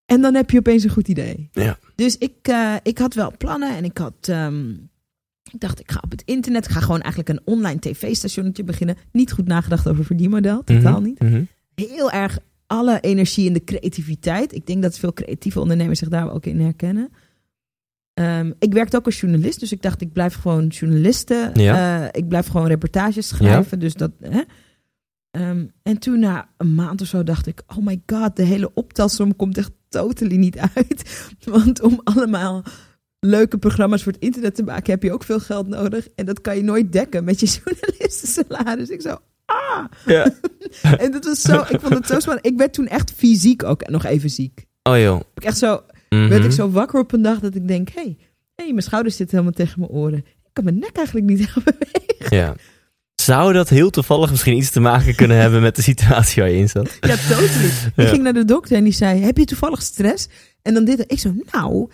En 0.06 0.22
dan 0.22 0.36
heb 0.36 0.50
je 0.50 0.58
opeens 0.60 0.84
een 0.84 0.90
goed 0.90 1.08
idee. 1.08 1.50
Ja. 1.52 1.78
Dus 1.96 2.18
ik, 2.18 2.34
eh, 2.42 2.74
ik 2.84 2.98
had 2.98 3.14
wel 3.14 3.32
plannen 3.38 3.76
en 3.76 3.84
ik 3.84 3.98
had... 3.98 4.14
ehm, 4.22 4.70
ik 5.52 5.60
dacht, 5.60 5.80
ik 5.80 5.92
ga 5.92 6.00
op 6.04 6.12
het 6.12 6.22
internet. 6.26 6.66
Ik 6.66 6.72
ga 6.72 6.80
gewoon 6.80 7.02
eigenlijk 7.02 7.30
een 7.30 7.54
online 7.54 7.80
tv-stationnetje 7.80 8.64
beginnen. 8.64 8.96
Niet 9.12 9.32
goed 9.32 9.48
nagedacht 9.48 9.88
over 9.90 10.06
verdienmodel. 10.06 10.64
Totaal 10.64 11.00
Mhm, 11.00 11.04
niet. 11.04 11.20
mhm. 11.20 11.44
Heel 11.76 12.12
erg 12.12 12.38
alle 12.68 13.00
energie 13.00 13.46
in 13.48 13.54
de 13.54 13.64
creativiteit. 13.64 14.54
Ik 14.54 14.66
denk 14.68 14.82
dat 14.82 15.00
veel 15.00 15.14
creatieve 15.14 15.60
ondernemers 15.60 16.00
zich 16.00 16.10
daar 16.10 16.32
ook 16.32 16.46
in 16.46 16.60
herkennen. 16.62 17.10
Ehm, 18.14 18.52
ik 18.60 18.74
werkte 18.74 18.98
ook 18.98 19.06
als 19.06 19.20
journalist, 19.20 19.60
dus 19.60 19.72
ik 19.72 19.82
dacht, 19.82 20.02
ik 20.02 20.14
blijf 20.14 20.34
gewoon 20.36 20.68
journalisten. 20.68 21.52
Ja. 21.62 22.02
eh, 22.04 22.08
ik 22.12 22.28
blijf 22.28 22.48
gewoon 22.48 22.68
reportages 22.68 23.28
schrijven. 23.28 23.80
Dus 23.80 23.94
dat, 23.94 24.12
hè. 24.20 24.42
Ehm, 25.36 25.66
en 25.84 25.98
toen 26.00 26.20
na 26.20 26.50
een 26.58 26.76
maand 26.76 27.02
of 27.02 27.08
zo 27.08 27.24
dacht 27.24 27.48
ik, 27.48 27.62
oh 27.68 27.86
my 27.86 28.02
god, 28.06 28.36
de 28.36 28.44
hele 28.44 28.72
optelsom 28.74 29.36
komt 29.36 29.58
echt 29.58 29.72
totally 29.90 30.36
niet 30.36 30.58
uit. 30.58 31.28
Want 31.46 31.82
om 31.82 32.02
allemaal 32.04 32.64
leuke 33.20 33.58
programma's 33.58 34.04
voor 34.04 34.12
het 34.12 34.22
internet 34.22 34.56
te 34.56 34.64
maken, 34.64 34.92
heb 34.92 35.04
je 35.04 35.14
ook 35.14 35.24
veel 35.24 35.40
geld 35.40 35.68
nodig. 35.68 36.08
En 36.16 36.26
dat 36.26 36.42
kan 36.42 36.56
je 36.56 36.64
nooit 36.64 36.92
dekken 36.92 37.24
met 37.24 37.40
je 37.40 37.46
journalistensalaris. 37.64 38.90
Ik 38.90 39.02
zo, 39.02 39.18
ah! 39.46 39.86
Ja. 40.06 40.34
En 40.98 41.12
dat 41.12 41.26
was 41.26 41.42
zo, 41.42 41.60
ik 41.70 41.80
vond 41.80 41.94
het 41.94 42.08
zo 42.08 42.20
spannend. 42.20 42.46
Ik 42.46 42.58
werd 42.58 42.74
toen 42.74 42.88
echt 42.88 43.12
fysiek 43.12 43.64
ook 43.64 43.90
nog 43.90 44.04
even 44.06 44.30
ziek. 44.30 44.66
Oh 44.84 45.00
joh. 45.00 45.22
Ik 45.34 45.44
echt 45.44 45.58
zo, 45.58 45.82
Mhm. 46.10 46.30
werd 46.30 46.46
ik 46.46 46.52
zo 46.52 46.70
wakker 46.72 47.00
op 47.00 47.12
een 47.12 47.22
dag 47.22 47.40
dat 47.40 47.56
ik 47.56 47.68
denk, 47.68 47.90
hé, 47.90 48.02
hey, 48.02 48.18
hey, 48.56 48.70
mijn 48.70 48.82
schouders 48.82 49.16
zitten 49.16 49.38
helemaal 49.38 49.58
tegen 49.66 49.80
mijn 49.80 49.92
oren. 49.92 50.18
Ik 50.18 50.50
kan 50.54 50.64
mijn 50.64 50.80
nek 50.80 50.96
eigenlijk 50.98 51.26
niet 51.28 51.40
echt 51.40 51.64
bewegen. 51.64 52.38
Ja. 52.38 52.56
Zou 53.26 53.54
dat 53.54 53.70
heel 53.70 53.90
toevallig 53.90 54.30
misschien 54.30 54.58
iets 54.58 54.70
te 54.70 54.80
maken 54.80 55.16
kunnen 55.16 55.38
hebben 55.38 55.62
met 55.62 55.76
de 55.76 55.82
situatie 55.82 56.42
waar 56.42 56.52
je 56.52 56.58
in 56.58 56.70
zat? 56.70 56.98
Ja, 57.00 57.16
totally. 57.16 57.72
Ja. 57.96 58.04
Ik 58.04 58.10
ging 58.10 58.24
naar 58.24 58.34
de 58.34 58.46
dokter 58.46 58.78
en 58.78 58.84
die 58.84 58.94
zei, 58.94 59.22
heb 59.22 59.38
je 59.38 59.46
toevallig 59.46 59.82
stress? 59.82 60.28
En 60.62 60.74
dan 60.74 60.86
dit. 60.86 61.04
Ik 61.08 61.20
zo, 61.20 61.34
nou, 61.52 61.90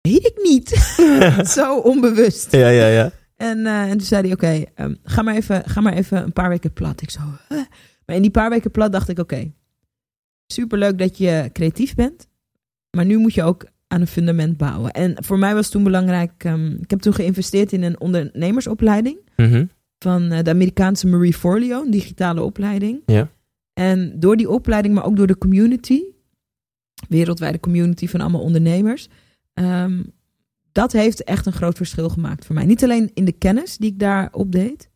weet 0.00 0.26
ik 0.26 0.38
niet. 0.42 0.94
zo 1.56 1.78
onbewust. 1.78 2.52
Ja, 2.52 2.68
ja, 2.68 2.86
ja. 2.86 3.12
En, 3.36 3.66
eh, 3.66 3.82
en 3.82 3.90
toen 3.90 4.06
zei 4.06 4.22
hij, 4.22 4.32
oké, 4.32 4.64
ehm, 4.74 4.94
ga, 5.04 5.22
maar 5.22 5.34
even, 5.34 5.62
ga 5.66 5.80
maar 5.80 5.92
even 5.92 6.22
een 6.22 6.32
paar 6.32 6.48
weken 6.48 6.72
plat. 6.72 7.02
Ik 7.02 7.10
zo, 7.10 7.20
huh? 7.48 7.58
Maar 8.06 8.16
in 8.16 8.22
die 8.22 8.30
paar 8.30 8.50
weken 8.50 8.70
plat 8.70 8.92
dacht 8.92 9.08
ik, 9.08 9.18
oké, 9.18 9.52
superleuk 10.46 10.98
dat 10.98 11.18
je 11.18 11.50
creatief 11.52 11.94
bent. 11.94 12.28
Maar 12.96 13.04
nu 13.04 13.18
moet 13.18 13.34
je 13.34 13.42
ook 13.42 13.66
aan 13.86 14.00
een 14.00 14.06
fundament 14.06 14.56
bouwen. 14.56 14.90
En 14.90 15.24
voor 15.24 15.38
mij 15.38 15.54
was 15.54 15.68
toen 15.68 15.82
belangrijk, 15.82 16.44
ehm, 16.44 16.72
ik 16.72 16.90
heb 16.90 17.00
toen 17.00 17.14
geïnvesteerd 17.14 17.72
in 17.72 17.82
een 17.82 18.00
ondernemersopleiding. 18.00 19.18
Mhm. 19.36 19.64
Van 20.02 20.30
eh, 20.30 20.42
de 20.42 20.50
Amerikaanse 20.50 21.06
Marie 21.06 21.34
Forleo, 21.34 21.82
een 21.82 21.90
digitale 21.90 22.42
opleiding. 22.42 23.02
Ja. 23.06 23.30
En 23.72 24.20
door 24.20 24.36
die 24.36 24.50
opleiding, 24.50 24.94
maar 24.94 25.04
ook 25.04 25.16
door 25.16 25.26
de 25.26 25.38
community, 25.38 26.02
wereldwijde 27.08 27.60
community 27.60 28.08
van 28.08 28.20
allemaal 28.20 28.40
ondernemers, 28.40 29.08
ehm, 29.52 30.02
dat 30.72 30.92
heeft 30.92 31.24
echt 31.24 31.46
een 31.46 31.52
groot 31.52 31.76
verschil 31.76 32.08
gemaakt 32.08 32.46
voor 32.46 32.54
mij. 32.54 32.64
Niet 32.64 32.84
alleen 32.84 33.10
in 33.14 33.24
de 33.24 33.32
kennis 33.32 33.76
die 33.76 33.90
ik 33.90 33.98
daar 33.98 34.28
opdeed, 34.32 34.90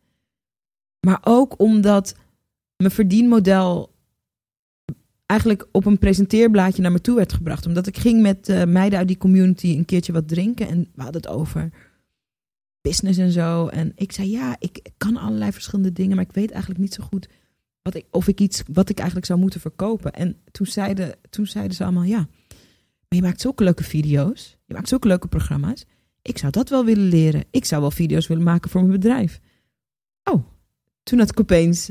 maar 1.00 1.18
ook 1.24 1.60
omdat 1.60 2.14
mijn 2.76 2.90
verdienmodel 2.90 3.94
eigenlijk 5.26 5.68
op 5.72 5.84
een 5.84 5.98
presenteerblaadje 5.98 6.82
naar 6.82 6.92
me 6.92 7.00
toe 7.00 7.16
werd 7.16 7.32
gebracht. 7.32 7.66
Omdat 7.66 7.86
ik 7.86 7.96
ging 7.96 8.22
met 8.22 8.48
eh, 8.48 8.64
meiden 8.64 8.98
uit 8.98 9.08
die 9.08 9.16
community 9.16 9.68
een 9.68 9.84
keertje 9.84 10.12
wat 10.12 10.28
drinken 10.28 10.68
en 10.68 10.88
we 10.94 11.02
hadden 11.02 11.22
het 11.22 11.30
over 11.30 11.70
business 12.88 13.18
en 13.18 13.30
zo. 13.30 13.66
En 13.66 13.92
ik 13.96 14.12
zei, 14.12 14.30
ja, 14.30 14.56
ik 14.58 14.88
kan 14.96 15.16
allerlei 15.16 15.52
verschillende 15.52 15.92
dingen, 15.92 16.16
maar 16.16 16.24
ik 16.24 16.32
weet 16.32 16.50
eigenlijk 16.50 16.80
niet 16.80 16.94
zo 16.94 17.02
goed 17.04 17.28
wat 17.82 17.94
ik, 17.94 18.04
of 18.10 18.28
ik 18.28 18.40
iets 18.40 18.62
wat 18.72 18.88
ik 18.88 18.96
eigenlijk 18.96 19.26
zou 19.26 19.38
moeten 19.38 19.60
verkopen. 19.60 20.12
En 20.12 20.36
toen 20.50 20.66
zeiden, 20.66 21.14
toen 21.30 21.46
zeiden 21.46 21.76
ze 21.76 21.82
allemaal, 21.82 22.02
ja, 22.02 22.18
maar 23.08 23.18
je 23.18 23.22
maakt 23.22 23.40
zulke 23.40 23.64
leuke 23.64 23.84
video's, 23.84 24.56
je 24.64 24.74
maakt 24.74 24.88
zulke 24.88 25.08
leuke 25.08 25.28
programma's. 25.28 25.84
Ik 26.22 26.38
zou 26.38 26.52
dat 26.52 26.68
wel 26.68 26.84
willen 26.84 27.08
leren. 27.08 27.44
Ik 27.50 27.64
zou 27.64 27.80
wel 27.80 27.90
video's 27.90 28.26
willen 28.26 28.42
maken 28.42 28.70
voor 28.70 28.80
mijn 28.80 29.00
bedrijf. 29.00 29.40
Oh, 30.24 30.44
toen 31.02 31.18
had 31.18 31.30
ik 31.30 31.40
opeens 31.40 31.90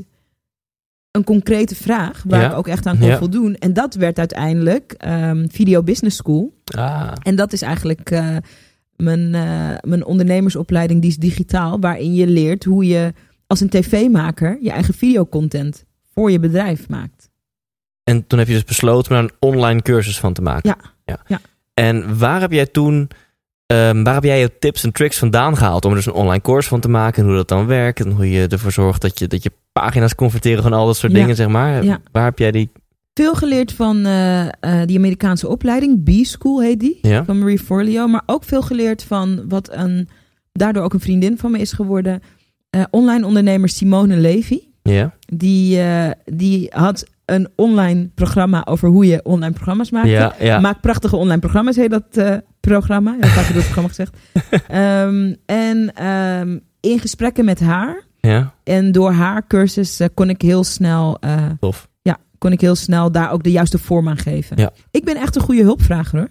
een 1.11 1.23
concrete 1.23 1.75
vraag 1.75 2.23
waar 2.27 2.41
Ja. 2.41 2.51
ik 2.51 2.57
ook 2.57 2.67
echt 2.67 2.85
aan 2.85 2.97
kon 2.99 3.07
Ja. 3.07 3.17
voldoen. 3.17 3.55
En 3.55 3.73
dat 3.73 3.95
werd 3.95 4.19
uiteindelijk 4.19 4.91
ehm, 4.91 5.47
Video 5.49 5.83
Business 5.83 6.17
School. 6.17 6.61
Ah. 6.75 7.11
En 7.23 7.35
dat 7.35 7.53
is 7.53 7.61
eigenlijk 7.61 8.11
eh, 8.11 8.37
mijn, 8.95 9.35
eh, 9.35 9.77
mijn 9.81 10.05
ondernemersopleiding, 10.05 11.01
die 11.01 11.09
is 11.09 11.17
digitaal, 11.17 11.79
waarin 11.79 12.13
je 12.13 12.27
leert 12.27 12.63
hoe 12.63 12.87
je 12.87 13.13
als 13.47 13.59
een 13.59 13.69
tv-maker 13.69 14.57
je 14.61 14.71
eigen 14.71 14.93
videocontent 14.93 15.85
voor 16.13 16.31
je 16.31 16.39
bedrijf 16.39 16.89
maakt. 16.89 17.29
En 18.03 18.27
toen 18.27 18.39
heb 18.39 18.47
je 18.47 18.53
dus 18.53 18.63
besloten 18.63 19.11
om 19.11 19.17
daar 19.17 19.23
een 19.25 19.49
online 19.49 19.81
cursus 19.81 20.19
van 20.19 20.33
te 20.33 20.41
maken. 20.41 20.75
Ja. 21.05 21.17
Ja. 21.27 21.39
En 21.73 22.17
waar 22.17 22.41
heb 22.41 22.51
jij 22.51 22.65
toen, 22.65 23.09
ehm, 23.65 24.03
waar 24.03 24.13
heb 24.13 24.23
jij 24.23 24.39
je 24.39 24.57
tips 24.59 24.83
en 24.83 24.91
tricks 24.91 25.17
vandaan 25.17 25.57
gehaald 25.57 25.85
om 25.85 25.91
er 25.91 25.97
dus 25.97 26.05
een 26.05 26.13
online 26.13 26.41
course 26.41 26.69
van 26.69 26.79
te 26.79 26.89
maken 26.89 27.21
en 27.21 27.27
hoe 27.27 27.37
dat 27.37 27.47
dan 27.47 27.65
werkt 27.65 27.99
en 27.99 28.11
hoe 28.11 28.29
je 28.31 28.47
ervoor 28.47 28.71
zorgt 28.71 29.01
dat 29.01 29.19
je, 29.19 29.27
dat 29.27 29.43
je 29.43 29.51
pagina's 29.71 30.15
converteren 30.15 30.63
van 30.63 30.73
al 30.73 30.85
dat 30.85 30.97
soort 30.97 31.11
Ja. 31.11 31.17
dingen, 31.19 31.35
zeg 31.35 31.47
maar. 31.47 31.99
Waar 32.11 32.23
heb 32.25 32.39
jij 32.39 32.51
die? 32.51 32.71
Veel 33.13 33.33
geleerd 33.33 33.71
van 33.73 34.05
eh, 34.05 34.47
die 34.85 34.97
Amerikaanse 34.97 35.47
opleiding, 35.47 36.03
B-School 36.03 36.61
heet 36.61 36.79
die, 36.79 36.99
Ja. 37.01 37.25
van 37.25 37.39
Marie 37.39 37.59
Forleo. 37.59 38.07
Maar 38.07 38.23
ook 38.25 38.43
veel 38.43 38.61
geleerd 38.61 39.03
van 39.03 39.43
wat 39.47 39.69
een, 39.73 40.09
daardoor 40.51 40.83
ook 40.83 40.93
een 40.93 40.99
vriendin 40.99 41.37
van 41.37 41.51
me 41.51 41.59
is 41.59 41.71
geworden. 41.71 42.21
eh, 42.69 42.83
online 42.91 43.25
ondernemer 43.25 43.69
Simone 43.69 44.15
Levy. 44.15 44.59
Ja. 44.81 45.13
Die, 45.25 45.79
die 46.25 46.67
had 46.71 47.05
een 47.25 47.49
online 47.55 48.09
programma 48.15 48.65
over 48.65 48.89
hoe 48.89 49.05
je 49.05 49.23
online 49.23 49.53
programma's 49.53 49.91
maakt. 49.91 50.07
Ja, 50.07 50.35
ja. 50.39 50.59
Maak 50.59 50.81
prachtige 50.81 51.15
online 51.15 51.39
programma's, 51.39 51.75
heet 51.75 51.89
dat 51.89 52.41
programma. 52.59 53.11
Ja, 53.11 53.19
Dat 53.19 53.29
heb 53.29 53.45
ik 53.45 53.53
door 53.53 53.63
het 53.63 53.71
programma 53.71 53.89
gezegd. 53.89 54.17
Ehm, 54.67 55.33
en 55.45 55.93
ehm, 55.95 56.57
in 56.79 56.99
gesprekken 56.99 57.45
met 57.45 57.59
haar 57.59 58.03
ja. 58.19 58.53
en 58.63 58.91
door 58.91 59.11
haar 59.11 59.47
cursus 59.47 60.01
kon 60.13 60.29
ik 60.29 60.41
heel 60.41 60.63
snel, 60.63 61.17
Tof. 61.59 61.89
Ja, 62.43 62.49
kon 62.49 62.51
ik 62.51 62.61
heel 62.61 62.75
snel 62.75 63.11
daar 63.11 63.31
ook 63.31 63.43
de 63.43 63.51
juiste 63.51 63.77
vorm 63.77 64.09
aan 64.09 64.17
geven. 64.17 64.57
Ja. 64.57 64.71
Ik 64.91 65.03
ben 65.05 65.15
echt 65.15 65.35
een 65.35 65.41
goede 65.41 65.61
hulpvrager 65.63 66.19
hoor. 66.19 66.29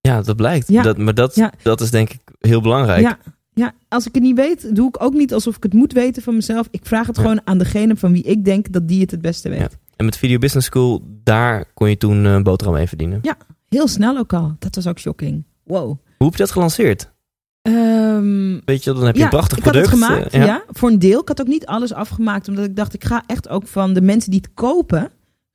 Ja, 0.00 0.22
dat 0.22 0.36
blijkt. 0.36 0.68
Ja. 0.68 0.82
Dat, 0.82 0.98
maar 0.98 1.14
dat, 1.14 1.34
Ja. 1.34 1.52
dat 1.62 1.80
is 1.80 1.90
denk 1.90 2.10
ik 2.10 2.20
heel 2.38 2.60
belangrijk. 2.60 3.00
Ja, 3.00 3.18
ja, 3.52 3.72
als 3.88 4.06
ik 4.06 4.14
het 4.14 4.22
niet 4.22 4.36
weet, 4.36 4.74
doe 4.76 4.88
ik 4.88 5.02
ook 5.02 5.12
niet 5.12 5.34
alsof 5.34 5.56
ik 5.56 5.62
het 5.62 5.72
moet 5.72 5.92
weten 5.92 6.22
van 6.22 6.34
mezelf. 6.34 6.68
Ik 6.70 6.80
vraag 6.86 7.06
het 7.06 7.16
Ja. 7.16 7.22
gewoon 7.22 7.40
aan 7.44 7.58
degene 7.58 7.96
van 7.96 8.12
wie 8.12 8.22
ik 8.22 8.44
denk 8.44 8.72
dat 8.72 8.88
die 8.88 9.00
het 9.00 9.10
het 9.10 9.20
beste 9.20 9.48
weet. 9.48 9.58
Ja. 9.58 9.68
En 9.96 10.04
met 10.04 10.16
Video 10.16 10.38
Business 10.38 10.66
School, 10.66 11.02
daar 11.24 11.64
kon 11.74 11.88
je 11.88 11.96
toen 11.96 12.26
eh, 12.26 12.32
een 12.32 12.42
boterham 12.42 12.74
mee 12.76 12.86
verdienen. 12.86 13.20
Heel 13.68 13.88
snel 13.88 14.16
ook 14.18 14.32
al. 14.32 14.56
Dat 14.58 14.74
was 14.74 14.86
ook 14.86 14.98
shocking. 14.98 15.44
Wow. 15.64 15.84
Hoe 15.86 16.26
heb 16.26 16.32
je 16.32 16.38
dat 16.38 16.50
gelanceerd? 16.50 17.10
Ehm, 17.62 18.58
Weet 18.64 18.84
je, 18.84 18.92
dan 18.92 19.04
heb 19.06 19.16
je 19.16 19.22
een 19.22 19.28
prachtig 19.28 19.58
ik 19.58 19.64
had 19.64 19.72
product. 19.72 19.92
het 19.92 20.02
gemaakt, 20.04 20.32
eh, 20.32 20.44
ja. 20.44 20.62
Voor 20.68 20.90
een 20.90 20.98
deel. 20.98 21.20
Ik 21.20 21.28
had 21.28 21.40
ook 21.40 21.46
niet 21.46 21.66
alles 21.66 21.92
afgemaakt. 21.92 22.48
Omdat 22.48 22.64
ik 22.64 22.76
dacht, 22.76 22.94
ik 22.94 23.04
ga 23.04 23.22
echt 23.26 23.48
ook 23.48 23.66
van 23.66 23.92
de 23.92 24.00
mensen 24.00 24.30
die 24.30 24.40
het 24.40 24.50
kopen... 24.54 25.10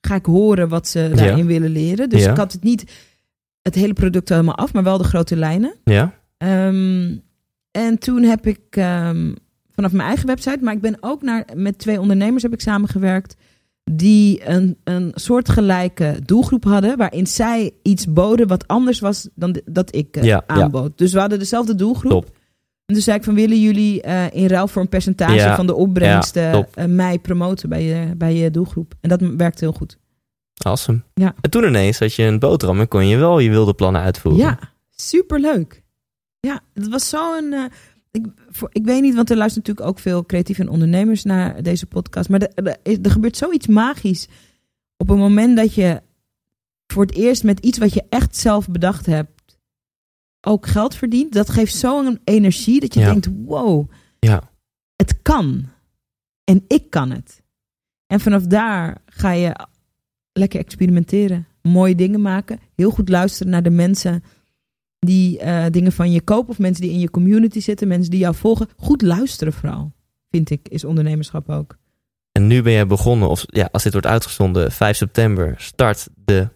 ga 0.06 0.16
ik 0.16 0.26
horen 0.26 0.70
wat 0.70 0.88
ze 0.88 1.12
daarin 1.16 1.46
willen 1.46 1.70
leren. 1.72 2.10
Dus 2.10 2.24
Ja. 2.24 2.32
ik 2.32 2.38
had 2.38 2.52
het 2.52 2.64
niet 2.64 2.92
het 3.62 3.76
hele 3.76 3.94
product 3.94 4.30
helemaal 4.30 4.56
af... 4.56 4.74
maar 4.74 4.84
wel 4.84 4.98
de 4.98 5.04
grote 5.04 5.36
lijnen. 5.36 5.76
Ja. 5.84 6.14
Ehm, 6.38 7.16
En 7.72 7.98
toen 8.00 8.24
heb 8.24 8.48
ik 8.48 8.60
ehm, 8.70 9.34
vanaf 9.72 9.92
mijn 9.92 10.08
eigen 10.08 10.28
website, 10.28 10.58
maar 10.62 10.74
ik 10.74 10.82
ben 10.82 10.98
ook 11.00 11.22
naar, 11.22 11.46
met 11.56 11.78
twee 11.78 12.00
ondernemers 12.00 12.44
heb 12.44 12.54
ik 12.54 12.62
samengewerkt. 12.62 13.36
Die 13.92 14.50
een, 14.50 14.78
een 14.84 15.12
soortgelijke 15.16 16.20
doelgroep 16.26 16.64
hadden, 16.64 16.98
waarin 16.98 17.28
zij 17.28 17.72
iets 17.82 18.14
boden 18.14 18.48
wat 18.48 18.68
anders 18.68 19.00
was 19.00 19.30
dan 19.36 19.62
dat 19.66 19.96
ik 19.96 20.16
eh, 20.18 20.24
ja. 20.24 20.44
aanbood. 20.48 20.98
Dus 20.98 21.14
we 21.14 21.20
hadden 21.20 21.40
dezelfde 21.40 21.76
doelgroep. 21.76 22.12
Top. 22.12 22.38
En 22.86 22.94
toen 22.94 23.04
zei 23.04 23.18
ik 23.18 23.24
van, 23.24 23.36
willen 23.36 23.62
jullie 23.62 24.02
eh, 24.02 24.26
in 24.32 24.48
ruil 24.48 24.68
voor 24.68 24.82
een 24.82 24.90
percentage 24.90 25.34
Ja, 25.34 25.56
van 25.56 25.68
de 25.68 25.76
opbrengsten 25.76 26.44
ja, 26.44 26.68
eh, 26.74 26.86
mij 26.86 27.20
promoten 27.20 27.70
bij 27.70 27.84
je, 27.84 28.16
bij 28.16 28.36
je 28.36 28.52
doelgroep? 28.52 28.94
En 29.02 29.10
dat 29.10 29.22
werkte 29.22 29.64
heel 29.64 29.74
goed. 29.74 29.98
Awesome. 30.56 31.02
Ja. 31.14 31.36
En 31.42 31.50
toen 31.50 31.64
ineens 31.64 32.00
had 32.00 32.14
je 32.14 32.24
een 32.24 32.40
boterham 32.40 32.80
en 32.80 32.88
kon 32.88 33.08
je 33.08 33.18
wel 33.18 33.40
je 33.40 33.50
wilde 33.50 33.74
plannen 33.74 34.02
uitvoeren. 34.02 34.42
Ja, 34.42 34.60
superleuk. 34.96 35.84
Ja, 36.40 36.62
het 36.74 36.88
was 36.88 37.10
zo'n... 37.10 37.54
eh 37.54 37.64
ik, 38.16 38.26
voor, 38.50 38.70
ik 38.72 38.86
weet 38.86 39.02
niet, 39.02 39.16
want 39.16 39.30
er 39.30 39.38
luisteren 39.38 39.68
natuurlijk 39.68 39.96
ook 39.96 40.04
veel 40.04 40.26
creatieve 40.26 40.62
en 40.62 40.70
ondernemers 40.70 41.24
naar 41.24 41.64
deze 41.64 41.86
podcast. 41.86 42.30
Maar 42.30 42.42
er, 42.42 42.78
gebeurt 43.02 43.38
zoiets 43.38 43.68
magisch 43.68 44.28
op 44.98 45.10
een 45.10 45.18
moment 45.18 45.58
dat 45.58 45.74
je 45.74 46.02
voor 46.88 47.06
het 47.06 47.16
eerst 47.16 47.44
met 47.44 47.60
iets 47.60 47.78
wat 47.78 47.94
je 47.94 48.04
echt 48.10 48.38
zelf 48.38 48.68
bedacht 48.68 49.06
hebt 49.06 49.35
ook 50.46 50.68
geld 50.68 50.96
verdient. 50.96 51.34
Dat 51.34 51.50
geeft 51.50 51.76
zo'n 51.76 52.20
energie 52.24 52.80
dat 52.80 52.94
je 52.94 53.00
Ja. 53.00 53.06
denkt, 53.12 53.30
wow, 53.46 53.92
Ja. 54.20 54.50
het 54.96 55.22
kan. 55.22 55.66
En 56.44 56.64
ik 56.68 56.90
kan 56.90 57.12
het. 57.12 57.44
En 58.08 58.20
vanaf 58.20 58.44
daar 58.44 58.98
ga 59.06 59.32
je 59.32 59.56
lekker 60.34 60.60
experimenteren. 60.60 61.48
Mooie 61.62 61.96
dingen 61.96 62.22
maken. 62.22 62.60
Heel 62.76 62.92
goed 62.92 63.10
luisteren 63.10 63.52
naar 63.52 63.64
de 63.64 63.70
mensen 63.70 64.24
die 65.00 65.40
eh, 65.40 65.66
dingen 65.72 65.92
van 65.92 66.12
je 66.12 66.22
kopen. 66.22 66.50
Of 66.50 66.60
mensen 66.60 66.82
die 66.84 66.92
in 66.92 67.00
je 67.00 67.10
community 67.12 67.60
zitten. 67.60 67.88
Mensen 67.88 68.12
die 68.12 68.20
jou 68.20 68.36
volgen. 68.36 68.68
Goed 68.78 69.02
luisteren 69.02 69.54
vooral. 69.54 69.94
Vind 70.30 70.50
ik, 70.50 70.68
is 70.70 70.84
ondernemerschap 70.84 71.50
ook. 71.50 71.78
En 72.32 72.48
nu 72.48 72.62
ben 72.62 72.74
jij 72.74 72.88
begonnen, 72.88 73.30
of 73.30 73.44
ja, 73.48 73.70
als 73.72 73.84
dit 73.84 73.92
wordt 73.92 74.08
uitgezonden, 74.08 74.72
5 74.72 74.98
september 74.98 75.54
start 75.58 76.08
de 76.16 76.48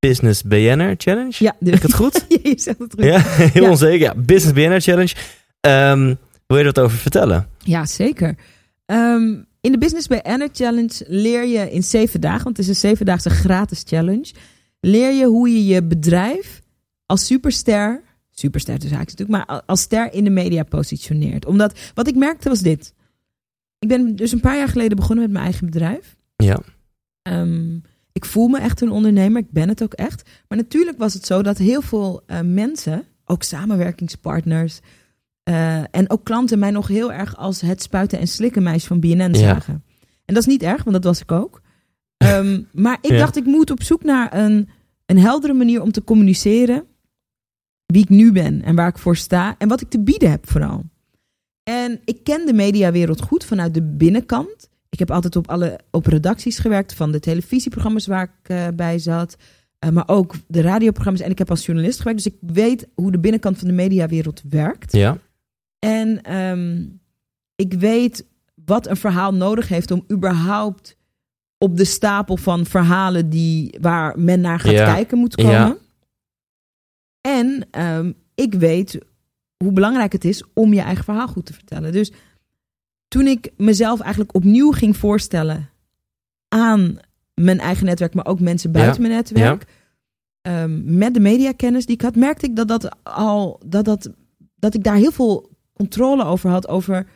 Business 0.00 0.42
BNR 0.42 0.94
Challenge. 0.96 1.32
Ja, 1.38 1.56
ik 1.60 1.82
het 1.82 1.94
goed? 1.94 2.24
je 2.42 2.52
zegt 2.56 2.78
het 2.78 2.92
goed. 2.94 3.04
Ja, 3.04 3.20
heel 3.52 3.62
Ja. 3.62 3.70
onzeker. 3.70 4.00
Ja, 4.00 4.14
Business 4.14 4.52
BNR 4.52 4.80
Challenge. 4.80 5.14
Ehm, 5.60 6.14
wil 6.46 6.58
je 6.58 6.64
wat 6.64 6.78
over 6.78 6.98
vertellen? 6.98 7.48
Ja, 7.58 7.86
zeker. 7.86 8.36
Ehm, 8.86 9.38
in 9.60 9.72
de 9.72 9.78
Business 9.78 10.08
Anna 10.08 10.48
Challenge 10.52 11.04
leer 11.06 11.44
je 11.46 11.70
in 11.70 11.82
zeven 11.82 12.20
dagen, 12.20 12.44
want 12.44 12.56
het 12.56 12.66
is 12.68 12.72
een 12.72 12.88
zevendaagse 12.88 13.30
gratis 13.30 13.82
challenge, 13.86 14.32
leer 14.80 15.12
je 15.12 15.24
hoe 15.24 15.48
je 15.50 15.64
je 15.66 15.82
bedrijf 15.82 16.60
als 17.06 17.26
superster, 17.26 18.02
superster 18.30 18.74
dus 18.78 18.90
eigenlijk 18.90 19.18
natuurlijk, 19.18 19.48
maar 19.48 19.62
als 19.66 19.80
ster 19.80 20.12
in 20.12 20.24
de 20.24 20.30
media 20.30 20.62
positioneert. 20.62 21.46
Omdat, 21.46 21.78
wat 21.94 22.08
ik 22.08 22.14
merkte 22.14 22.48
was 22.48 22.60
dit. 22.60 22.94
Ik 23.78 23.88
ben 23.88 24.16
dus 24.16 24.32
een 24.32 24.40
paar 24.40 24.56
jaar 24.56 24.68
geleden 24.68 24.96
begonnen 24.96 25.24
met 25.24 25.32
mijn 25.32 25.44
eigen 25.44 25.66
bedrijf. 25.66 26.16
Ja. 26.36 26.60
Ehm, 27.22 27.78
ik 28.12 28.24
voel 28.24 28.48
me 28.48 28.58
echt 28.58 28.80
een 28.80 28.90
ondernemer, 28.90 29.42
ik 29.42 29.50
ben 29.50 29.68
het 29.68 29.82
ook 29.82 29.92
echt. 29.92 30.30
Maar 30.48 30.58
natuurlijk 30.58 30.98
was 30.98 31.14
het 31.14 31.26
zo 31.26 31.42
dat 31.42 31.58
heel 31.58 31.82
veel 31.82 32.22
eh, 32.26 32.40
mensen, 32.40 33.04
ook 33.24 33.42
samenwerkingspartners 33.42 34.80
eh, 35.42 35.78
en 35.90 36.10
ook 36.10 36.24
klanten, 36.24 36.58
mij 36.58 36.70
nog 36.70 36.88
heel 36.88 37.12
erg 37.12 37.36
als 37.36 37.60
het 37.60 37.82
spuiten 37.82 38.18
en 38.18 38.28
slikken 38.28 38.62
meisje 38.62 38.86
van 38.86 39.00
BNN 39.00 39.16
Ja. 39.32 39.34
zagen. 39.38 39.84
En 40.24 40.34
dat 40.34 40.42
is 40.42 40.46
niet 40.48 40.62
erg, 40.62 40.82
want 40.84 40.96
dat 40.96 41.04
was 41.04 41.20
ik 41.20 41.32
ook. 41.32 41.60
Ehm, 42.16 42.62
maar 42.72 42.98
ik 43.00 43.10
Ja. 43.10 43.18
dacht, 43.18 43.36
ik 43.36 43.44
moet 43.44 43.70
op 43.70 43.82
zoek 43.82 44.02
naar 44.04 44.34
een, 44.38 44.68
een 45.06 45.18
heldere 45.18 45.52
manier 45.52 45.82
om 45.82 45.92
te 45.92 46.04
communiceren 46.04 46.84
wie 47.86 48.02
ik 48.02 48.08
nu 48.08 48.32
ben 48.32 48.62
en 48.62 48.74
waar 48.74 48.88
ik 48.88 48.98
voor 48.98 49.16
sta 49.16 49.54
en 49.58 49.68
wat 49.68 49.80
ik 49.80 49.88
te 49.90 50.00
bieden 50.00 50.30
heb 50.30 50.50
vooral. 50.50 50.84
En 51.62 52.00
ik 52.04 52.24
ken 52.24 52.46
de 52.46 52.52
mediawereld 52.52 53.20
goed 53.22 53.44
vanuit 53.44 53.74
de 53.74 53.82
binnenkant. 53.82 54.68
Ik 54.90 54.98
heb 54.98 55.10
altijd 55.10 55.36
op 55.36 55.48
alle 55.48 55.78
op 55.90 56.06
redacties 56.06 56.58
gewerkt 56.58 56.94
van 56.94 57.12
de 57.12 57.20
televisieprogramma's 57.20 58.06
waar 58.06 58.22
ik 58.42 58.48
eh, 58.48 58.66
bij 58.74 58.98
zat. 58.98 59.36
eh, 59.78 59.90
maar 59.90 60.08
ook 60.08 60.34
de 60.46 60.60
radioprogramma's. 60.60 61.22
En 61.22 61.30
ik 61.30 61.38
heb 61.38 61.50
als 61.50 61.66
journalist 61.66 61.98
gewerkt. 61.98 62.24
Dus 62.24 62.32
ik 62.32 62.38
weet 62.40 62.88
hoe 62.94 63.10
de 63.12 63.18
binnenkant 63.18 63.58
van 63.58 63.68
de 63.68 63.74
mediawereld 63.74 64.42
werkt. 64.48 64.92
Ja. 64.92 65.18
En 65.78 66.22
ehm, 66.22 66.86
ik 67.54 67.72
weet 67.72 68.26
wat 68.64 68.86
een 68.86 68.96
verhaal 68.96 69.34
nodig 69.34 69.68
heeft 69.68 69.90
om 69.90 70.04
überhaupt 70.12 70.96
op 71.58 71.76
de 71.76 71.84
stapel 71.84 72.36
van 72.36 72.66
verhalen 72.66 73.30
die, 73.30 73.78
waar 73.80 74.18
men 74.18 74.40
naar 74.40 74.60
gaat 74.60 74.72
Ja. 74.72 74.94
kijken 74.94 75.18
moet 75.18 75.34
komen. 75.34 75.52
Ja. 75.52 75.76
En 77.20 77.66
ehm, 77.70 78.12
ik 78.34 78.54
weet 78.54 78.98
hoe 79.56 79.72
belangrijk 79.72 80.12
het 80.12 80.24
is 80.24 80.44
om 80.54 80.72
je 80.74 80.80
eigen 80.80 81.04
verhaal 81.04 81.28
goed 81.28 81.46
te 81.46 81.52
vertellen. 81.52 81.92
Dus 81.92 82.12
toen 83.10 83.26
ik 83.26 83.52
mezelf 83.56 84.00
eigenlijk 84.00 84.34
opnieuw 84.34 84.70
ging 84.70 84.96
voorstellen 84.96 85.70
aan 86.48 86.98
mijn 87.34 87.60
eigen 87.60 87.86
netwerk, 87.86 88.14
maar 88.14 88.26
ook 88.26 88.40
mensen 88.40 88.72
buiten 88.72 89.02
mijn 89.02 89.14
netwerk, 89.14 89.64
ehm, 90.42 90.98
met 90.98 91.14
de 91.14 91.20
mediakennis 91.20 91.86
die 91.86 91.94
ik 91.94 92.00
had, 92.00 92.16
merkte 92.16 92.46
ik 92.46 92.56
dat 92.56 92.68
dat 92.68 92.88
al 93.02 93.60
dat, 93.66 93.84
dat, 93.84 94.10
dat 94.56 94.74
ik 94.74 94.84
daar 94.84 94.96
heel 94.96 95.12
veel 95.12 95.50
controle 95.72 96.24
over 96.24 96.50
had 96.50 96.68
over 96.68 97.06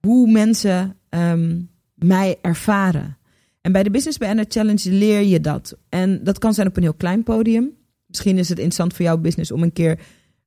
hoe 0.00 0.30
mensen 0.30 0.96
ehm, 1.08 1.60
mij 1.94 2.38
ervaren. 2.40 3.16
En 3.60 3.72
bij 3.72 3.82
de 3.82 3.90
Business 3.90 4.18
Banner 4.18 4.44
Challenge 4.48 4.90
leer 4.90 5.20
je 5.20 5.40
dat. 5.40 5.76
En 5.88 6.24
dat 6.24 6.38
kan 6.38 6.54
zijn 6.54 6.66
op 6.66 6.76
een 6.76 6.82
heel 6.82 6.94
klein 6.94 7.22
podium. 7.22 7.70
Misschien 8.06 8.38
is 8.38 8.48
het 8.48 8.58
interessant 8.58 8.94
voor 8.94 9.04
jouw 9.04 9.18
business 9.18 9.50
om 9.50 9.62
een 9.62 9.72
keer 9.72 9.98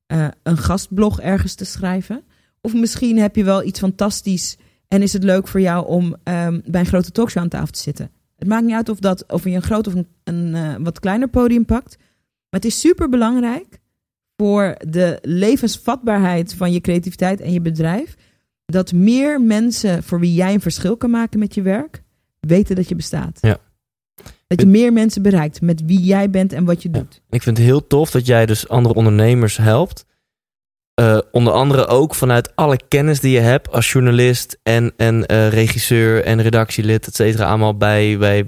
eh, 0.06 0.28
een 0.42 0.56
gastblog 0.56 1.20
ergens 1.20 1.54
te 1.54 1.64
schrijven. 1.64 2.22
Of 2.60 2.74
misschien 2.74 3.18
heb 3.18 3.36
je 3.36 3.44
wel 3.44 3.64
iets 3.64 3.78
fantastisch 3.78 4.56
en 4.88 5.02
is 5.02 5.12
het 5.12 5.24
leuk 5.24 5.48
voor 5.48 5.60
jou 5.60 5.86
om 5.86 6.16
ehm, 6.22 6.60
bij 6.64 6.80
een 6.80 6.86
grote 6.86 7.10
talkshow 7.12 7.42
aan 7.42 7.48
tafel 7.48 7.66
te 7.72 7.78
zitten. 7.80 8.10
Het 8.36 8.48
maakt 8.48 8.64
niet 8.64 8.74
uit 8.74 8.88
of, 8.88 8.98
dat, 8.98 9.24
of 9.32 9.44
je 9.44 9.50
een 9.50 9.62
groot 9.62 9.86
of 9.86 9.94
een, 9.94 10.06
een 10.24 10.54
eh, 10.54 10.74
wat 10.78 11.00
kleiner 11.00 11.28
podium 11.28 11.64
pakt. 11.64 11.96
Maar 12.50 12.60
het 12.60 12.64
is 12.64 12.80
super 12.80 13.08
belangrijk 13.08 13.78
voor 14.36 14.74
de 14.88 15.18
levensvatbaarheid 15.22 16.54
van 16.54 16.72
je 16.72 16.80
creativiteit 16.80 17.40
en 17.40 17.52
je 17.52 17.60
bedrijf. 17.60 18.14
Dat 18.66 18.92
meer 18.92 19.40
mensen 19.40 20.02
voor 20.02 20.20
wie 20.20 20.34
jij 20.34 20.54
een 20.54 20.60
verschil 20.60 20.96
kan 20.96 21.10
maken 21.10 21.38
met 21.38 21.54
je 21.54 21.62
werk, 21.62 22.02
weten 22.40 22.76
dat 22.76 22.88
je 22.88 22.94
bestaat. 22.94 23.38
Ja. 23.40 23.58
Dat 24.46 24.60
je 24.60 24.66
meer 24.66 24.92
mensen 24.92 25.22
bereikt 25.22 25.60
met 25.60 25.82
wie 25.84 26.00
jij 26.00 26.30
bent 26.30 26.52
en 26.52 26.64
wat 26.64 26.82
je 26.82 26.88
Ja. 26.92 26.98
doet. 26.98 27.22
Ik 27.30 27.42
vind 27.42 27.56
het 27.56 27.66
heel 27.66 27.86
tof 27.86 28.10
dat 28.10 28.26
jij 28.26 28.46
dus 28.46 28.68
andere 28.68 28.94
ondernemers 28.94 29.56
helpt. 29.56 30.06
Eh, 30.98 31.18
onder 31.32 31.52
andere 31.52 31.86
ook 31.86 32.14
vanuit 32.14 32.52
alle 32.56 32.78
kennis 32.88 33.20
die 33.20 33.32
je 33.32 33.38
hebt 33.40 33.72
als 33.72 33.92
journalist 33.92 34.58
en, 34.62 34.92
en 34.96 35.26
eh, 35.26 35.48
regisseur 35.48 36.24
en 36.24 36.42
redactielid, 36.42 37.06
et 37.06 37.14
cetera, 37.14 37.48
allemaal 37.48 37.76
bij, 37.76 38.18
bij 38.18 38.44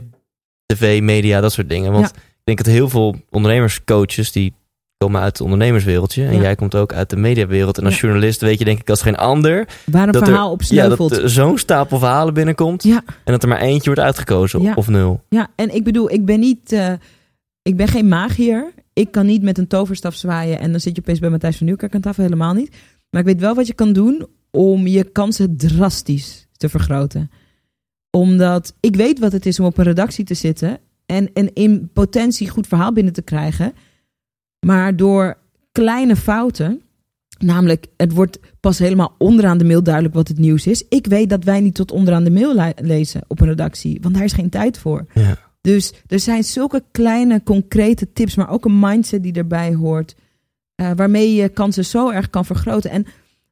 tv, 0.66 1.00
media, 1.02 1.40
dat 1.40 1.52
soort 1.52 1.68
dingen. 1.68 1.92
Want 1.92 2.04
Ja. 2.04 2.10
ik 2.22 2.40
denk 2.44 2.58
dat 2.58 2.66
heel 2.66 2.88
veel 2.88 3.16
ondernemerscoaches 3.30 4.32
die 4.32 4.54
komen 4.96 5.20
uit 5.20 5.32
het 5.32 5.40
ondernemerswereldje 5.40 6.24
en 6.26 6.34
Ja. 6.34 6.40
jij 6.40 6.54
komt 6.54 6.74
ook 6.74 6.92
uit 6.92 7.10
de 7.10 7.16
mediawereld. 7.16 7.78
En 7.78 7.84
als 7.84 7.94
Ja. 7.94 8.00
journalist 8.00 8.40
weet 8.40 8.58
je 8.58 8.64
denk 8.64 8.80
ik 8.80 8.90
als 8.90 9.02
geen 9.02 9.16
ander 9.16 9.68
Waar 9.86 10.06
een 10.06 10.12
dat 10.12 10.24
verhaal 10.24 10.50
op 10.50 10.60
er, 10.60 10.66
ja, 10.74 10.82
sneuvelt. 10.84 11.10
dat 11.10 11.18
er 11.22 11.30
zo'n 11.30 11.58
stapel 11.58 11.98
verhalen 11.98 12.34
binnenkomt 12.34 12.82
Ja. 12.82 13.02
en 13.24 13.32
dat 13.32 13.42
er 13.42 13.48
maar 13.48 13.60
eentje 13.60 13.84
wordt 13.84 14.00
uitgekozen 14.00 14.62
Ja. 14.62 14.72
of 14.74 14.88
nul. 14.88 15.22
Ja, 15.28 15.48
en 15.56 15.74
ik 15.74 15.84
bedoel, 15.84 16.10
ik 16.10 16.24
ben 16.24 16.40
niet, 16.40 16.72
eh, 16.72 16.92
ik 17.62 17.76
ben 17.76 17.88
geen 17.88 18.08
magier. 18.08 18.72
Ik 18.92 19.10
kan 19.10 19.26
niet 19.26 19.42
met 19.42 19.58
een 19.58 19.66
toverstaf 19.66 20.14
zwaaien 20.14 20.58
en 20.60 20.70
dan 20.70 20.80
zit 20.80 20.94
je 20.96 21.00
opeens 21.00 21.18
bij 21.18 21.30
Matthijs 21.30 21.56
van 21.56 21.66
Nieuwkerk 21.66 21.94
aan 21.94 22.00
tafel, 22.00 22.22
helemaal 22.22 22.54
niet. 22.54 22.76
Maar 23.10 23.20
ik 23.20 23.26
weet 23.26 23.40
wel 23.40 23.54
wat 23.54 23.66
je 23.66 23.74
kan 23.74 23.92
doen 23.92 24.26
om 24.50 24.86
je 24.86 25.04
kansen 25.04 25.56
drastisch 25.56 26.48
te 26.52 26.68
vergroten. 26.68 27.30
Omdat 28.10 28.74
ik 28.80 28.96
weet 28.96 29.18
wat 29.18 29.32
het 29.32 29.46
is 29.46 29.60
om 29.60 29.66
op 29.66 29.78
een 29.78 29.84
redactie 29.84 30.24
te 30.24 30.34
zitten 30.34 30.78
en, 31.06 31.32
en 31.32 31.52
in 31.54 31.90
potentie 31.92 32.48
goed 32.48 32.66
verhaal 32.66 32.92
binnen 32.92 33.12
te 33.12 33.22
krijgen. 33.22 33.72
Maar 34.66 34.96
door 34.96 35.36
kleine 35.72 36.16
fouten, 36.16 36.82
namelijk 37.38 37.86
het 37.96 38.12
wordt 38.12 38.38
pas 38.60 38.78
helemaal 38.78 39.14
onderaan 39.18 39.58
de 39.58 39.64
mail 39.64 39.82
duidelijk 39.82 40.14
wat 40.14 40.28
het 40.28 40.38
nieuws 40.38 40.66
is. 40.66 40.84
Ik 40.88 41.06
weet 41.06 41.30
dat 41.30 41.44
wij 41.44 41.60
niet 41.60 41.74
tot 41.74 41.90
onderaan 41.92 42.24
de 42.24 42.30
mail 42.30 42.54
le- 42.54 42.72
lezen 42.76 43.20
op 43.26 43.40
een 43.40 43.48
redactie, 43.48 43.98
want 44.00 44.14
daar 44.14 44.24
is 44.24 44.32
geen 44.32 44.50
tijd 44.50 44.78
voor. 44.78 45.06
Ja. 45.14 45.49
Dus 45.60 45.92
er 46.06 46.20
zijn 46.20 46.44
zulke 46.44 46.84
kleine, 46.90 47.42
concrete 47.42 48.12
tips, 48.12 48.34
maar 48.34 48.50
ook 48.50 48.64
een 48.64 48.78
mindset 48.78 49.22
die 49.22 49.32
erbij 49.32 49.74
hoort. 49.74 50.14
eh, 50.74 50.90
waarmee 50.96 51.34
je 51.34 51.48
kansen 51.48 51.84
zo 51.84 52.10
erg 52.10 52.30
kan 52.30 52.44
vergroten. 52.44 52.90
En 52.90 53.06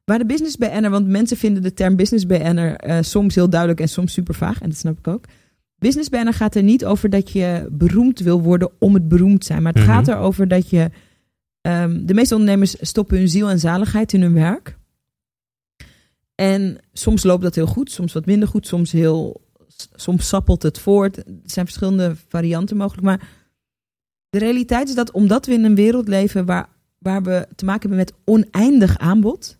waar 0.05 0.17
de 0.17 0.25
business 0.25 0.57
BN'er, 0.57 0.89
want 0.89 1.07
mensen 1.07 1.37
vinden 1.37 1.63
de 1.63 1.73
term 1.73 1.95
business 1.95 2.25
BN'er 2.25 2.75
eh, 2.75 2.97
soms 3.01 3.35
heel 3.35 3.49
duidelijk 3.49 3.79
en 3.79 3.89
soms 3.89 4.13
super 4.13 4.33
vaag. 4.35 4.61
En 4.61 4.69
dat 4.69 4.77
snap 4.77 4.97
ik 4.97 5.07
ook. 5.07 5.25
Business 5.77 6.09
BN'er 6.09 6.33
gaat 6.33 6.55
er 6.55 6.63
niet 6.63 6.85
over 6.85 7.09
dat 7.09 7.31
je 7.31 7.67
beroemd 7.71 8.19
wil 8.19 8.41
worden 8.41 8.71
om 8.79 8.93
het 8.93 9.07
beroemd 9.07 9.45
zijn. 9.45 9.61
Maar 9.63 9.73
het 9.73 9.81
Mhm. 9.83 9.91
gaat 9.91 10.07
erover 10.07 10.47
dat 10.47 10.69
je. 10.69 10.89
ehm, 11.61 12.05
de 12.05 12.13
meeste 12.13 12.33
ondernemers 12.35 12.75
stoppen 12.79 13.17
hun 13.17 13.29
ziel 13.29 13.49
en 13.49 13.59
zaligheid 13.59 14.13
in 14.13 14.21
hun 14.21 14.33
werk. 14.33 14.77
En 16.35 16.77
soms 16.93 17.23
loopt 17.23 17.43
dat 17.43 17.55
heel 17.55 17.65
goed, 17.67 17.91
soms 17.91 18.13
wat 18.13 18.25
minder 18.25 18.47
goed, 18.47 18.67
soms 18.67 18.91
heel 18.91 19.41
soms 19.95 20.27
sappelt 20.27 20.63
het 20.63 20.79
voort. 20.79 21.17
Er 21.17 21.23
zijn 21.43 21.65
verschillende 21.65 22.15
varianten 22.27 22.77
mogelijk. 22.77 23.03
Maar 23.03 23.27
de 24.29 24.39
realiteit 24.39 24.89
is 24.89 24.95
dat 24.95 25.11
omdat 25.11 25.45
we 25.45 25.53
in 25.53 25.63
een 25.63 25.75
wereld 25.75 26.07
leven 26.07 26.45
waar, 26.45 26.69
waar 26.97 27.23
we 27.23 27.47
te 27.55 27.65
maken 27.65 27.89
hebben 27.89 27.97
met 27.97 28.13
oneindig 28.25 28.97
aanbod, 28.97 29.57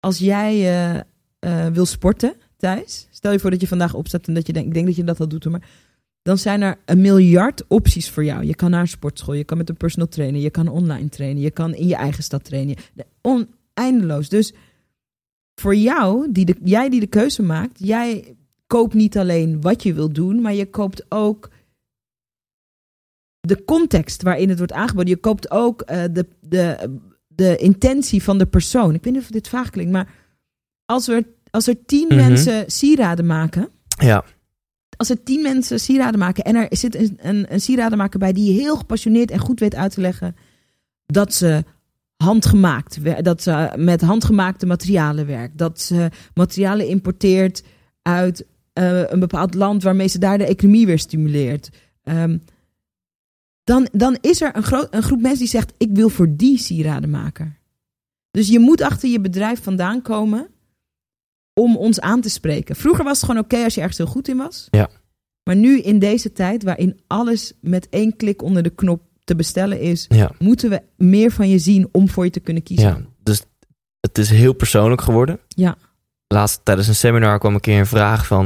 als 0.00 0.18
jij 0.18 0.52
eh, 0.54 1.00
eh, 1.38 1.72
wil 1.72 1.86
sporten 1.86 2.34
thuis, 2.56 3.08
stel 3.10 3.32
je 3.32 3.38
voor 3.38 3.50
dat 3.50 3.60
je 3.60 3.66
vandaag 3.66 3.94
opstaat 3.94 4.26
en 4.26 4.34
dat 4.34 4.46
je 4.46 4.52
denkt, 4.52 4.68
ik 4.68 4.74
denk 4.74 4.86
dat 4.86 4.96
je 4.96 5.04
dat 5.04 5.20
al 5.20 5.28
doet, 5.28 5.44
maar 5.44 5.68
dan 6.22 6.38
zijn 6.38 6.62
er 6.62 6.78
een 6.84 7.00
miljard 7.00 7.64
opties 7.68 8.10
voor 8.10 8.24
jou. 8.24 8.44
Je 8.44 8.54
kan 8.54 8.70
naar 8.70 8.80
een 8.80 8.88
sportschool, 8.88 9.34
je 9.34 9.44
kan 9.44 9.56
met 9.56 9.68
een 9.68 9.76
personal 9.76 10.08
trainer, 10.08 10.40
je 10.40 10.50
kan 10.50 10.68
online 10.68 11.08
trainen, 11.08 11.42
je 11.42 11.50
kan 11.50 11.74
in 11.74 11.86
je 11.86 11.94
eigen 11.94 12.22
stad 12.22 12.44
trainen. 12.44 12.76
De- 12.94 13.06
On, 13.22 13.48
eindeloos. 13.74 14.28
Dus 14.28 14.52
voor 15.54 15.76
jou, 15.76 16.32
die 16.32 16.44
de, 16.44 16.56
jij 16.64 16.88
die 16.88 17.00
de 17.00 17.06
keuze 17.06 17.42
maakt, 17.42 17.78
jij 17.78 18.36
koopt 18.66 18.94
niet 18.94 19.18
alleen 19.18 19.60
wat 19.60 19.82
je 19.82 19.94
wil 19.94 20.12
doen, 20.12 20.40
maar 20.40 20.54
je 20.54 20.70
koopt 20.70 21.06
ook 21.08 21.48
de 23.40 23.64
context 23.64 24.22
waarin 24.22 24.48
het 24.48 24.58
wordt 24.58 24.72
aangeboden. 24.72 25.08
Je 25.08 25.16
koopt 25.16 25.50
ook 25.50 25.80
eh, 25.80 26.02
de, 26.12 26.26
de, 26.40 26.96
de 27.26 27.56
intentie 27.56 28.22
van 28.22 28.38
de 28.38 28.46
persoon. 28.46 28.94
Ik 28.94 29.04
weet 29.04 29.12
niet 29.12 29.22
of 29.22 29.28
dit 29.28 29.48
vaag 29.48 29.70
klinkt, 29.70 29.92
maar 29.92 30.08
als 30.84 31.08
er, 31.08 31.22
als 31.50 31.66
er 31.66 31.84
tien 31.84 32.06
Mhm. 32.08 32.16
mensen 32.16 32.70
sieraden 32.70 33.26
maken, 33.26 33.68
Ja, 33.98 34.24
als 34.96 35.10
er 35.10 35.22
tien 35.22 35.42
mensen 35.42 35.80
sieraden 35.80 36.18
maken 36.18 36.44
en 36.44 36.54
er 36.54 36.76
zit 36.76 36.94
een, 36.94 37.18
een, 37.20 37.52
een 37.52 37.60
sieradenmaker 37.60 38.18
bij 38.18 38.32
die 38.32 38.60
heel 38.60 38.76
gepassioneerd 38.76 39.30
en 39.30 39.38
goed 39.38 39.60
weet 39.60 39.74
uit 39.74 39.92
te 39.92 40.00
leggen 40.00 40.36
dat 41.06 41.34
ze 41.34 41.64
handgemaakt, 42.16 43.24
dat 43.24 43.42
ze 43.42 43.72
met 43.76 44.00
handgemaakte 44.00 44.66
materialen 44.66 45.26
werkt, 45.26 45.58
dat 45.58 45.80
ze 45.80 46.10
materialen 46.34 46.88
importeert 46.88 47.62
uit 48.02 48.46
eh, 48.76 49.10
een 49.10 49.20
bepaald 49.20 49.54
land 49.54 49.82
waarmee 49.82 50.08
ze 50.08 50.18
daar 50.18 50.38
de 50.38 50.46
economie 50.46 50.86
weer 50.86 50.98
stimuleert. 50.98 51.68
Ehm, 52.02 52.38
dan, 53.64 53.88
dan 53.92 54.18
is 54.20 54.40
er 54.40 54.56
een, 54.56 54.62
groot, 54.62 54.88
een 54.90 55.02
groep 55.02 55.20
mensen 55.20 55.38
die 55.38 55.48
zegt: 55.48 55.72
Ik 55.76 55.88
wil 55.92 56.08
voor 56.08 56.36
die 56.36 56.58
sieradenmaker. 56.58 57.58
Dus 58.30 58.48
je 58.48 58.58
moet 58.58 58.80
achter 58.80 59.08
je 59.08 59.20
bedrijf 59.20 59.62
vandaan 59.62 60.02
komen 60.02 60.48
om 61.52 61.76
ons 61.76 62.00
aan 62.00 62.20
te 62.20 62.28
spreken. 62.28 62.76
Vroeger 62.76 63.04
was 63.04 63.20
het 63.20 63.26
gewoon 63.26 63.44
oké 63.44 63.64
als 63.64 63.74
je 63.74 63.80
ergens 63.80 63.98
heel 63.98 64.06
goed 64.06 64.28
in 64.28 64.36
was. 64.36 64.68
Ja. 64.70 64.88
Maar 65.42 65.56
nu 65.56 65.80
in 65.80 65.98
deze 65.98 66.32
tijd, 66.32 66.62
waarin 66.62 67.00
alles 67.06 67.52
met 67.60 67.88
één 67.88 68.16
klik 68.16 68.42
onder 68.42 68.62
de 68.62 68.70
knop 68.70 69.02
te 69.24 69.36
bestellen 69.36 69.80
is, 69.80 70.06
ja, 70.08 70.30
moeten 70.38 70.70
we 70.70 70.82
meer 70.96 71.30
van 71.30 71.48
je 71.48 71.58
zien 71.58 71.88
om 71.92 72.08
voor 72.08 72.24
je 72.24 72.30
te 72.30 72.40
kunnen 72.40 72.62
kiezen. 72.62 72.88
ja. 72.88 73.00
Dus 73.22 73.42
het 74.00 74.18
is 74.18 74.30
heel 74.30 74.52
persoonlijk 74.52 75.00
geworden. 75.00 75.40
Ja. 75.48 75.76
Laatst 76.28 76.60
tijdens 76.62 76.88
een 76.88 76.94
seminar 76.94 77.38
kwam 77.38 77.54
een 77.54 77.60
keer 77.60 77.78
een 77.78 77.86
vraag 77.86 78.26
van... 78.26 78.44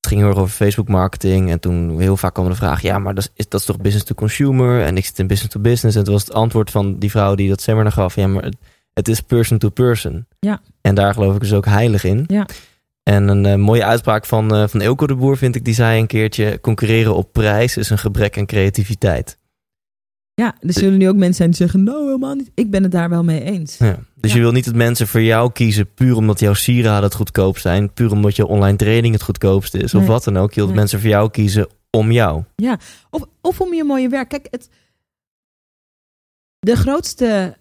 Het 0.00 0.14
ging 0.14 0.20
heel 0.20 0.28
erg 0.30 0.38
over 0.38 0.54
Facebook 0.54 0.88
marketing. 0.88 1.50
En 1.50 1.60
toen 1.60 2.00
heel 2.00 2.16
vaak 2.16 2.34
kwam 2.34 2.48
de 2.48 2.54
vraag... 2.54 2.82
Ja, 2.82 2.98
maar 2.98 3.14
dat 3.14 3.24
is, 3.24 3.30
is- 3.34 3.48
dat 3.48 3.60
is 3.60 3.66
toch 3.66 3.76
business 3.76 4.04
to 4.06 4.14
consumer? 4.14 4.82
En 4.82 4.96
ik 4.96 5.04
zit 5.04 5.18
in 5.18 5.26
business 5.26 5.52
to 5.54 5.60
business. 5.60 5.96
En 5.96 6.02
het 6.02 6.10
was 6.10 6.24
het 6.24 6.32
antwoord 6.32 6.70
van 6.70 6.98
die 6.98 7.10
vrouw 7.10 7.34
die 7.34 7.48
dat 7.48 7.60
seminar 7.60 7.92
gaf. 7.92 8.14
Ja, 8.14 8.26
maar 8.26 8.42
het, 8.42 8.56
het 8.92 9.08
is 9.08 9.20
person 9.20 9.58
to 9.58 9.68
person. 9.68 10.26
Ja. 10.38 10.60
En 10.80 10.94
daar 10.94 11.14
geloof 11.14 11.34
ik 11.34 11.40
dus 11.40 11.52
ook 11.52 11.64
heilig 11.66 12.04
in. 12.04 12.24
Ja. 12.26 12.46
En 13.02 13.28
een 13.28 13.46
eh, 13.46 13.54
mooie 13.54 13.84
uitspraak 13.84 14.24
van, 14.26 14.54
eh 14.54 14.68
van 14.68 14.80
Eelco 14.80 15.06
de 15.06 15.14
Boer 15.14 15.36
vind 15.36 15.54
ik. 15.56 15.64
Die 15.64 15.74
zei 15.74 16.00
een 16.00 16.06
keertje... 16.06 16.60
Concurreren 16.60 17.14
op 17.14 17.32
prijs 17.32 17.76
is 17.76 17.90
een 17.90 17.98
gebrek 17.98 18.38
aan 18.38 18.46
creativiteit. 18.46 19.38
Ja, 20.40 20.54
er 20.60 20.72
zullen 20.72 20.98
nu 20.98 21.08
ook 21.08 21.14
mensen 21.16 21.34
zijn 21.34 21.48
die 21.48 21.58
zeggen: 21.58 21.82
Nou, 21.82 22.04
helemaal 22.04 22.34
niet. 22.34 22.50
Ik 22.54 22.70
ben 22.70 22.82
het 22.82 22.92
daar 22.92 23.08
wel 23.08 23.24
mee 23.24 23.42
eens. 23.42 23.76
Ja. 23.78 23.98
Dus 24.14 24.30
Ja. 24.30 24.36
je 24.36 24.42
wil 24.42 24.52
niet 24.52 24.64
dat 24.64 24.74
mensen 24.74 25.06
voor 25.08 25.22
jou 25.22 25.52
kiezen 25.52 25.94
puur 25.94 26.16
omdat 26.16 26.40
jouw 26.40 26.54
sieraden 26.54 27.04
het 27.04 27.14
goedkoop 27.14 27.58
zijn. 27.58 27.92
Puur 27.92 28.10
omdat 28.12 28.36
je 28.36 28.46
online 28.46 28.76
training 28.76 29.14
het 29.14 29.22
goedkoopste 29.22 29.78
is. 29.78 29.94
Of 29.94 30.06
wat 30.06 30.24
dan 30.24 30.36
ook. 30.36 30.48
Je 30.50 30.54
wilt 30.56 30.68
Nee. 30.68 30.78
mensen 30.78 31.00
voor 31.00 31.08
jou 31.08 31.30
kiezen 31.30 31.68
om 31.90 32.12
jou. 32.12 32.42
Of, 33.10 33.24
of 33.40 33.60
om 33.60 33.74
je 33.74 33.84
mooie 33.84 34.08
werk. 34.08 34.28
Kijk, 34.28 34.46
het, 34.50 34.68
de 36.58 36.76
grootste 36.76 37.56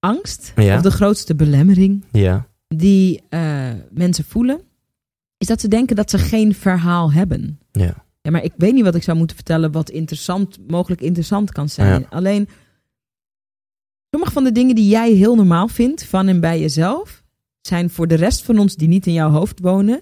angst 0.00 0.52
Ja. 0.56 0.76
of 0.76 0.82
de 0.82 0.90
grootste 0.90 1.34
belemmering 1.34 2.04
Ja. 2.12 2.46
die 2.68 3.22
eh, 3.28 3.70
mensen 3.90 4.24
voelen, 4.24 4.60
is 5.38 5.46
dat 5.46 5.60
ze 5.60 5.68
denken 5.68 5.96
dat 5.96 6.10
ze 6.10 6.18
geen 6.18 6.54
verhaal 6.54 7.12
hebben. 7.12 7.58
Ja. 7.72 8.04
Ja, 8.26 8.32
maar 8.32 8.44
ik 8.44 8.52
weet 8.56 8.72
niet 8.74 8.84
wat 8.84 8.94
ik 8.94 9.02
zou 9.02 9.16
moeten 9.16 9.36
vertellen 9.36 9.72
wat 9.72 9.90
interessant, 9.90 10.58
mogelijk 10.68 11.00
interessant 11.00 11.52
kan 11.52 11.68
zijn. 11.68 12.00
Ja. 12.00 12.06
Alleen, 12.10 12.48
sommige 14.10 14.32
van 14.32 14.44
de 14.44 14.52
dingen 14.52 14.74
die 14.74 14.88
jij 14.88 15.12
heel 15.12 15.34
normaal 15.34 15.68
vindt 15.68 16.04
van 16.04 16.28
en 16.28 16.40
bij 16.40 16.60
jezelf, 16.60 17.22
zijn 17.60 17.90
voor 17.90 18.06
de 18.08 18.14
rest 18.14 18.42
van 18.42 18.58
ons 18.58 18.76
die 18.76 18.88
niet 18.88 19.06
in 19.06 19.12
jouw 19.12 19.30
hoofd 19.30 19.60
wonen, 19.60 20.00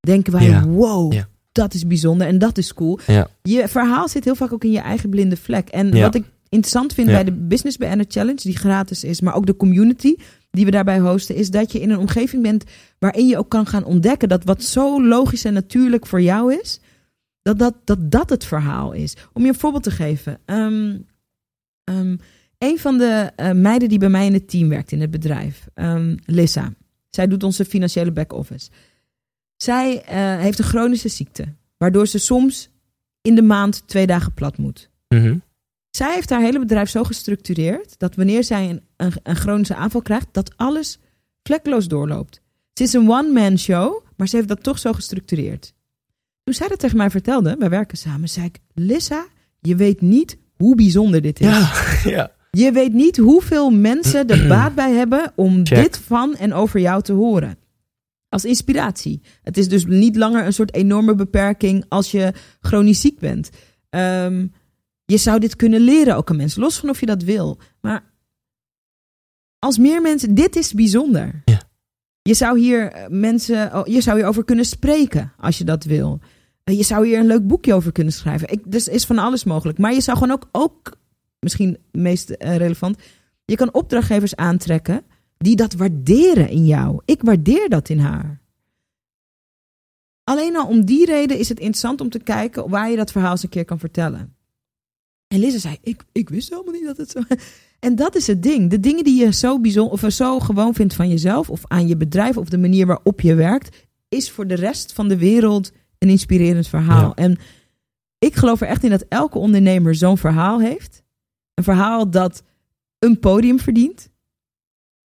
denken 0.00 0.32
wij, 0.32 0.48
Ja. 0.48 0.66
wow, 0.66 1.12
Ja. 1.12 1.28
dat 1.52 1.74
is 1.74 1.86
bijzonder 1.86 2.26
en 2.26 2.38
dat 2.38 2.58
is 2.58 2.74
cool. 2.74 2.98
Je 3.42 3.68
verhaal 3.68 4.08
zit 4.08 4.24
heel 4.24 4.34
vaak 4.34 4.52
ook 4.52 4.64
in 4.64 4.70
je 4.72 4.80
eigen 4.80 5.10
blinde 5.10 5.36
vlek. 5.36 5.68
En 5.68 6.00
wat 6.00 6.14
ik 6.14 6.24
interessant 6.48 6.92
vind 6.94 7.06
bij 7.06 7.24
de 7.24 7.32
Business 7.32 7.76
Banner 7.76 8.06
Challenge, 8.08 8.40
die 8.42 8.56
gratis 8.56 9.04
is, 9.04 9.20
maar 9.20 9.34
ook 9.34 9.46
de 9.46 9.56
community 9.56 10.14
die 10.50 10.64
we 10.64 10.70
daarbij 10.70 10.98
hosten, 10.98 11.34
is 11.34 11.50
dat 11.50 11.72
je 11.72 11.80
in 11.80 11.90
een 11.90 11.98
omgeving 11.98 12.42
bent 12.42 12.64
waarin 12.98 13.26
je 13.26 13.38
ook 13.38 13.48
kan 13.48 13.66
gaan 13.66 13.84
ontdekken 13.84 14.28
dat 14.28 14.44
wat 14.44 14.62
zo 14.62 15.02
logisch 15.06 15.44
en 15.44 15.52
natuurlijk 15.52 16.06
voor 16.06 16.22
jou 16.22 16.54
is, 16.60 16.80
dat 17.48 17.58
dat, 17.58 17.74
dat, 17.84 18.10
dat 18.10 18.30
het 18.30 18.44
verhaal 18.44 18.92
is. 18.92 19.16
Om 19.32 19.42
je 19.42 19.48
een 19.48 19.54
voorbeeld 19.54 19.82
te 19.82 19.90
geven. 19.90 20.38
ehm, 20.44 20.98
ehm, 21.84 22.16
een 22.58 22.78
van 22.78 22.98
de 22.98 23.30
eh, 23.36 23.52
meiden 23.52 23.88
die 23.88 23.98
bij 23.98 24.08
mij 24.08 24.26
in 24.26 24.32
het 24.32 24.48
team 24.48 24.68
werkt 24.68 24.92
in 24.92 25.00
het 25.00 25.10
bedrijf, 25.10 25.68
ehm, 25.74 26.16
Lissa. 26.24 26.74
Zij 27.10 27.26
doet 27.26 27.42
onze 27.42 27.64
financiële 27.64 28.12
back-office. 28.12 28.70
Zij 29.56 30.02
eh, 30.02 30.38
heeft 30.40 30.58
een 30.58 30.64
chronische 30.64 31.08
ziekte, 31.08 31.54
waardoor 31.76 32.06
ze 32.06 32.18
soms 32.18 32.70
in 33.20 33.34
de 33.34 33.42
maand 33.42 33.82
twee 33.86 34.06
dagen 34.06 34.34
plat 34.34 34.58
moet. 34.58 34.90
Mhm. 35.08 35.36
Zij 35.90 36.14
heeft 36.14 36.30
haar 36.30 36.40
hele 36.40 36.58
bedrijf 36.58 36.90
zo 36.90 37.04
gestructureerd 37.04 37.98
dat 37.98 38.14
wanneer 38.14 38.44
zij 38.44 38.70
een, 38.70 38.82
een, 38.96 39.12
een 39.22 39.36
chronische 39.36 39.74
aanval 39.74 40.02
krijgt, 40.02 40.26
dat 40.32 40.56
alles 40.56 40.98
vlekkeloos 41.42 41.88
doorloopt. 41.88 42.40
Ze 42.72 42.82
is 42.82 42.92
een 42.92 43.10
one-man 43.10 43.58
show, 43.58 44.04
maar 44.16 44.28
ze 44.28 44.36
heeft 44.36 44.48
dat 44.48 44.62
toch 44.62 44.78
zo 44.78 44.92
gestructureerd. 44.92 45.74
Toen 46.48 46.56
zij 46.56 46.68
dat 46.68 46.78
tegen 46.78 46.96
mij 46.96 47.10
vertelde, 47.10 47.56
wij 47.58 47.68
werken 47.68 47.98
samen, 47.98 48.28
zei 48.28 48.46
ik: 48.46 48.58
Lissa, 48.74 49.26
je 49.60 49.76
weet 49.76 50.00
niet 50.00 50.38
hoe 50.56 50.74
bijzonder 50.74 51.22
dit 51.22 51.40
is. 51.40 51.46
Ja. 51.46 51.72
ja. 52.10 52.32
Je 52.50 52.72
weet 52.72 52.92
niet 52.92 53.16
hoeveel 53.16 53.70
mensen 53.70 54.26
er 54.26 54.48
baat 54.56 54.74
bij 54.74 54.92
hebben 54.92 55.32
om 55.36 55.66
Check. 55.66 55.82
dit 55.82 55.98
van 55.98 56.36
en 56.36 56.52
over 56.52 56.80
jou 56.80 57.02
te 57.02 57.12
horen. 57.12 57.58
Als 58.28 58.44
inspiratie. 58.44 59.20
Het 59.42 59.56
is 59.56 59.68
dus 59.68 59.86
niet 59.86 60.16
langer 60.16 60.46
een 60.46 60.52
soort 60.52 60.74
enorme 60.74 61.14
beperking 61.14 61.84
als 61.88 62.10
je 62.10 62.32
chronisch 62.60 63.00
ziek 63.00 63.18
bent. 63.18 63.50
Ehm, 63.90 64.46
je 65.04 65.16
zou 65.16 65.38
dit 65.38 65.56
kunnen 65.56 65.80
leren 65.80 66.16
ook 66.16 66.30
aan 66.30 66.36
mensen, 66.36 66.60
los 66.60 66.78
van 66.78 66.88
of 66.88 67.00
je 67.00 67.06
dat 67.06 67.22
wil. 67.22 67.58
Maar 67.80 68.04
als 69.58 69.78
meer 69.78 70.02
mensen, 70.02 70.34
dit 70.34 70.56
is 70.56 70.72
bijzonder. 70.72 71.42
Ja. 71.44 71.60
Je 72.22 72.34
zou 72.34 72.58
hier 72.58 72.92
eh, 72.92 73.08
mensen, 73.08 73.74
oh, 73.74 73.86
je 73.86 74.00
zou 74.00 74.16
hierover 74.16 74.44
kunnen 74.44 74.64
spreken 74.64 75.32
als 75.38 75.58
je 75.58 75.64
dat 75.64 75.84
wil. 75.84 76.20
Eh, 76.68 76.76
Je 76.76 76.82
zou 76.82 77.06
hier 77.06 77.18
een 77.18 77.26
leuk 77.26 77.46
boekje 77.46 77.74
over 77.74 77.92
kunnen 77.92 78.12
schrijven. 78.12 78.48
Ik, 78.48 78.60
dus 78.64 78.88
is 78.88 79.04
van 79.04 79.18
alles 79.18 79.44
mogelijk. 79.44 79.78
Maar 79.78 79.94
je 79.94 80.00
zou 80.00 80.18
gewoon 80.18 80.34
ook, 80.34 80.48
ook 80.52 80.96
misschien 81.40 81.78
meest 81.92 82.30
eh, 82.30 82.56
relevant, 82.56 82.98
je 83.44 83.56
kan 83.56 83.74
opdrachtgevers 83.74 84.36
aantrekken 84.36 85.02
die 85.36 85.56
dat 85.56 85.74
waarderen 85.74 86.48
in 86.48 86.66
jou. 86.66 87.00
Ik 87.04 87.22
waardeer 87.22 87.68
dat 87.68 87.88
in 87.88 87.98
haar. 87.98 88.40
Alleen 90.24 90.56
al 90.56 90.66
om 90.66 90.84
die 90.84 91.04
reden 91.04 91.38
is 91.38 91.48
het 91.48 91.58
interessant 91.58 92.00
om 92.00 92.10
te 92.10 92.18
kijken 92.18 92.68
waar 92.68 92.90
je 92.90 92.96
dat 92.96 93.10
verhaal 93.10 93.30
eens 93.30 93.42
een 93.42 93.48
keer 93.48 93.64
kan 93.64 93.78
vertellen. 93.78 94.36
En 95.28 95.38
Lisa 95.38 95.58
zei, 95.58 95.76
ik, 95.82 96.04
ik 96.12 96.28
wist 96.28 96.50
helemaal 96.50 96.72
niet 96.72 96.84
dat 96.84 96.96
het 96.96 97.10
zo... 97.10 97.20
En 97.78 97.94
dat 97.94 98.16
is 98.16 98.26
het 98.26 98.42
ding. 98.42 98.70
De 98.70 98.80
dingen 98.80 99.04
die 99.04 99.24
je 99.24 99.32
zo, 99.32 99.60
bijzonder, 99.60 99.92
of 99.92 100.12
zo 100.12 100.38
gewoon 100.38 100.74
vindt 100.74 100.94
van 100.94 101.08
jezelf... 101.08 101.50
of 101.50 101.62
aan 101.66 101.88
je 101.88 101.96
bedrijf 101.96 102.36
of 102.36 102.48
de 102.48 102.58
manier 102.58 102.86
waarop 102.86 103.20
je 103.20 103.34
werkt... 103.34 103.86
is 104.08 104.30
voor 104.30 104.46
de 104.46 104.54
rest 104.54 104.92
van 104.92 105.08
de 105.08 105.18
wereld 105.18 105.72
een 105.98 106.08
inspirerend 106.08 106.68
verhaal. 106.68 107.12
Ja. 107.14 107.14
En 107.14 107.38
ik 108.18 108.34
geloof 108.34 108.60
er 108.60 108.68
echt 108.68 108.84
in 108.84 108.90
dat 108.90 109.04
elke 109.08 109.38
ondernemer 109.38 109.94
zo'n 109.94 110.18
verhaal 110.18 110.60
heeft. 110.60 111.02
Een 111.54 111.64
verhaal 111.64 112.10
dat 112.10 112.42
een 112.98 113.18
podium 113.18 113.58
verdient. 113.60 114.10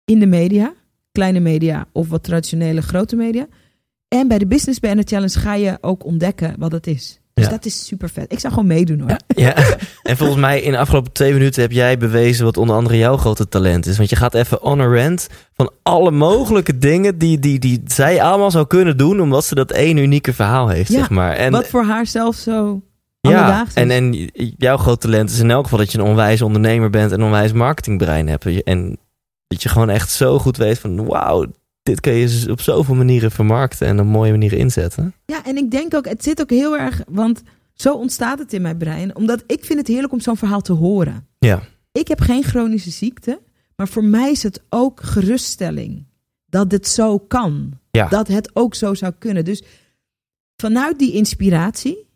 In 0.06 0.20
de 0.20 0.26
media. 0.26 0.74
Kleine 1.12 1.40
media 1.40 1.88
of 1.92 2.10
wat 2.10 2.24
traditionele 2.24 2.82
grote 2.82 3.16
media. 3.16 3.48
En 4.08 4.28
bij 4.28 4.38
de 4.38 4.48
Business 4.48 4.80
Banner 4.80 5.06
Challenge 5.08 5.40
ga 5.40 5.54
je 5.54 5.78
ook 5.82 6.06
ontdekken 6.06 6.56
wat 6.60 6.72
het 6.72 6.88
is. 6.88 7.22
Dus 7.34 7.46
Ja. 7.46 7.50
dat 7.52 7.66
is 7.66 7.86
super 7.86 8.10
vet. 8.10 8.32
Ik 8.32 8.40
zou 8.40 8.54
gewoon 8.54 8.68
meedoen 8.68 9.00
hoor. 9.00 9.10
Ja, 9.10 9.18
ja. 9.56 9.56
En 10.04 10.18
volgens 10.18 10.40
mij 10.40 10.62
in 10.62 10.72
de 10.72 10.78
afgelopen 10.78 11.12
twee 11.12 11.34
minuten 11.34 11.62
heb 11.62 11.72
jij 11.72 11.98
bewezen 11.98 12.46
wat 12.46 12.58
onder 12.58 12.76
andere 12.76 12.98
jouw 12.98 13.18
grote 13.18 13.48
talent 13.50 13.86
is. 13.86 13.98
Want 13.98 14.10
je 14.10 14.16
gaat 14.16 14.34
even 14.34 14.62
on 14.62 14.82
a 14.82 14.86
rant 14.86 15.28
van 15.54 15.72
alle 15.84 16.12
mogelijke 16.12 16.78
dingen 16.78 17.18
die, 17.18 17.40
die, 17.40 17.60
die 17.60 17.82
zij 17.86 18.22
allemaal 18.22 18.52
zou 18.52 18.68
kunnen 18.68 18.98
doen. 18.98 19.22
Omdat 19.22 19.46
ze 19.46 19.56
dat 19.56 19.72
één 19.72 19.98
unieke 19.98 20.34
verhaal 20.34 20.68
heeft, 20.68 20.92
Ja, 20.92 20.98
zeg 21.00 21.10
maar. 21.10 21.32
En, 21.32 21.52
wat 21.52 21.68
voor 21.68 21.84
haar 21.84 22.06
zelf 22.06 22.36
zo 22.36 22.82
ja, 23.30 23.66
en, 23.74 23.92
en 23.92 24.30
jouw 24.58 24.78
groot 24.78 25.02
talent 25.02 25.30
is 25.30 25.40
in 25.40 25.52
elk 25.52 25.64
geval 25.64 25.80
dat 25.80 25.92
je 25.92 25.98
een 25.98 26.04
onwijs 26.06 26.42
ondernemer 26.42 26.90
bent 26.90 27.12
en 27.12 27.20
een 27.20 27.26
onwijs 27.26 27.52
marketingbrein 27.52 28.28
hebt. 28.28 28.64
En 28.64 28.98
dat 29.48 29.64
je 29.64 29.70
gewoon 29.70 29.90
echt 29.90 30.12
zo 30.12 30.40
goed 30.40 30.58
weet 30.58 30.80
van 30.80 31.06
wauw, 31.06 31.46
dit 31.84 32.00
kun 32.00 32.14
je 32.14 32.48
op 32.52 32.62
zoveel 32.62 32.96
manieren 32.96 33.32
vermarkten 33.32 33.88
en 33.88 34.00
op 34.00 34.06
mooie 34.06 34.32
manieren 34.32 34.58
inzetten. 34.58 35.14
Ja, 35.26 35.46
en 35.46 35.58
ik 35.58 35.72
denk 35.72 35.94
ook, 35.96 36.08
het 36.08 36.24
zit 36.24 36.42
ook 36.42 36.50
heel 36.50 36.78
erg, 36.78 37.02
want 37.08 37.42
zo 37.74 37.94
ontstaat 37.94 38.40
het 38.40 38.54
in 38.54 38.62
mijn 38.62 38.78
brein. 38.78 39.16
Omdat 39.16 39.44
ik 39.48 39.66
vind 39.66 39.80
het 39.80 39.88
heerlijk 39.88 40.14
om 40.14 40.20
zo'n 40.20 40.38
verhaal 40.38 40.62
te 40.62 40.74
horen. 40.74 41.28
Ja. 41.40 41.62
Ik 41.92 42.08
heb 42.08 42.20
geen 42.22 42.44
chronische 42.44 42.92
ziekte, 42.92 43.42
maar 43.76 43.88
voor 43.88 44.04
mij 44.04 44.32
is 44.32 44.44
het 44.44 44.62
ook 44.70 45.00
geruststelling. 45.04 46.06
dat 46.46 46.72
het 46.72 46.88
zo 46.88 47.20
kan. 47.20 47.72
Ja. 47.92 48.08
Dat 48.08 48.28
het 48.28 48.50
ook 48.54 48.76
zo 48.76 48.94
zou 48.94 49.14
kunnen. 49.20 49.46
Dus 49.46 49.64
vanuit 50.56 51.00
die 51.00 51.14
inspiratie 51.14 52.08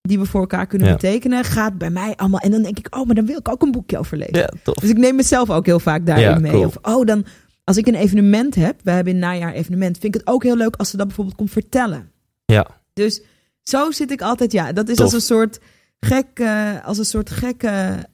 die 0.00 0.18
we 0.18 0.26
voor 0.26 0.40
elkaar 0.40 0.66
kunnen 0.66 0.88
Ja. 0.88 0.94
betekenen, 0.94 1.44
gaat 1.44 1.78
bij 1.78 1.90
mij 1.90 2.14
allemaal. 2.16 2.40
En 2.40 2.50
dan 2.50 2.62
denk 2.62 2.78
ik, 2.78 2.96
oh, 2.96 3.06
maar 3.06 3.14
dan 3.14 3.26
wil 3.26 3.38
ik 3.38 3.48
ook 3.48 3.62
een 3.62 3.70
boekje 3.72 3.98
over 3.98 4.16
lezen. 4.16 4.38
Ja. 4.38 4.72
Dus 4.80 4.90
ik 4.90 4.96
neem 4.98 5.16
mezelf 5.16 5.50
ook 5.50 5.66
heel 5.66 5.80
vaak 5.80 6.06
daarin 6.06 6.24
Ja, 6.28 6.38
mee. 6.38 6.52
cool. 6.52 6.64
Of 6.64 6.76
oh, 6.82 7.06
dan 7.06 7.24
als 7.64 7.76
ik 7.76 7.86
een 7.86 7.94
evenement 7.94 8.54
heb, 8.54 8.80
we 8.82 8.90
hebben 8.90 9.14
in 9.14 9.22
het 9.22 9.28
najaar 9.30 9.52
evenement, 9.52 9.98
vind 9.98 10.14
ik 10.14 10.20
het 10.20 10.30
ook 10.30 10.42
heel 10.42 10.56
leuk 10.56 10.76
als 10.76 10.90
ze 10.90 10.96
dat 10.96 11.06
bijvoorbeeld 11.06 11.36
komt 11.36 11.50
vertellen. 11.50 12.10
Ja. 12.44 12.66
Dus 12.92 13.22
zo 13.62 13.90
zit 13.90 14.10
ik 14.10 14.22
altijd, 14.22 14.52
ja, 14.52 14.72
dat 14.72 14.88
is 14.88 14.96
Tof. 14.96 15.04
als 15.04 15.14
een 15.14 15.20
soort 15.20 15.58
gek, 16.00 16.26
eh, 16.34 16.84
als 16.84 16.98
een 16.98 17.04
soort 17.04 17.30
gekke 17.30 18.06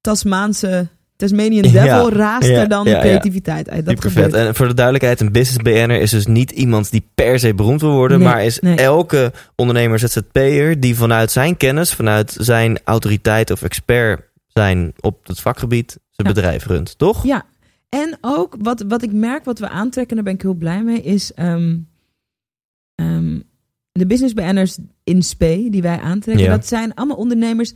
Tasmaanse 0.00 0.88
Tasmanian 1.16 1.62
Ja, 1.72 1.84
Devil 1.84 2.12
raast 2.12 2.48
ja, 2.48 2.60
er 2.60 2.68
dan 2.68 2.84
ja, 2.84 2.90
ja. 2.90 3.00
creativiteit 3.00 3.70
uit. 3.70 3.86
Dat 3.86 4.12
vet. 4.12 4.34
En 4.34 4.54
voor 4.54 4.68
de 4.68 4.74
duidelijkheid, 4.74 5.20
een 5.20 5.32
business 5.32 5.62
BN'er 5.62 6.00
is 6.00 6.10
dus 6.10 6.26
niet 6.26 6.50
iemand 6.50 6.90
die 6.90 7.08
per 7.14 7.38
se 7.38 7.54
beroemd 7.54 7.80
wil 7.80 7.92
worden, 7.92 8.18
Nee, 8.18 8.28
maar 8.28 8.44
is 8.44 8.58
nee. 8.58 8.76
elke 8.76 9.32
ondernemer 9.54 9.98
ZZP'er 9.98 10.80
die 10.80 10.96
vanuit 10.96 11.30
zijn 11.30 11.56
kennis, 11.56 11.94
vanuit 11.94 12.36
zijn 12.38 12.78
autoriteit 12.84 13.50
of 13.50 13.62
expert 13.62 14.20
zijn 14.46 14.92
op 15.00 15.26
het 15.26 15.40
vakgebied, 15.40 15.98
zijn 16.10 16.34
bedrijf 16.34 16.66
runt, 16.66 16.98
toch? 16.98 17.24
Ja, 17.24 17.44
en 17.88 18.18
ook 18.20 18.56
wat, 18.58 18.84
wat 18.88 19.02
ik 19.02 19.12
merk, 19.12 19.44
wat 19.44 19.58
we 19.58 19.68
aantrekken, 19.68 20.16
daar 20.16 20.24
ben 20.24 20.34
ik 20.34 20.42
heel 20.42 20.54
blij 20.54 20.82
mee, 20.82 21.02
is 21.02 21.34
ehm, 21.34 21.78
ehm, 22.94 23.40
de 23.92 24.06
business 24.06 24.34
BN'ers 24.34 24.78
in 25.04 25.22
SPE 25.22 25.66
die 25.70 25.82
wij 25.82 25.98
aantrekken. 25.98 26.44
Ja. 26.44 26.50
Dat 26.50 26.66
zijn 26.66 26.94
allemaal 26.94 27.16
ondernemers 27.16 27.72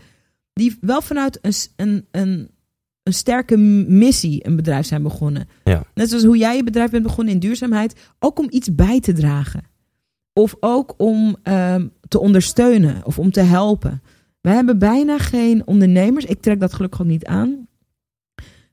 die 0.52 0.76
wel 0.80 1.02
vanuit 1.02 1.38
een, 1.42 1.52
een, 1.76 2.06
een, 2.10 2.50
een 3.02 3.14
sterke 3.14 3.56
missie 3.56 4.46
een 4.46 4.56
bedrijf 4.56 4.86
zijn 4.86 5.02
begonnen. 5.02 5.48
Ja. 5.64 5.84
Net 5.94 6.08
zoals 6.08 6.24
hoe 6.24 6.36
jij 6.36 6.56
je 6.56 6.64
bedrijf 6.64 6.90
bent 6.90 7.02
begonnen 7.02 7.34
in 7.34 7.40
duurzaamheid, 7.40 8.12
ook 8.18 8.38
om 8.38 8.46
iets 8.50 8.74
bij 8.74 9.00
te 9.00 9.12
dragen. 9.12 9.64
Of 10.32 10.56
ook 10.60 10.94
om 10.96 11.36
ehm, 11.42 11.88
te 12.08 12.20
ondersteunen 12.20 13.06
of 13.06 13.18
om 13.18 13.30
te 13.30 13.40
helpen. 13.40 14.02
Wij 14.40 14.54
hebben 14.54 14.78
bijna 14.78 15.18
geen 15.18 15.66
ondernemers, 15.66 16.24
ik 16.24 16.40
trek 16.40 16.60
dat 16.60 16.74
gelukkig 16.74 17.00
ook 17.00 17.06
niet 17.06 17.24
aan, 17.24 17.68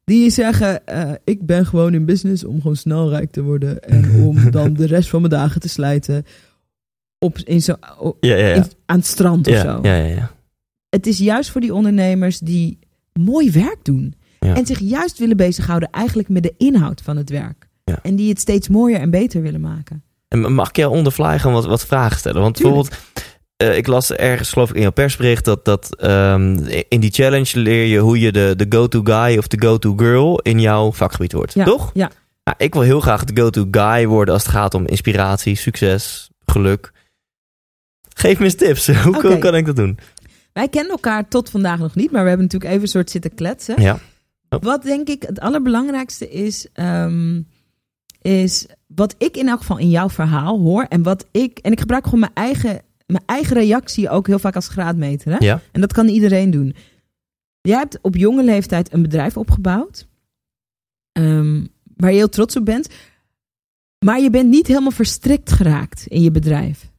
die 0.10 0.30
zeggen: 0.30 0.86
eh, 0.88 1.12
Ik 1.24 1.46
ben 1.46 1.66
gewoon 1.66 1.94
in 1.94 2.06
business 2.06 2.44
om 2.44 2.62
gewoon 2.62 2.76
snel 2.76 3.10
rijk 3.10 3.32
te 3.32 3.42
worden. 3.44 3.80
En 3.84 4.12
om 4.28 4.52
dan 4.52 4.74
de 4.74 4.86
rest 4.86 5.10
van 5.10 5.22
mijn 5.22 5.34
dagen 5.34 5.62
te 5.62 5.70
slijten 5.70 6.26
op, 7.20 7.38
in 7.38 7.62
zo, 7.62 7.76
op- 8.00 8.18
Ja, 8.20 8.36
ja, 8.36 8.48
ja. 8.48 8.54
in- 8.54 8.64
aan 8.86 8.98
het 8.98 9.06
strand 9.06 9.48
of 9.48 9.56
zo. 9.58 9.80
ja, 9.82 9.96
ja, 9.96 10.06
ja. 10.16 10.32
Het 10.90 11.08
is 11.08 11.18
juist 11.18 11.50
voor 11.50 11.62
die 11.62 11.74
ondernemers 11.74 12.40
die 12.40 12.80
mooi 13.14 13.52
werk 13.52 13.80
doen. 13.84 14.14
En 14.40 14.66
zich 14.66 14.80
juist 14.80 15.18
willen 15.18 15.38
bezighouden 15.38 15.90
eigenlijk 15.92 16.30
met 16.30 16.44
de 16.44 16.54
inhoud 16.58 17.02
van 17.02 17.18
het 17.18 17.30
werk. 17.30 17.68
En 18.02 18.16
die 18.16 18.30
het 18.30 18.40
steeds 18.40 18.68
mooier 18.70 19.00
en 19.00 19.10
beter 19.10 19.42
willen 19.42 19.62
maken. 19.62 20.04
En 20.28 20.54
mag 20.54 20.70
ik 20.70 20.76
jou 20.76 20.98
on 20.98 21.04
the 21.04 21.12
fly 21.12 21.38
gewoon 21.40 21.56
wat, 21.56 21.66
wat 21.66 21.86
vragen 21.86 22.18
stellen? 22.18 22.42
Want 22.42 22.56
Tuurlijk. 22.56 22.90
bijvoorbeeld, 22.90 23.26
eh, 23.60 23.78
ik 23.78 23.88
las 23.88 24.12
ergens, 24.12 24.50
geloof 24.50 24.70
ik, 24.70 24.76
in 24.76 24.82
jouw 24.82 24.92
persbericht 24.92 25.46
dat, 25.46 25.66
dat 25.66 25.96
ehm, 25.96 26.58
in 26.88 27.00
die 27.00 27.12
challenge 27.12 27.60
leer 27.60 27.86
je 27.86 28.00
hoe 28.00 28.20
je 28.20 28.32
de, 28.32 28.54
de 28.58 28.66
go-to 28.70 29.02
guy 29.04 29.38
of 29.38 29.48
de 29.48 29.62
go-to 29.62 29.94
girl 29.98 30.40
in 30.40 30.60
jouw 30.60 30.92
vakgebied 30.92 31.32
wordt. 31.32 31.54
Ja, 31.54 31.66
Toch? 31.66 31.92
ja. 31.94 32.12
Nou, 32.44 32.58
ik 32.58 32.74
wil 32.74 32.82
heel 32.82 33.00
graag 33.00 33.24
de 33.24 33.42
go-to 33.42 33.68
guy 33.72 34.08
worden 34.08 34.34
als 34.34 34.44
het 34.44 34.52
gaat 34.52 34.74
om 34.74 34.88
inspiratie, 34.88 35.56
succes, 35.56 36.30
geluk. 36.46 36.92
Geef 38.16 38.40
me 38.40 38.46
eens 38.46 38.56
tips. 38.56 38.88
Hoe 39.04 39.38
kan 39.38 39.56
ik 39.56 39.66
dat 39.66 39.76
doen? 39.76 40.00
Wij 40.54 40.68
kennen 40.68 40.92
elkaar 40.92 41.28
tot 41.28 41.50
vandaag 41.50 41.80
nog 41.80 41.96
niet, 41.96 42.12
maar 42.12 42.22
we 42.22 42.28
hebben 42.28 42.46
natuurlijk 42.46 42.72
even 42.72 42.84
een 42.84 42.94
soort 42.94 43.10
zitten 43.10 43.36
kletsen. 43.36 43.82
Ja. 43.82 44.00
Wat 44.50 44.84
denk 44.84 45.08
ik 45.08 45.22
het 45.22 45.40
allerbelangrijkste 45.40 46.30
is, 46.30 46.68
ehm, 46.74 47.42
is 48.22 48.66
wat 48.88 49.16
ik 49.18 49.38
in 49.38 49.48
elk 49.48 49.60
geval 49.60 49.78
in 49.78 49.90
jouw 49.90 50.10
verhaal 50.10 50.60
hoor. 50.60 50.84
En 50.84 51.04
wat 51.04 51.26
ik, 51.32 51.58
en 51.58 51.72
ik 51.72 51.80
gebruik 51.80 52.04
gewoon 52.04 52.20
mijn 52.20 52.32
eigen, 52.34 52.82
mijn 53.12 53.24
eigen 53.26 53.56
reactie 53.56 54.10
ook 54.10 54.28
heel 54.28 54.40
vaak 54.40 54.56
als 54.56 54.68
graadmeter. 54.68 55.32
Hè? 55.32 55.46
Ja. 55.46 55.62
En 55.72 55.82
dat 55.82 55.94
kan 55.94 56.08
iedereen 56.08 56.52
doen. 56.52 56.76
Jij 57.62 57.78
hebt 57.78 58.00
op 58.02 58.16
jonge 58.16 58.44
leeftijd 58.44 58.94
een 58.94 59.02
bedrijf 59.02 59.38
opgebouwd. 59.38 60.08
ehm, 61.12 61.66
waar 61.96 62.12
je 62.12 62.18
heel 62.18 62.30
trots 62.30 62.56
op 62.56 62.66
bent. 62.66 62.90
Maar 64.06 64.20
je 64.20 64.30
bent 64.30 64.50
niet 64.50 64.68
helemaal 64.68 64.92
verstrikt 64.92 65.52
geraakt 65.52 66.06
in 66.08 66.22
je 66.22 66.32
bedrijf. 66.32 66.92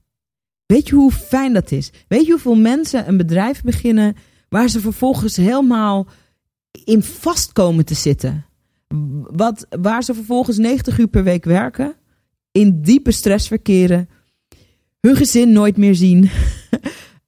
Weet 0.66 0.88
je 0.88 0.94
hoe 0.94 1.12
fijn 1.12 1.52
dat 1.52 1.70
is? 1.70 1.90
Weet 2.08 2.24
je 2.24 2.30
hoeveel 2.30 2.56
mensen 2.56 3.08
een 3.08 3.16
bedrijf 3.16 3.62
beginnen 3.62 4.16
waar 4.48 4.68
ze 4.68 4.80
vervolgens 4.80 5.36
helemaal 5.36 6.06
in 6.84 7.02
vast 7.02 7.52
komen 7.52 7.84
te 7.84 7.94
zitten? 7.94 8.44
Wat, 9.30 9.66
waar 9.80 10.02
ze 10.02 10.14
vervolgens 10.14 10.56
90 10.58 10.98
uur 10.98 11.08
per 11.08 11.24
week 11.24 11.44
werken, 11.44 11.94
in 12.52 12.82
diepe 12.82 13.10
stress 13.10 13.48
verkeren, 13.48 14.08
hun 15.00 15.16
gezin 15.16 15.52
nooit 15.52 15.76
meer 15.76 15.94
zien, 15.94 16.30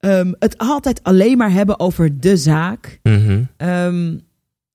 Ehm, 0.02 0.32
het 0.38 0.58
altijd 0.58 1.02
alleen 1.02 1.36
maar 1.36 1.52
hebben 1.52 1.80
over 1.80 2.20
de 2.20 2.36
zaak. 2.36 2.98
Mhm. 3.02 3.42
Ehm, 3.56 4.18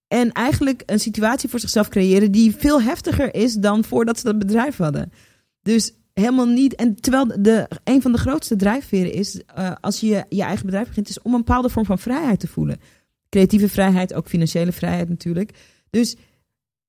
en 0.08 0.32
eigenlijk 0.32 0.84
een 0.86 1.00
situatie 1.00 1.50
voor 1.50 1.60
zichzelf 1.60 1.88
creëren 1.90 2.32
die 2.32 2.56
veel 2.56 2.82
heftiger 2.82 3.36
is 3.36 3.54
dan 3.54 3.84
voordat 3.84 4.18
ze 4.20 4.24
dat 4.24 4.40
bedrijf 4.40 4.78
hadden. 4.78 5.12
Dus 5.62 5.94
helemaal 6.14 6.46
niet. 6.46 6.76
En 6.76 6.96
terwijl 6.96 7.42
de, 7.42 7.68
een 7.84 8.02
van 8.02 8.12
de 8.12 8.18
grootste 8.18 8.56
drijfveren 8.56 9.14
is, 9.14 9.42
eh, 9.46 9.72
als 9.82 10.00
je 10.00 10.26
je 10.30 10.44
eigen 10.44 10.66
bedrijf 10.66 10.88
begint, 10.88 11.10
is 11.10 11.22
om 11.22 11.34
een 11.34 11.44
bepaalde 11.44 11.70
vorm 11.70 11.86
van 11.86 12.00
vrijheid 12.00 12.40
te 12.40 12.48
voelen. 12.48 12.80
Creatieve 13.30 13.70
vrijheid, 13.70 14.14
ook 14.14 14.28
financiële 14.28 14.72
vrijheid 14.72 15.10
natuurlijk. 15.10 15.52
Dus 15.90 16.16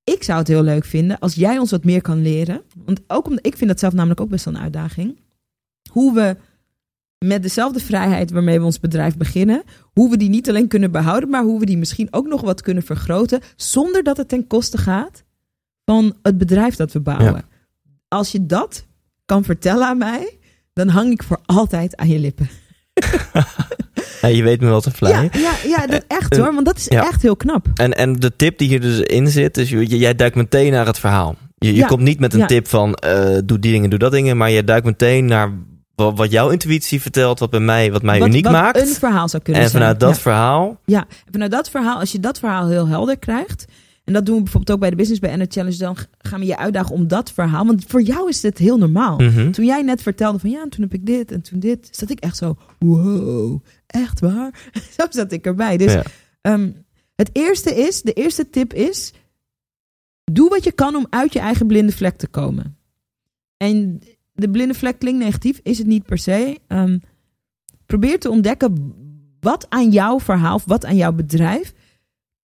ik 0.04 0.22
zou 0.22 0.38
het 0.38 0.48
heel 0.48 0.62
leuk 0.62 0.84
vinden 0.84 1.18
als 1.18 1.34
jij 1.34 1.59
ons 1.59 1.70
wat 1.70 1.84
meer 1.84 2.00
kan 2.00 2.22
leren. 2.22 2.62
Want 2.84 3.00
ook 3.06 3.26
omdat 3.26 3.46
ik 3.46 3.56
vind 3.56 3.70
dat 3.70 3.80
zelf 3.80 3.92
namelijk 3.92 4.20
ook 4.20 4.28
best 4.30 4.44
wel 4.44 4.54
een 4.54 4.61
uitdaging. 4.61 5.18
Hoe 5.89 6.14
we 6.14 6.36
met 7.26 7.43
dezelfde 7.43 7.80
vrijheid 7.80 8.30
waarmee 8.30 8.59
we 8.59 8.64
ons 8.64 8.80
bedrijf 8.80 9.16
beginnen, 9.16 9.62
hoe 9.93 10.11
we 10.11 10.16
die 10.16 10.28
niet 10.28 10.49
alleen 10.49 10.68
kunnen 10.68 10.91
behouden, 10.91 11.28
maar 11.28 11.43
hoe 11.43 11.61
we 11.61 11.66
die 11.66 11.78
misschien 11.78 12.09
ook 12.11 12.26
nog 12.26 12.41
wat 12.41 12.61
kunnen 12.61 12.82
vergroten, 12.82 13.41
zonder 13.57 14.03
dat 14.03 14.16
het 14.16 14.28
ten 14.28 14.47
koste 14.47 14.78
gaat 14.78 15.24
van 15.84 16.16
het 16.22 16.39
bedrijf 16.39 16.76
dat 16.76 16.93
we 16.93 17.01
bouwen. 17.01 17.34
Ja. 17.34 17.45
Als 18.09 18.32
je 18.32 18.47
dat 18.47 18.86
kan 19.24 19.45
vertellen 19.45 19.86
aan 19.86 19.99
mij, 19.99 20.39
dan 20.72 20.89
hang 20.89 21.11
ik 21.12 21.22
voor 21.22 21.41
altijd 21.47 21.97
aan 21.97 22.09
je 22.09 22.18
lippen. 22.18 22.49
Ja, 24.20 24.28
je 24.28 24.43
weet 24.43 24.61
me 24.61 24.66
wel 24.66 24.80
te 24.80 24.91
vleien. 24.91 25.22
Ja, 25.32 25.39
ja, 25.41 25.53
ja, 25.64 25.86
dat 25.86 26.05
echt 26.09 26.32
Eh, 26.32 26.39
hoor, 26.43 26.55
want 26.55 26.66
dat 26.66 26.76
is 26.76 26.84
ja. 26.84 27.07
echt 27.07 27.22
heel 27.22 27.36
knap. 27.36 27.66
En, 27.74 27.93
en 27.97 28.12
de 28.12 28.36
tip 28.36 28.59
die 28.59 28.68
hier 28.68 28.80
dus 28.80 29.01
in 29.01 29.28
zit, 29.28 29.57
is 29.57 29.70
je- 29.70 29.86
jij 29.99 30.14
duikt 30.14 30.36
meteen 30.36 30.72
naar 30.72 30.86
het 30.86 30.99
verhaal. 30.99 31.36
Je, 31.59 31.74
je 31.74 31.86
komt 31.86 32.03
niet 32.03 32.20
met 32.20 32.34
een 32.34 32.47
tip 32.47 32.68
van 32.68 32.95
eh, 32.95 33.39
doe 33.45 33.59
die 33.59 33.72
dingen, 33.72 33.91
doe 33.91 33.99
dat 33.99 34.12
dingen, 34.12 34.36
maar 34.36 34.51
je 34.51 34.64
duikt 34.64 34.86
meteen 34.86 35.24
naar 35.24 35.53
wa- 35.99 36.12
wat 36.12 36.30
jouw 36.30 36.51
intuïtie 36.51 37.01
vertelt, 37.01 37.38
wat 37.38 37.51
bij 37.51 37.61
mij, 37.61 37.92
wat 37.92 38.03
mij 38.03 38.18
wat, 38.18 38.28
uniek 38.28 38.44
wat 38.44 38.53
maakt. 38.53 38.80
een 38.80 38.86
verhaal 38.86 39.28
zou 39.28 39.42
kunnen 39.42 39.62
En 39.62 39.68
zijn. 39.70 39.82
vanuit 39.82 40.01
dat 40.01 40.14
Ja. 40.14 40.20
verhaal, 40.22 40.80
Ja, 40.84 41.01
en 41.26 41.32
vanuit 41.32 41.51
dat 41.51 41.70
verhaal, 41.70 41.99
als 41.99 42.12
je 42.12 42.20
dat 42.20 42.38
verhaal 42.38 42.68
heel 42.68 42.88
helder 42.88 43.18
krijgt. 43.18 43.64
En 44.05 44.14
dat 44.14 44.26
doen 44.26 44.36
we 44.36 44.42
bijvoorbeeld 44.42 44.72
ook 44.74 44.80
bij 44.80 44.90
de 44.90 44.96
Business 44.96 45.20
BN'er 45.20 45.46
Challenge. 45.49 45.76
Dan 45.76 45.96
gaan 46.18 46.40
we 46.40 46.46
je 46.46 46.57
uitdagen 46.57 46.94
om 46.94 47.09
dat 47.09 47.32
verhaal. 47.32 47.66
Want 47.66 47.84
voor 47.88 48.03
jou 48.03 48.28
is 48.28 48.40
dit 48.40 48.59
heel 48.59 48.78
normaal. 48.78 49.18
mhm. 49.18 49.51
Toen 49.51 49.64
jij 49.64 49.82
net 49.82 50.03
vertelde 50.03 50.38
van 50.38 50.51
ja, 50.51 50.62
en 50.62 50.68
toen 50.68 50.82
heb 50.82 50.94
ik 50.94 51.07
dit 51.07 51.32
en 51.32 51.42
toen 51.42 51.59
dit. 51.59 51.88
Zat 51.90 52.11
ik 52.11 52.20
echt 52.20 52.36
zo, 52.36 52.57
wow, 52.78 53.62
echt 53.86 54.20
waar? 54.20 54.70
zo 54.99 55.07
zat 55.11 55.32
ik 55.32 55.46
erbij. 55.46 55.76
Dus 55.76 55.92
Ja. 55.92 56.03
ehm, 56.40 56.70
het 57.16 57.30
eerste 57.32 57.74
is, 57.74 58.03
de 58.03 58.12
eerste 58.12 58.51
tip 58.51 58.74
is. 58.74 59.12
Doe 60.32 60.49
wat 60.49 60.64
je 60.64 60.72
kan 60.72 60.94
om 60.96 61.07
uit 61.11 61.32
je 61.32 61.38
eigen 61.38 61.66
blinde 61.66 61.92
vlek 61.92 62.16
te 62.16 62.26
komen. 62.28 62.76
En 63.57 64.01
de 64.41 64.51
blinde 64.51 64.74
vlek 64.74 64.99
klinkt 64.99 65.24
negatief, 65.24 65.61
is 65.62 65.78
het 65.78 65.86
niet 65.86 66.05
per 66.05 66.18
se. 66.18 66.59
Ehm, 66.66 66.99
probeer 67.86 68.18
te 68.20 68.30
ontdekken 68.30 68.95
wat 69.41 69.66
aan 69.68 69.91
jouw 69.91 70.20
verhaal, 70.20 70.55
of 70.55 70.64
wat 70.64 70.84
aan 70.84 70.97
jouw 70.97 71.12
bedrijf 71.12 71.72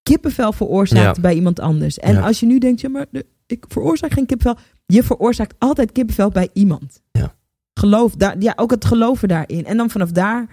kippenvel 0.03 0.51
veroorzaakt 0.51 1.15
Ja. 1.15 1.21
bij 1.21 1.35
iemand 1.35 1.59
anders. 1.59 1.99
En 1.99 2.13
Ja. 2.13 2.21
als 2.21 2.39
je 2.39 2.45
nu 2.45 2.57
denkt, 2.59 2.81
ja, 2.81 2.89
maar 2.89 3.05
ik 3.45 3.65
veroorzaak 3.67 4.11
geen 4.13 4.25
kippenvel. 4.25 4.61
Je 4.85 5.03
veroorzaakt 5.03 5.55
altijd 5.57 5.91
kippenvel 5.91 6.29
bij 6.29 6.49
iemand. 6.53 7.01
Ja. 7.11 7.35
Geloof 7.73 8.15
daar, 8.15 8.35
ja, 8.39 8.53
ook 8.55 8.71
het 8.71 8.85
geloven 8.85 9.27
daarin. 9.27 9.65
En 9.65 9.77
dan 9.77 9.89
vanaf 9.89 10.11
daar 10.11 10.47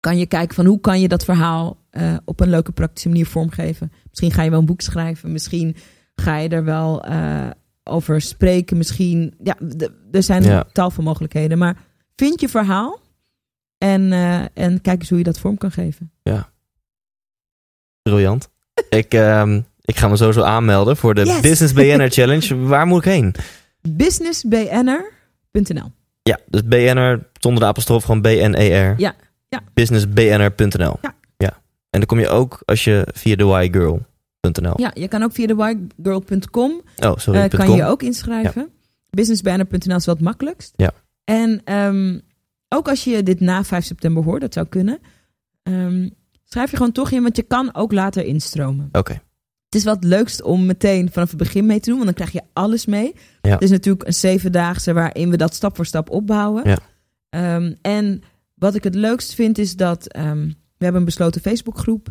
kan 0.00 0.18
je 0.18 0.26
kijken 0.26 0.54
van 0.54 0.66
hoe 0.66 0.80
kan 0.80 1.00
je 1.00 1.08
dat 1.08 1.24
verhaal 1.24 1.78
eh, 1.90 2.16
op 2.24 2.40
een 2.40 2.50
leuke 2.50 2.72
praktische 2.72 3.08
manier 3.08 3.26
vormgeven. 3.26 3.92
Misschien 4.08 4.32
ga 4.32 4.42
je 4.42 4.50
wel 4.50 4.58
een 4.58 4.66
boek 4.66 4.80
schrijven. 4.80 5.32
Misschien 5.32 5.76
ga 6.14 6.36
je 6.36 6.48
er 6.48 6.64
wel 6.64 7.04
eh, 7.04 7.50
over 7.84 8.20
spreken. 8.20 8.76
Misschien, 8.76 9.34
ja, 9.42 9.56
er 10.12 10.22
zijn 10.22 10.42
Ja. 10.42 10.64
tal 10.72 10.90
van 10.90 11.04
mogelijkheden. 11.04 11.58
Maar 11.58 11.76
vind 12.16 12.40
je 12.40 12.48
verhaal 12.48 13.00
en, 13.78 14.12
eh, 14.12 14.40
en 14.54 14.80
kijk 14.80 15.00
eens 15.00 15.08
hoe 15.08 15.18
je 15.18 15.24
dat 15.24 15.38
vorm 15.38 15.58
kan 15.58 15.70
geven. 15.72 16.10
briljant. 18.02 18.48
ik, 18.90 19.14
ehm, 19.14 19.60
ik 19.84 19.96
ga 19.96 20.08
me 20.08 20.16
sowieso 20.16 20.42
aanmelden 20.42 20.96
voor 20.96 21.14
de 21.14 21.24
Yes. 21.24 21.40
Business 21.40 21.72
BN'er 21.72 22.10
Challenge. 22.16 22.56
Waar 22.56 22.86
moet 22.86 23.04
ik 23.04 23.12
heen? 23.12 23.34
businessbnr.nl 23.88 25.92
Ja, 26.22 26.38
dus 26.46 26.64
BN'er 26.64 27.26
zonder 27.32 27.62
de 27.62 27.68
apostrof, 27.68 28.04
gewoon 28.04 28.20
B-N-E-R. 28.20 28.94
Ja, 28.98 29.14
ja. 29.48 29.60
Businessbnr.nl. 29.74 30.96
Ja. 31.02 31.14
ja. 31.36 31.52
En 31.90 32.00
dan 32.00 32.06
kom 32.06 32.18
je 32.18 32.28
ook 32.28 32.62
als 32.64 32.84
je 32.84 33.06
via 33.12 33.36
thewhygirl.nl. 33.36 34.02
Ja, 34.76 34.90
je 34.94 35.08
kan 35.08 35.22
ook 35.22 35.32
via 35.32 35.46
thewhygirl.com 35.46 36.70
Oh, 36.96 37.16
sorry. 37.16 37.40
eh, 37.40 37.48
kan 37.48 37.66
com. 37.66 37.76
je 37.76 37.84
ook 37.84 38.02
inschrijven. 38.02 38.68
Businessbanner.nl 39.10 39.96
is 39.96 40.06
wel 40.06 40.14
het 40.14 40.24
makkelijkst. 40.24 40.72
Ja. 40.76 40.92
En 41.24 41.60
ehm, 41.64 42.18
ook 42.68 42.88
als 42.88 43.04
je 43.04 43.22
dit 43.22 43.40
na 43.40 43.64
5 43.64 43.84
september 43.84 44.24
hoort, 44.24 44.40
dat 44.40 44.52
zou 44.54 44.66
kunnen. 44.66 44.98
ehm, 45.62 46.08
schrijf 46.44 46.70
je 46.70 46.76
gewoon 46.76 46.92
toch 46.92 47.10
in, 47.10 47.22
want 47.22 47.36
je 47.36 47.42
kan 47.42 47.74
ook 47.74 47.92
later 47.92 48.24
instromen. 48.24 48.88
Oké. 48.92 49.12
Het 49.64 49.74
is 49.78 49.84
wel 49.84 49.94
het 49.94 50.04
leukst 50.04 50.42
om 50.42 50.66
meteen 50.66 51.12
vanaf 51.12 51.28
het 51.28 51.38
begin 51.38 51.66
mee 51.66 51.80
te 51.80 51.88
doen, 51.90 51.98
want 51.98 52.16
dan 52.16 52.26
krijg 52.26 52.32
je 52.32 52.50
alles 52.52 52.86
mee. 52.86 53.14
Ja. 53.40 53.50
Het 53.50 53.62
is 53.62 53.70
natuurlijk 53.70 54.06
een 54.06 54.14
zevendaagse 54.14 54.92
waarin 54.92 55.30
we 55.30 55.36
dat 55.36 55.54
stap 55.54 55.76
voor 55.76 55.86
stap 55.86 56.10
opbouwen. 56.10 56.68
Ja. 56.68 56.78
Ehm, 57.28 57.74
en 57.82 58.22
wat 58.54 58.74
ik 58.74 58.84
het 58.84 58.94
leukst 58.94 59.34
vind 59.34 59.58
is 59.58 59.76
dat 59.76 60.04
we 60.12 60.84
hebben 60.86 61.00
een 61.00 61.04
besloten 61.04 61.40
Facebookgroep. 61.40 62.08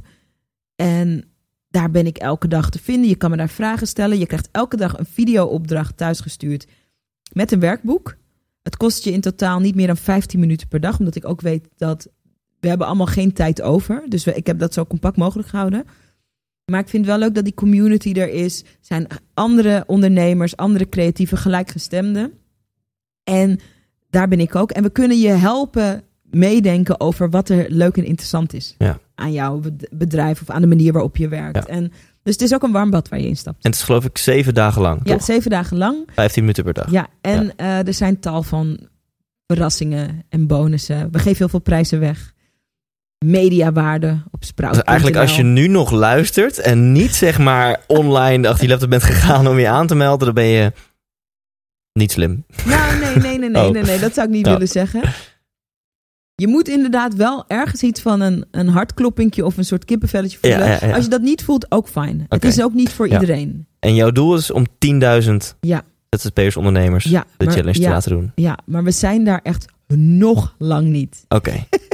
En 0.75 1.23
daar 1.69 1.91
ben 1.91 2.05
ik 2.05 2.17
elke 2.17 2.47
dag 2.47 2.69
te 2.69 2.79
vinden. 2.79 3.09
Je 3.09 3.15
kan 3.15 3.29
me 3.29 3.37
daar 3.37 3.49
vragen 3.49 3.87
stellen. 3.87 4.19
Je 4.19 4.25
krijgt 4.25 4.49
elke 4.51 4.77
dag 4.77 4.97
een 4.97 5.05
videoopdracht 5.05 5.97
thuisgestuurd 5.97 6.67
met 7.31 7.51
een 7.51 7.59
werkboek. 7.59 8.17
Het 8.61 8.77
kost 8.77 9.03
je 9.03 9.11
in 9.11 9.21
totaal 9.21 9.59
niet 9.59 9.75
meer 9.75 9.87
dan 9.87 9.97
15 9.97 10.39
minuten 10.39 10.67
per 10.67 10.79
dag, 10.79 10.99
omdat 10.99 11.15
ik 11.15 11.27
ook 11.27 11.41
weet 11.41 11.67
dat 11.77 12.07
we 12.59 12.67
hebben 12.67 12.87
allemaal 12.87 13.05
geen 13.05 13.33
tijd 13.33 13.61
over. 13.61 14.03
Dus 14.07 14.27
ik 14.27 14.47
heb 14.47 14.59
dat 14.59 14.73
zo 14.73 14.85
compact 14.85 15.17
mogelijk 15.17 15.49
gehouden. 15.49 15.85
Maar 16.65 16.79
ik 16.79 16.89
vind 16.89 17.05
het 17.05 17.15
wel 17.15 17.25
leuk 17.25 17.35
dat 17.35 17.43
die 17.43 17.53
community 17.53 18.13
er 18.13 18.29
is. 18.29 18.63
Zijn 18.81 19.07
andere 19.33 19.83
ondernemers, 19.87 20.57
andere 20.57 20.89
creatieve 20.89 21.37
gelijkgestemden. 21.37 22.33
En 23.23 23.59
daar 24.09 24.27
ben 24.27 24.39
ik 24.39 24.55
ook. 24.55 24.71
En 24.71 24.83
we 24.83 24.89
kunnen 24.89 25.19
je 25.19 25.29
helpen 25.29 26.03
meedenken 26.31 26.99
over 26.99 27.29
wat 27.29 27.49
er 27.49 27.65
leuk 27.69 27.97
en 27.97 28.05
interessant 28.05 28.53
is. 28.53 28.75
Ja. 28.77 28.99
Aan 29.15 29.31
jouw 29.31 29.59
bed- 29.59 29.87
bedrijf 29.91 30.41
of 30.41 30.49
aan 30.49 30.61
de 30.61 30.67
manier 30.67 30.91
waarop 30.93 31.17
je 31.17 31.27
werkt. 31.27 31.55
Ja. 31.67 31.73
En, 31.73 31.91
dus 32.23 32.33
het 32.33 32.41
is 32.41 32.53
ook 32.53 32.63
een 32.63 32.71
warm 32.71 32.89
bad 32.89 33.09
waar 33.09 33.19
je 33.19 33.27
instapt. 33.27 33.63
En 33.63 33.69
het 33.71 33.79
is 33.79 33.85
geloof 33.85 34.05
ik 34.05 34.17
zeven 34.17 34.53
dagen 34.53 34.81
lang, 34.81 35.01
Ja, 35.03 35.13
toch? 35.13 35.23
zeven 35.23 35.49
dagen 35.49 35.77
lang. 35.77 36.07
15 36.13 36.41
minuten 36.41 36.63
per 36.63 36.73
dag. 36.73 36.91
Ja, 36.91 37.07
en 37.21 37.55
eh, 37.55 37.87
er 37.87 37.93
zijn 37.93 38.19
tal 38.19 38.43
van 38.43 38.79
verrassingen 39.47 40.23
en 40.29 40.47
bonussen. 40.47 41.11
We 41.11 41.17
geven 41.19 41.37
heel 41.37 41.49
veel 41.49 41.59
prijzen 41.59 41.99
weg. 41.99 42.33
Mediawaarde 43.25 44.23
op 44.31 44.43
Sprout. 44.43 44.73
Dus 44.73 44.83
eigenlijk 44.83 45.17
als 45.17 45.35
je 45.35 45.43
nu 45.43 45.67
nog 45.67 45.91
luistert 45.91 46.59
en 46.59 46.91
niet 46.91 47.15
zeg 47.15 47.39
maar 47.39 47.79
online 47.87 48.47
achter 48.47 48.63
je 48.63 48.69
laptop 48.69 48.89
bent 48.89 49.03
gegaan 49.03 49.47
om 49.47 49.59
je 49.59 49.67
aan 49.67 49.87
te 49.87 49.95
melden, 49.95 50.25
dan 50.25 50.35
ben 50.35 50.45
je 50.45 50.71
niet 51.93 52.11
slim. 52.11 52.45
Nou, 52.65 52.99
nee, 52.99 53.15
nee, 53.15 53.37
nee, 53.39 53.49
nee, 53.49 53.63
Oh. 53.67 53.71
nee, 53.71 53.83
nee, 53.83 53.99
dat 53.99 54.13
zou 54.13 54.27
ik 54.27 54.33
niet 54.33 54.45
Ja. 54.45 54.51
willen 54.51 54.67
zeggen. 54.67 55.01
Je 56.39 56.47
moet 56.47 56.67
inderdaad 56.67 57.15
wel 57.15 57.43
ergens 57.47 57.81
iets 57.81 58.01
van 58.01 58.21
een, 58.21 58.45
een 58.51 58.67
hartkloppingje 58.67 59.45
of 59.45 59.57
een 59.57 59.65
soort 59.65 59.85
kippenvelletje 59.85 60.37
voelen. 60.41 60.59
ja, 60.67 60.77
ja. 60.81 60.93
Als 60.95 61.03
je 61.03 61.09
dat 61.09 61.21
niet 61.21 61.43
voelt, 61.43 61.65
ook 61.71 61.87
fijn. 61.87 62.25
Het 62.29 62.45
is 62.45 62.61
ook 62.61 62.73
niet 62.73 62.91
voor 62.91 63.07
iedereen. 63.07 63.65
En 63.79 63.95
jouw 63.95 64.11
doel 64.11 64.35
is 64.35 64.51
om 64.51 64.65
10.000 65.21 65.55
Ja. 65.59 65.81
ZZP'ers 66.09 66.57
ondernemers 66.57 67.03
de 67.03 67.11
maar- 67.11 67.25
challenge 67.53 67.79
te 67.79 67.89
laten 67.89 68.11
doen. 68.11 68.31
Ja, 68.35 68.57
maar 68.65 68.83
we 68.83 68.91
zijn 68.91 69.23
daar 69.23 69.39
echt 69.43 69.65
nog 69.95 70.55
lang 70.57 70.87
niet. 70.87 71.25
Oké. 71.27 71.53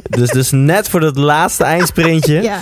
dus, 0.10 0.30
dus 0.30 0.52
net 0.52 0.90
voor 0.90 1.00
dat 1.00 1.18
laatste 1.18 1.64
eindsprintje. 1.76 2.42
Ja. 2.42 2.62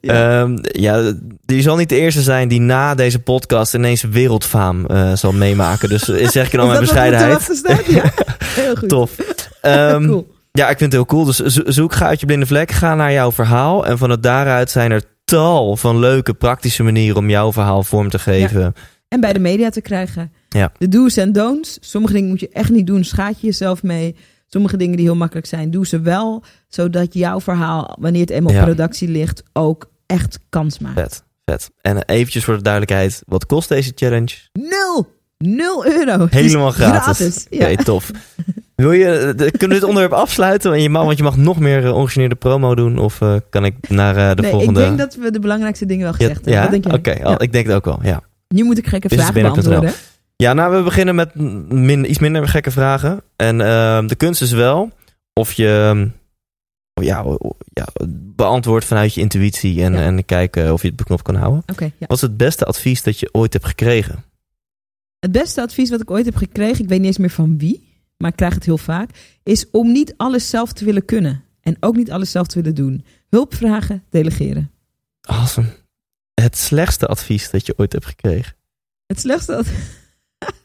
Ja. 0.00 0.48
ja, 0.62 1.12
je 1.46 1.62
zal 1.62 1.76
niet 1.76 1.88
de 1.88 1.96
eerste 1.98 2.22
zijn 2.22 2.48
die 2.48 2.60
na 2.60 2.94
deze 2.94 3.18
podcast 3.18 3.74
ineens 3.74 4.02
wereldfaam 4.02 4.86
eh, 4.86 5.12
zal 5.14 5.32
meemaken. 5.32 5.88
Dus 5.88 6.08
eh, 6.08 6.28
zeg 6.28 6.52
ik 6.52 6.58
al 6.60 6.66
mijn 6.72 6.80
bescheidenheid. 6.80 7.48
staat? 7.52 7.86
Ja, 7.86 8.12
heel 8.60 8.76
goed. 8.76 8.88
Tof. 8.88 9.16
Ehm, 9.60 10.06
cool. 10.06 10.38
Ja, 10.60 10.68
ik 10.70 10.78
vind 10.78 10.92
het 10.92 11.00
heel 11.02 11.06
cool. 11.06 11.24
Dus 11.24 11.36
zo- 11.38 11.62
zoek, 11.66 11.92
ga 11.92 12.06
uit 12.06 12.20
je 12.20 12.26
blinde 12.26 12.46
vlek, 12.46 12.70
ga 12.70 12.94
naar 12.94 13.12
jouw 13.12 13.32
verhaal. 13.32 13.86
En 13.86 13.98
vanuit 13.98 14.22
daaruit 14.22 14.70
zijn 14.70 14.90
er 14.90 15.02
tal 15.24 15.76
van 15.76 15.98
leuke, 15.98 16.34
praktische 16.34 16.82
manieren 16.82 17.16
om 17.16 17.30
jouw 17.30 17.52
verhaal 17.52 17.82
vorm 17.82 18.08
te 18.10 18.18
geven. 18.18 18.74
En 19.08 19.20
bij 19.20 19.32
de 19.32 19.38
media 19.38 19.70
te 19.70 19.80
krijgen. 19.80 20.32
Ja. 20.48 20.72
De 20.78 20.88
do's 20.88 21.16
en 21.16 21.32
don'ts. 21.32 21.78
Sommige 21.80 22.12
dingen 22.14 22.28
moet 22.28 22.40
je 22.40 22.48
echt 22.48 22.70
niet 22.70 22.86
doen. 22.86 23.04
Schaad 23.04 23.40
je 23.40 23.46
jezelf 23.46 23.82
mee. 23.82 24.16
Sommige 24.46 24.76
dingen 24.76 24.96
die 24.96 25.04
heel 25.06 25.16
makkelijk 25.16 25.46
zijn, 25.46 25.70
doe 25.70 25.86
ze 25.86 26.00
wel. 26.00 26.44
Zodat 26.68 27.14
jouw 27.14 27.40
verhaal, 27.40 27.96
wanneer 28.00 28.20
het 28.20 28.30
eenmaal 28.30 28.52
Ja. 28.52 28.58
op 28.58 28.64
productie 28.64 29.08
ligt, 29.08 29.42
ook 29.52 29.90
echt 30.06 30.38
kans 30.48 30.78
maakt. 30.78 30.98
Vet, 31.00 31.22
vet. 31.44 31.70
En 31.80 32.02
eventjes 32.04 32.44
voor 32.44 32.56
de 32.56 32.62
duidelijkheid, 32.62 33.22
wat 33.26 33.46
kost 33.46 33.68
deze 33.68 33.92
challenge? 33.94 34.34
Nul! 34.52 35.18
Nul 35.38 35.86
euro. 35.86 36.18
Het 36.20 36.30
Helemaal 36.32 36.70
gratis. 36.70 37.46
Ja. 37.50 37.74
Tof. 37.76 38.10
Wil 38.80 38.92
je, 38.92 39.06
eh, 39.06 39.34
kunnen 39.36 39.68
we 39.68 39.68
dit 39.68 39.82
onderwerp 39.82 40.12
afsluiten? 40.24 40.70
Want 40.70 40.82
je 40.82 40.88
mag, 40.90 41.04
want 41.04 41.16
je 41.16 41.22
mag 41.22 41.36
nog 41.36 41.58
meer 41.58 41.92
ongegeneerde 41.92 42.34
promo 42.34 42.74
doen. 42.74 42.98
Of 42.98 43.20
eh, 43.20 43.34
kan 43.50 43.64
ik 43.64 43.88
naar 43.88 44.16
eh, 44.16 44.34
de 44.36 44.42
nee, 44.42 44.50
volgende... 44.50 44.80
ik 44.80 44.86
denk 44.86 44.98
dat 44.98 45.14
we 45.14 45.30
de 45.30 45.38
belangrijkste 45.40 45.86
dingen 45.86 46.02
wel 46.04 46.14
Ja, 46.18 46.26
gezegd 46.26 46.44
hebben. 46.44 46.82
ja? 46.90 46.94
Oké, 46.94 47.10
Ja. 47.10 47.38
ik 47.38 47.52
denk 47.52 47.66
het 47.66 47.74
ook 47.74 47.84
wel, 47.84 47.98
ja. 48.02 48.22
Nu 48.48 48.64
moet 48.64 48.78
ik 48.78 48.86
gekke 48.86 49.08
vragen 49.08 49.42
beantwoorden. 49.42 49.92
Ja, 50.36 50.52
nou, 50.52 50.76
we 50.76 50.82
beginnen 50.82 51.14
met 51.14 51.34
min, 51.68 52.10
iets 52.10 52.18
minder 52.18 52.48
gekke 52.48 52.70
vragen. 52.70 53.22
En 53.36 53.60
ehm, 53.60 54.06
de 54.06 54.14
kunst 54.14 54.42
is 54.42 54.52
wel 54.52 54.90
of 55.32 55.52
je 55.52 55.68
ehm, 55.90 56.08
ja, 57.06 57.24
ja, 57.72 57.86
beantwoordt 58.36 58.84
vanuit 58.84 59.14
je 59.14 59.20
intuïtie 59.20 59.82
en, 59.82 59.92
Ja. 59.92 59.98
en 60.00 60.24
kijken 60.24 60.72
of 60.72 60.82
je 60.82 60.88
het 60.88 60.96
beknopt 60.96 61.22
kan 61.22 61.34
houden. 61.34 61.62
Ja. 61.78 61.90
Wat 61.98 62.16
is 62.16 62.20
het 62.22 62.36
beste 62.36 62.64
advies 62.64 63.02
dat 63.02 63.20
je 63.20 63.28
ooit 63.32 63.52
hebt 63.52 63.66
gekregen? 63.66 64.24
Het 65.18 65.32
beste 65.32 65.60
advies 65.62 65.90
wat 65.90 66.00
ik 66.00 66.10
ooit 66.10 66.24
heb 66.24 66.36
gekregen, 66.36 66.82
ik 66.82 66.88
weet 66.88 66.98
niet 66.98 67.06
eens 67.06 67.18
meer 67.18 67.30
van 67.30 67.58
wie, 67.58 67.88
maar 68.20 68.30
ik 68.30 68.36
krijg 68.36 68.54
het 68.54 68.64
heel 68.64 68.78
vaak, 68.78 69.10
is 69.42 69.70
om 69.70 69.92
niet 69.92 70.14
alles 70.16 70.50
zelf 70.50 70.72
te 70.72 70.84
willen 70.84 71.04
kunnen. 71.04 71.44
En 71.60 71.76
ook 71.80 71.96
niet 71.96 72.10
alles 72.10 72.30
zelf 72.30 72.46
te 72.46 72.54
willen 72.60 72.74
doen. 72.74 73.04
Hulp 73.28 73.54
vragen, 73.54 74.04
delegeren. 74.10 74.70
Awesome. 75.20 75.68
Het 76.34 76.56
slechtste 76.56 77.06
advies 77.06 77.50
dat 77.50 77.66
je 77.66 77.74
ooit 77.76 77.92
hebt 77.92 78.06
gekregen. 78.06 78.54
Het 79.06 79.20
slechtste, 79.20 79.56
ad- 79.56 79.66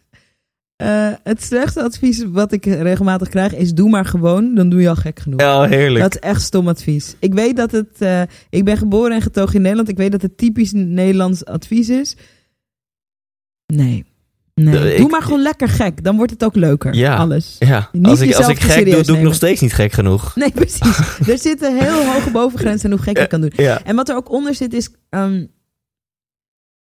Eh, 0.76 1.14
het 1.24 1.44
slechtste 1.44 1.84
advies 1.84 2.24
wat 2.24 2.52
ik 2.52 2.66
regelmatig 2.66 3.30
krijg 3.30 3.54
is 3.54 3.74
doe 3.74 3.90
maar 3.90 4.06
gewoon, 4.06 4.56
dan 4.56 4.70
doe 4.70 4.82
je 4.82 4.90
al 4.90 4.96
gek 4.96 5.20
genoeg. 5.20 5.40
Ja, 5.40 5.64
heerlijk. 5.64 6.04
Dat 6.04 6.14
is 6.16 6.20
echt 6.30 6.42
stom 6.42 6.68
advies. 6.68 7.16
Ik 7.20 7.34
weet 7.34 7.56
dat 7.56 7.72
het. 7.72 8.02
eh, 8.02 8.22
ik 8.50 8.66
ben 8.66 8.78
geboren 8.78 9.12
en 9.16 9.22
getogen 9.22 9.56
in 9.56 9.62
Nederland. 9.62 9.90
Ik 9.90 9.98
weet 9.98 10.12
dat 10.12 10.22
het 10.22 10.38
typisch 10.38 10.72
Nederlands 10.72 11.46
advies 11.46 11.90
is. 11.90 12.16
Nee. 13.74 14.06
Nee. 14.62 14.74
Doe 14.80 14.94
ik- 14.96 15.12
maar 15.12 15.22
gewoon 15.22 15.42
lekker 15.42 15.70
gek. 15.70 16.04
Dan 16.04 16.16
wordt 16.18 16.32
het 16.32 16.44
ook 16.44 16.56
leuker. 16.56 16.94
Ja. 16.94 17.16
Alles. 17.16 17.56
Ja, 17.60 17.90
Niet 17.92 18.06
als 18.06 18.22
ik, 18.22 18.34
als 18.36 18.48
ik 18.48 18.60
gek 18.60 18.92
doe, 18.92 19.04
doe 19.04 19.18
ik 19.18 19.24
nog 19.24 19.34
steeds 19.34 19.62
niet 19.62 19.74
gek 19.74 19.92
genoeg. 19.92 20.36
Nee, 20.36 20.52
precies. 20.52 21.18
er 21.28 21.38
zit 21.38 21.62
een 21.64 21.78
heel 21.78 22.06
hoge 22.14 22.32
bovengrens 22.32 22.86
aan 22.86 22.92
hoe 22.92 23.00
gek 23.00 23.18
je 23.18 23.28
kan 23.28 23.42
doen. 23.42 23.52
Ja. 23.56 23.84
En 23.84 23.96
wat 23.96 24.10
er 24.10 24.16
ook 24.16 24.32
onder 24.32 24.56
zit 24.56 24.74
is. 24.74 24.90
ehm, 25.10 25.46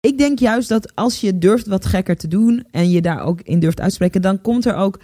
ik 0.01 0.18
denk 0.18 0.39
juist 0.39 0.68
dat 0.68 0.95
als 0.95 1.21
je 1.21 1.39
durft 1.39 1.66
wat 1.66 1.87
gekker 1.87 2.16
te 2.16 2.29
doen. 2.29 2.64
en 2.71 2.91
je 2.91 3.01
daar 3.01 3.23
ook 3.23 3.41
in 3.41 3.61
durft 3.61 3.81
uitspreken. 3.81 4.23
dan 4.23 4.41
komt 4.41 4.64
er 4.66 4.75
ook 4.75 5.01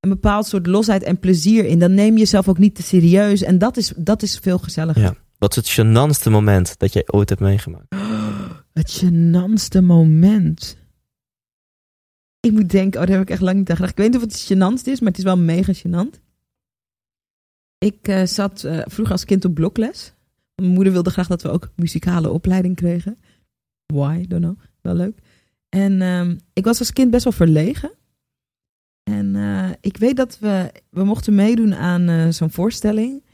een 0.00 0.10
bepaald 0.10 0.46
soort 0.46 0.66
losheid 0.66 1.02
en 1.02 1.18
plezier 1.18 1.64
in. 1.64 1.78
Dan 1.78 1.94
neem 1.94 2.12
je 2.12 2.18
jezelf 2.18 2.48
ook 2.48 2.58
niet 2.58 2.74
te 2.74 2.82
serieus. 2.82 3.42
En 3.42 3.58
dat 3.58 3.76
is, 3.76 3.92
dat 3.96 4.22
is 4.22 4.38
veel 4.42 4.58
gezelliger. 4.58 5.02
Ja. 5.02 5.14
Wat 5.38 5.56
is 5.56 5.68
het 5.76 5.86
gênantste 5.86 6.30
moment 6.30 6.78
dat 6.78 6.92
jij 6.92 7.02
ooit 7.06 7.28
hebt 7.28 7.40
meegemaakt? 7.40 7.94
Het 8.72 9.02
gênantste 9.04 9.82
moment. 9.82 10.76
Ik 12.46 12.52
moet 12.52 12.70
denken, 12.70 13.00
oh, 13.00 13.06
daar 13.06 13.16
heb 13.16 13.26
ik 13.26 13.32
echt 13.32 13.40
lang 13.40 13.58
niet 13.58 13.70
aan 13.70 13.76
gedacht. 13.76 13.92
Ik 13.92 13.98
weet 13.98 14.12
niet 14.12 14.22
of 14.22 14.30
het 14.30 14.52
gênantste 14.52 14.90
is, 14.90 15.00
maar 15.00 15.08
het 15.08 15.18
is 15.18 15.24
wel 15.24 15.38
mega 15.38 15.72
gênant. 15.72 16.20
Ik 17.78 18.08
eh, 18.08 18.24
zat 18.24 18.64
eh, 18.64 18.80
vroeger 18.84 19.14
als 19.14 19.24
kind 19.24 19.44
op 19.44 19.54
blokles. 19.54 20.12
Mijn 20.54 20.72
moeder 20.72 20.92
wilde 20.92 21.10
graag 21.10 21.26
dat 21.26 21.42
we 21.42 21.48
ook 21.48 21.72
muzikale 21.76 22.30
opleiding 22.30 22.76
kregen. 22.76 23.18
Why? 23.86 24.26
Don't 24.26 24.42
know. 24.42 24.58
Wel 24.80 24.94
leuk. 24.94 25.18
En 25.68 26.02
ehm, 26.02 26.36
ik 26.52 26.64
was 26.64 26.78
als 26.78 26.92
kind 26.92 27.10
best 27.10 27.24
wel 27.24 27.32
verlegen. 27.32 27.90
En 29.02 29.36
eh, 29.36 29.70
ik 29.80 29.96
weet 29.96 30.16
dat 30.16 30.38
we, 30.38 30.72
we 30.90 31.04
mochten 31.04 31.34
meedoen 31.34 31.74
aan 31.74 32.32
zo'n 32.32 32.50
voorstelling. 32.50 33.24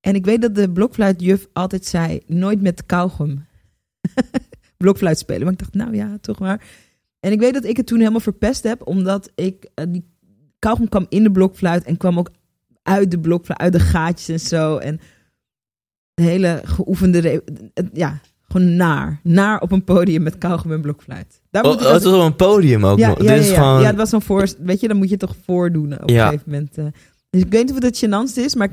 En 0.00 0.14
ik 0.14 0.24
weet 0.24 0.42
dat 0.42 0.54
de 0.54 0.70
blokfluitjuf 0.70 1.46
altijd 1.52 1.84
zei, 1.84 2.20
nooit 2.26 2.62
met 2.62 2.86
kauwgom 2.86 3.46
blokfluit 4.76 5.18
spelen. 5.18 5.42
Maar 5.42 5.52
ik 5.52 5.58
dacht, 5.58 5.74
nou 5.74 5.94
ja, 5.94 6.18
toch 6.20 6.38
maar. 6.38 6.85
En 7.26 7.32
ik 7.32 7.40
weet 7.40 7.54
dat 7.54 7.64
ik 7.64 7.76
het 7.76 7.86
toen 7.86 7.98
helemaal 7.98 8.20
verpest 8.20 8.62
heb, 8.62 8.86
omdat 8.86 9.30
ik 9.34 9.66
eh, 9.74 9.84
die 9.88 10.04
kauwgom 10.58 10.88
kwam 10.88 11.06
in 11.08 11.22
de 11.22 11.30
blokfluit 11.30 11.84
en 11.84 11.96
kwam 11.96 12.18
ook 12.18 12.30
uit 12.82 13.10
de 13.10 13.18
blokfluit, 13.18 13.60
uit 13.60 13.72
de 13.72 13.80
gaatjes 13.80 14.28
en 14.28 14.40
zo. 14.48 14.76
En 14.76 15.00
de 16.14 16.22
hele 16.22 16.60
geoefende, 16.64 17.42
ja, 17.92 18.20
gewoon 18.48 18.76
naar. 18.76 19.20
Naar 19.22 19.60
op 19.60 19.72
een 19.72 19.84
podium 19.84 20.22
met 20.22 20.38
kauwgom 20.38 20.72
en 20.72 20.80
blokfluit. 20.80 21.40
Daar 21.50 21.64
Oh, 21.64 21.70
moet 21.72 21.86
oh, 21.86 21.92
het 21.92 22.02
was 22.02 22.12
op 22.14 22.20
een 22.22 22.36
podium 22.36 22.84
ook 22.86 22.98
ja, 22.98 23.08
nog. 23.08 23.22
ja, 23.22 23.34
Dit 23.34 23.42
is 23.42 23.48
ja, 23.48 23.54
ja. 23.54 23.58
gewoon... 23.60 23.80
ja, 23.80 23.86
het 23.86 23.96
was 23.96 24.08
zo'n 24.10 24.22
voor, 24.22 24.48
weet 24.58 24.80
je, 24.80 24.88
dan 24.88 24.96
moet 24.96 25.10
je 25.10 25.16
toch 25.16 25.34
voordoen 25.44 26.02
op 26.02 26.08
Ja. 26.10 26.22
een 26.24 26.30
gegeven 26.30 26.50
moment. 26.52 26.78
eh. 26.78 26.84
Dus 27.30 27.42
ik 27.42 27.50
weet 27.50 27.66
niet 27.66 27.76
of 27.76 27.82
het 27.82 28.04
gênantste 28.04 28.42
is, 28.44 28.54
maar 28.54 28.66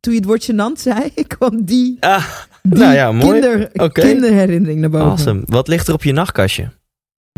toen 0.00 0.12
je 0.12 0.18
het 0.18 0.24
woord 0.24 0.50
gênant 0.52 0.80
zei, 0.80 1.12
kwam 1.36 1.64
die, 1.64 1.96
Ah, 2.00 2.26
die 2.62 2.78
nou 2.78 2.94
ja, 2.94 3.12
mooi. 3.12 3.40
kinder, 3.40 3.92
kinderherinnering 3.92 4.80
naar 4.80 4.90
boven. 4.90 5.06
Awesome. 5.08 5.42
Wat 5.44 5.68
ligt 5.68 5.88
er 5.88 5.94
op 5.94 6.02
je 6.04 6.12
nachtkastje? 6.12 6.70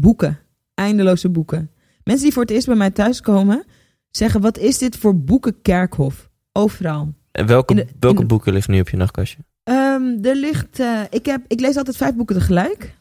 Boeken. 0.01 0.39
Eindeloze 0.75 1.29
boeken. 1.29 1.71
Mensen 2.05 2.25
die 2.25 2.33
voor 2.33 2.43
het 2.43 2.51
eerst 2.51 2.67
bij 2.67 2.77
mij 2.77 2.91
thuiskomen, 2.91 3.65
zeggen: 4.11 4.41
Wat 4.41 4.59
is 4.59 4.79
dit 4.79 4.97
voor 4.97 5.21
boekenkerkhof? 5.21 6.31
Overal. 6.53 7.15
En 7.33 7.47
welke, 7.47 7.75
de- 7.75 7.87
welke 8.01 8.21
de- 8.21 8.27
boeken 8.27 8.53
liggen 8.53 8.73
nu 8.73 8.81
op 8.81 8.89
je 8.89 8.97
nachtkastje? 8.97 9.39
Ehm, 9.63 10.25
er 10.25 10.37
ligt. 10.37 10.81
eh, 10.81 11.01
ik, 11.11 11.27
heb, 11.27 11.45
ik 11.47 11.61
lees 11.61 11.77
altijd 11.77 11.97
vijf 11.97 12.15
boeken 12.15 12.37
tegelijk. 12.37 12.99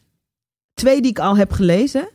Twee 0.74 1.00
die 1.00 1.10
ik 1.10 1.18
al 1.18 1.36
heb 1.36 1.52
gelezen. 1.52 2.08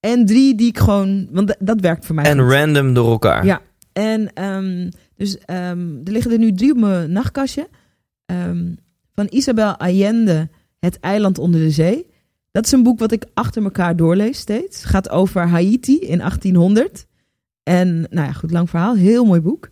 En 0.00 0.26
drie 0.26 0.54
die 0.54 0.68
ik 0.68 0.78
gewoon, 0.78 1.28
want 1.30 1.56
dat 1.58 1.80
werkt 1.80 2.06
voor 2.06 2.14
mij. 2.14 2.24
En 2.24 2.40
goed. 2.40 2.52
random 2.52 2.94
door 2.94 3.10
elkaar. 3.10 3.44
Ja. 3.44 3.60
En 3.92 4.32
ehm, 4.34 4.90
dus 5.16 5.38
ehm, 5.38 5.96
er 6.04 6.12
liggen 6.12 6.30
er 6.32 6.38
nu 6.38 6.52
drie 6.52 6.70
op 6.72 6.78
mijn 6.78 7.12
nachtkastje. 7.12 7.68
Van 9.14 9.26
Isabel 9.30 9.76
Allende, 9.76 10.48
Het 10.78 11.00
eiland 11.00 11.38
onder 11.38 11.60
de 11.60 11.70
zee. 11.70 12.06
Dat 12.58 12.66
is 12.66 12.72
een 12.72 12.82
boek 12.82 12.98
wat 12.98 13.12
ik 13.12 13.24
achter 13.34 13.62
elkaar 13.62 13.96
doorlees 13.96 14.38
steeds. 14.38 14.76
Het 14.76 14.90
gaat 14.90 15.10
over 15.10 15.48
Haiti 15.48 15.98
in 15.98 16.18
1800. 16.18 17.06
En 17.62 18.00
nou 18.00 18.26
ja, 18.26 18.32
goed, 18.32 18.50
lang 18.50 18.70
verhaal. 18.70 18.96
Heel 18.96 19.24
mooi 19.24 19.40
boek. 19.40 19.70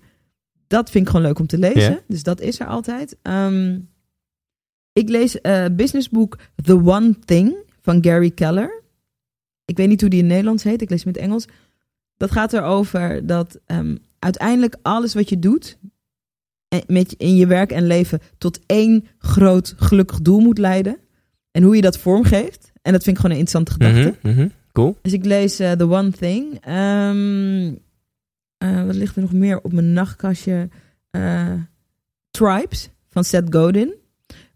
Dat 0.66 0.90
vind 0.90 1.04
ik 1.04 1.10
gewoon 1.10 1.26
leuk 1.26 1.38
om 1.38 1.46
te 1.46 1.58
lezen. 1.58 2.00
Dus 2.08 2.22
dat 2.22 2.40
is 2.40 2.60
er 2.60 2.66
altijd. 2.66 3.16
Ehm, 3.22 3.78
ik 4.92 5.08
lees 5.08 5.40
eh 5.40 5.64
businessboek 5.72 6.38
The 6.62 6.84
One 6.84 7.18
Thing 7.24 7.56
van 7.80 8.04
Gary 8.04 8.30
Keller. 8.30 8.82
Ik 9.64 9.76
weet 9.76 9.88
niet 9.88 10.00
hoe 10.00 10.10
die 10.10 10.20
in 10.20 10.26
Nederlands 10.26 10.62
heet. 10.62 10.82
Ik 10.82 10.90
lees 10.90 11.04
hem 11.04 11.12
in 11.12 11.20
het 11.20 11.28
Engels. 11.28 11.46
Dat 12.16 12.30
gaat 12.30 12.52
erover 12.52 13.26
dat 13.26 13.60
ehm, 13.66 13.96
uiteindelijk 14.18 14.76
alles 14.82 15.14
wat 15.14 15.28
je 15.28 15.38
doet 15.38 15.78
eh, 16.68 16.80
met, 16.86 17.12
in 17.12 17.36
je 17.36 17.46
werk 17.46 17.72
en 17.72 17.86
leven 17.86 18.20
tot 18.38 18.60
één 18.66 19.06
groot 19.18 19.74
gelukkig 19.76 20.20
doel 20.20 20.40
moet 20.40 20.58
leiden. 20.58 20.98
En 21.56 21.62
hoe 21.62 21.76
je 21.76 21.82
dat 21.82 21.98
vormgeeft. 21.98 22.72
En 22.86 22.92
dat 22.92 23.02
vind 23.02 23.16
ik 23.16 23.22
gewoon 23.22 23.36
een 23.36 23.42
interessante 23.42 23.72
gedachte. 23.72 24.18
Mhm, 24.22 24.40
mhm. 24.40 24.48
Cool. 24.72 24.96
Dus 25.02 25.12
ik 25.12 25.24
lees 25.24 25.58
eh, 25.58 25.72
The 25.72 25.90
One 25.90 26.10
Thing. 26.10 26.58
Ehm, 26.60 27.74
eh, 28.58 28.84
wat 28.84 28.94
ligt 28.94 29.16
er 29.16 29.22
nog 29.22 29.32
meer 29.32 29.60
op 29.60 29.72
mijn 29.72 29.92
nachtkastje? 29.92 30.68
Eh, 31.10 31.52
Tribes 32.30 32.90
van 33.08 33.24
Seth 33.24 33.54
Godin. 33.54 33.94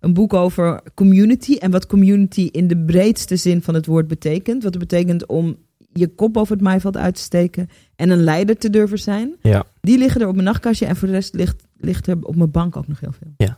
Een 0.00 0.14
boek 0.14 0.34
over 0.34 0.80
community 0.94 1.56
en 1.56 1.70
wat 1.70 1.86
community 1.86 2.48
in 2.52 2.68
de 2.68 2.76
breedste 2.76 3.36
zin 3.36 3.62
van 3.62 3.74
het 3.74 3.86
woord 3.86 4.08
betekent. 4.08 4.62
Wat 4.62 4.74
het 4.74 4.88
betekent 4.88 5.26
om 5.26 5.56
je 5.92 6.08
kop 6.08 6.36
over 6.36 6.52
het 6.54 6.64
maaiveld 6.64 6.96
uit 6.96 7.14
te 7.14 7.22
steken 7.22 7.68
en 7.96 8.10
een 8.10 8.22
leider 8.22 8.56
te 8.56 8.70
durven 8.70 8.98
zijn. 8.98 9.36
Ja. 9.40 9.64
Die 9.80 9.98
liggen 9.98 10.20
er 10.20 10.28
op 10.28 10.34
mijn 10.34 10.46
nachtkastje 10.46 10.86
en 10.86 10.96
voor 10.96 11.08
de 11.08 11.14
rest 11.14 11.34
ligt, 11.34 11.62
ligt 11.76 12.06
er 12.06 12.16
op 12.22 12.36
mijn 12.36 12.50
bank 12.50 12.76
ook 12.76 12.88
nog 12.88 13.00
heel 13.00 13.12
veel. 13.12 13.56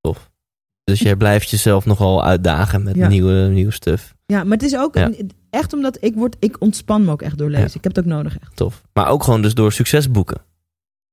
Tof. 0.00 0.30
Dus 0.88 1.00
jij 1.00 1.16
blijft 1.16 1.50
jezelf 1.50 1.84
nogal 1.86 2.24
uitdagen 2.24 2.82
met 2.82 2.94
Ja. 2.96 3.08
nieuwe, 3.08 3.32
nieuwe 3.48 3.72
stuff. 3.72 4.14
Ja, 4.26 4.44
maar 4.44 4.52
het 4.58 4.62
is 4.66 4.76
ook 4.76 4.94
Ja. 4.94 5.06
een- 5.06 5.30
echt 5.50 5.72
omdat 5.72 5.96
ik 6.00 6.14
word, 6.14 6.36
ik 6.38 6.56
ontspan 6.60 7.04
me 7.04 7.10
ook 7.10 7.22
echt 7.22 7.38
door 7.38 7.48
lezen. 7.50 7.66
Ja. 7.66 7.74
Ik 7.74 7.84
heb 7.84 7.94
het 7.96 7.98
ook 8.04 8.10
nodig 8.10 8.38
echt. 8.38 8.56
Tof. 8.56 8.82
Maar 8.92 9.08
ook 9.08 9.22
gewoon 9.24 9.42
dus 9.42 9.54
door 9.54 9.72
succesboeken. 9.72 10.40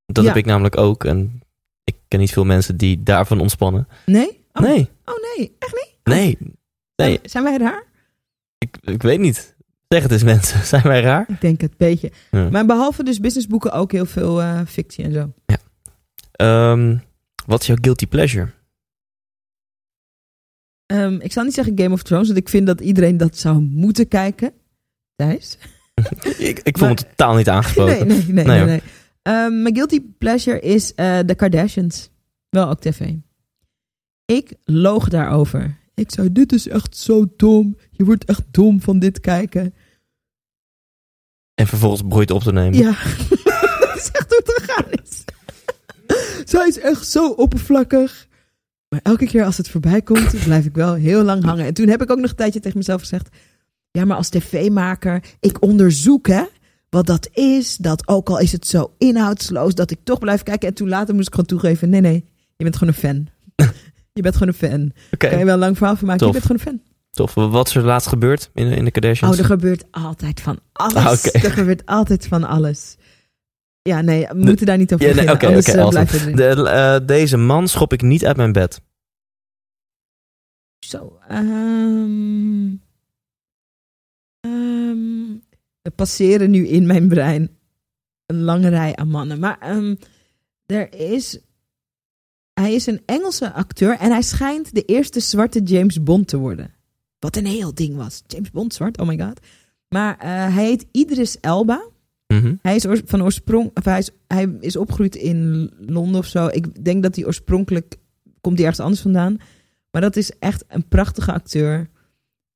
Dat 0.06 0.24
Ja. 0.24 0.30
heb 0.30 0.40
ik 0.40 0.46
namelijk 0.46 0.78
ook. 0.78 1.04
En 1.04 1.42
ik 1.84 1.96
ken 2.08 2.20
niet 2.20 2.32
veel 2.32 2.46
mensen 2.46 2.78
die 2.78 3.04
daarvan 3.04 3.40
ontspannen. 3.40 3.88
Nee? 4.06 4.40
Oh, 4.54 4.62
Nee, 4.64 4.90
Oh 5.06 5.16
nee, 5.38 5.56
echt 5.60 5.74
niet? 5.74 5.96
nee, 6.04 6.38
nee. 6.96 7.20
Zijn 7.24 7.44
wij 7.44 7.58
raar? 7.58 7.84
Ik, 8.58 8.78
ik 8.82 9.02
weet 9.02 9.20
niet. 9.20 9.56
Zeg 9.88 10.04
het 10.04 10.12
eens 10.12 10.24
mensen. 10.24 10.66
Zijn 10.74 10.84
wij 10.84 11.02
raar? 11.02 11.26
Ik 11.30 11.42
denk 11.42 11.62
het, 11.62 11.78
beetje. 11.78 12.12
Ja. 12.32 12.50
Maar 12.50 12.66
behalve 12.66 13.04
dus 13.04 13.20
businessboeken 13.20 13.72
ook 13.72 13.92
heel 13.92 14.06
veel 14.06 14.42
eh, 14.42 14.60
fictie 14.68 15.04
en 15.04 15.12
zo. 15.14 15.34
Ehm, 16.32 16.98
wat 17.46 17.62
is 17.62 17.68
jouw 17.68 17.78
guilty 17.82 18.08
pleasure? 18.08 18.50
Ehm, 20.86 21.14
ik 21.20 21.32
zal 21.32 21.44
niet 21.44 21.54
zeggen 21.54 21.78
Game 21.80 21.94
of 21.94 22.04
Thrones, 22.04 22.28
want 22.28 22.40
ik 22.40 22.50
vind 22.50 22.68
dat 22.68 22.82
iedereen 22.82 23.18
dat 23.18 23.38
zou 23.38 23.60
moeten 23.62 24.08
kijken. 24.08 24.54
Thijs? 25.16 25.58
ik 26.38 26.60
ik 26.60 26.78
Maar- 26.80 26.90
me 26.90 26.96
totaal 26.96 27.36
niet 27.36 27.50
aangesproken. 27.50 28.08
Nee, 28.08 28.18
nee, 28.18 28.26
nee. 28.26 28.34
Nee, 28.34 28.46
nee, 28.46 28.58
hoor. 28.58 28.68
nee. 28.68 28.82
Ehm, 29.22 29.62
mijn 29.62 29.76
guilty 29.76 30.02
pleasure 30.18 30.60
is 30.60 30.94
eh 30.94 31.20
de 31.26 31.36
Kardashians. 31.36 32.10
Wel 32.50 32.70
ook 32.70 32.80
tv. 32.80 33.14
Ik 34.26 34.54
loog 34.64 35.10
daarover. 35.10 35.78
Ik 35.94 36.12
zei, 36.12 36.32
dit 36.32 36.52
is 36.54 36.68
echt 36.68 36.98
zo 36.98 37.26
dom. 37.38 37.78
Je 37.92 38.04
wordt 38.06 38.26
echt 38.26 38.42
dom 38.52 38.82
van 38.82 39.00
dit 39.00 39.20
kijken. 39.20 39.74
En 41.54 41.68
vervolgens 41.68 42.02
broeit 42.08 42.32
op 42.32 42.42
te 42.42 42.52
nemen. 42.54 42.80
Ja, 42.80 42.92
dat 43.80 43.96
is 43.96 44.12
echt 44.12 44.26
hoe 44.30 44.42
het 44.46 44.54
gegaan 44.62 44.92
is. 45.04 45.24
Zij 46.50 46.68
is 46.68 46.80
echt 46.80 47.08
zo 47.08 47.30
oppervlakkig. 47.32 48.28
Maar 48.90 49.00
elke 49.04 49.26
keer 49.26 49.46
als 49.46 49.58
het 49.58 49.70
voorbij 49.70 50.02
komt, 50.02 50.44
blijf 50.44 50.66
ik 50.66 50.76
wel 50.76 50.94
heel 50.94 51.24
lang 51.24 51.44
hangen. 51.44 51.66
En 51.66 51.74
toen 51.74 51.88
heb 51.88 52.02
ik 52.02 52.12
ook 52.12 52.20
nog 52.20 52.30
een 52.30 52.36
tijdje 52.36 52.60
tegen 52.60 52.78
mezelf 52.78 53.00
gezegd... 53.02 53.30
Ja, 53.92 54.06
maar 54.06 54.18
als 54.18 54.30
tv-maker, 54.30 55.24
ik 55.40 55.62
onderzoek 55.62 56.28
hè, 56.28 56.44
wat 56.90 57.06
dat 57.06 57.30
is. 57.34 57.78
Dat 57.78 58.08
ook 58.08 58.30
al 58.30 58.40
is 58.40 58.52
het 58.52 58.68
zo 58.68 58.94
inhoudsloos, 58.98 59.76
dat 59.76 59.92
ik 59.92 60.00
toch 60.04 60.20
blijf 60.20 60.44
kijken. 60.44 60.68
En 60.68 60.74
toen 60.74 60.90
later 60.90 61.14
moest 61.16 61.28
ik 61.28 61.34
gewoon 61.34 61.50
toegeven... 61.50 61.90
Nee, 61.90 62.02
nee, 62.02 62.26
je 62.56 62.64
bent 62.64 62.76
gewoon 62.78 62.94
een 62.94 63.00
fan. 63.00 63.28
je 64.14 64.22
bent 64.22 64.36
gewoon 64.36 64.54
een 64.60 64.70
fan. 64.70 64.92
Oké, 65.12 65.28
Kan 65.30 65.40
je 65.40 65.46
wel 65.46 65.54
een 65.54 65.60
lang 65.60 65.78
verhaal 65.78 65.96
van 65.96 66.08
maken, 66.08 66.26
Tof. 66.26 66.34
je 66.36 66.42
bent 66.48 66.62
gewoon 66.62 66.74
een 66.76 66.82
fan. 66.82 66.96
tof. 67.12 67.34
Wat 67.52 67.68
is 67.68 67.76
er 67.76 67.84
laatst 67.84 68.08
gebeurd 68.08 68.50
in 68.54 68.70
de, 68.70 68.76
in 68.76 68.86
de 68.86 68.92
Kardashians? 68.92 69.34
Oh, 69.34 69.40
er 69.40 69.46
gebeurt 69.46 69.84
altijd 69.92 70.42
van 70.42 70.60
alles. 70.74 70.96
Ah, 70.96 71.12
oké. 71.12 71.30
Er 71.46 71.52
gebeurt 71.52 71.86
altijd 71.86 72.28
van 72.28 72.44
alles. 72.44 72.96
Ja, 73.88 74.02
nee, 74.02 74.28
we 74.28 74.38
moeten 74.38 74.66
daar 74.66 74.78
niet 74.78 74.94
over 74.94 75.08
Ja, 75.08 75.14
nee, 75.14 75.30
anders 75.30 75.68
oké, 75.68 75.78
eh, 75.78 75.90
blijven 75.90 76.26
we. 76.26 76.36
De, 76.36 76.70
eh, 76.70 77.08
deze 77.08 77.38
man 77.38 77.68
schop 77.68 77.94
ik 77.94 78.02
niet 78.02 78.26
uit 78.26 78.38
mijn 78.38 78.52
bed. 78.52 78.82
Zo, 80.80 81.20
ehm, 81.28 82.70
er 85.82 85.92
passeren 85.96 86.50
nu 86.50 86.68
in 86.68 86.86
mijn 86.86 87.08
brein 87.08 87.58
een 88.26 88.42
lange 88.42 88.70
rij 88.70 88.96
aan 88.96 89.10
mannen. 89.10 89.40
Maar 89.40 89.58
ehm, 89.60 89.96
er 90.66 90.94
is... 90.94 91.40
Hij 92.54 92.74
is 92.74 92.86
een 92.86 93.02
Engelse 93.06 93.54
acteur 93.54 93.98
en 93.98 94.12
hij 94.12 94.22
schijnt 94.22 94.74
de 94.74 94.84
eerste 94.84 95.20
zwarte 95.20 95.64
James 95.64 96.04
Bond 96.04 96.28
te 96.28 96.38
worden. 96.38 96.74
Wat 97.20 97.36
een 97.36 97.46
heel 97.46 97.74
ding 97.74 97.96
was. 97.96 98.24
James 98.28 98.52
Bond 98.52 98.74
zwart, 98.74 98.98
oh 98.98 99.08
my 99.08 99.20
god. 99.20 99.40
Maar 99.90 100.18
eh, 100.18 100.30
hij 100.30 100.66
heet 100.66 100.86
Idris 100.92 101.40
Elba. 101.40 101.94
Mhm. 102.36 102.54
Hij 102.62 102.76
is 102.76 102.86
van 103.06 103.24
oorsprong, 103.24 103.72
of 103.74 103.86
hij 103.86 103.98
is, 103.98 104.10
hij 104.28 104.58
is 104.60 104.76
opgegroeid 104.76 105.16
in 105.16 105.72
Londen 105.80 106.20
of 106.20 106.26
zo. 106.26 106.48
Ik 106.48 106.86
denk 106.86 107.04
dat 107.04 107.16
hij 107.16 107.26
oorspronkelijk 107.26 107.96
komt 108.42 108.58
hij 108.58 108.66
ergens 108.68 108.84
anders 108.84 109.02
vandaan. 109.02 109.38
Maar 109.92 110.02
dat 110.02 110.16
is 110.16 110.32
echt 110.40 110.64
een 110.68 110.88
prachtige 110.88 111.32
acteur. 111.32 111.90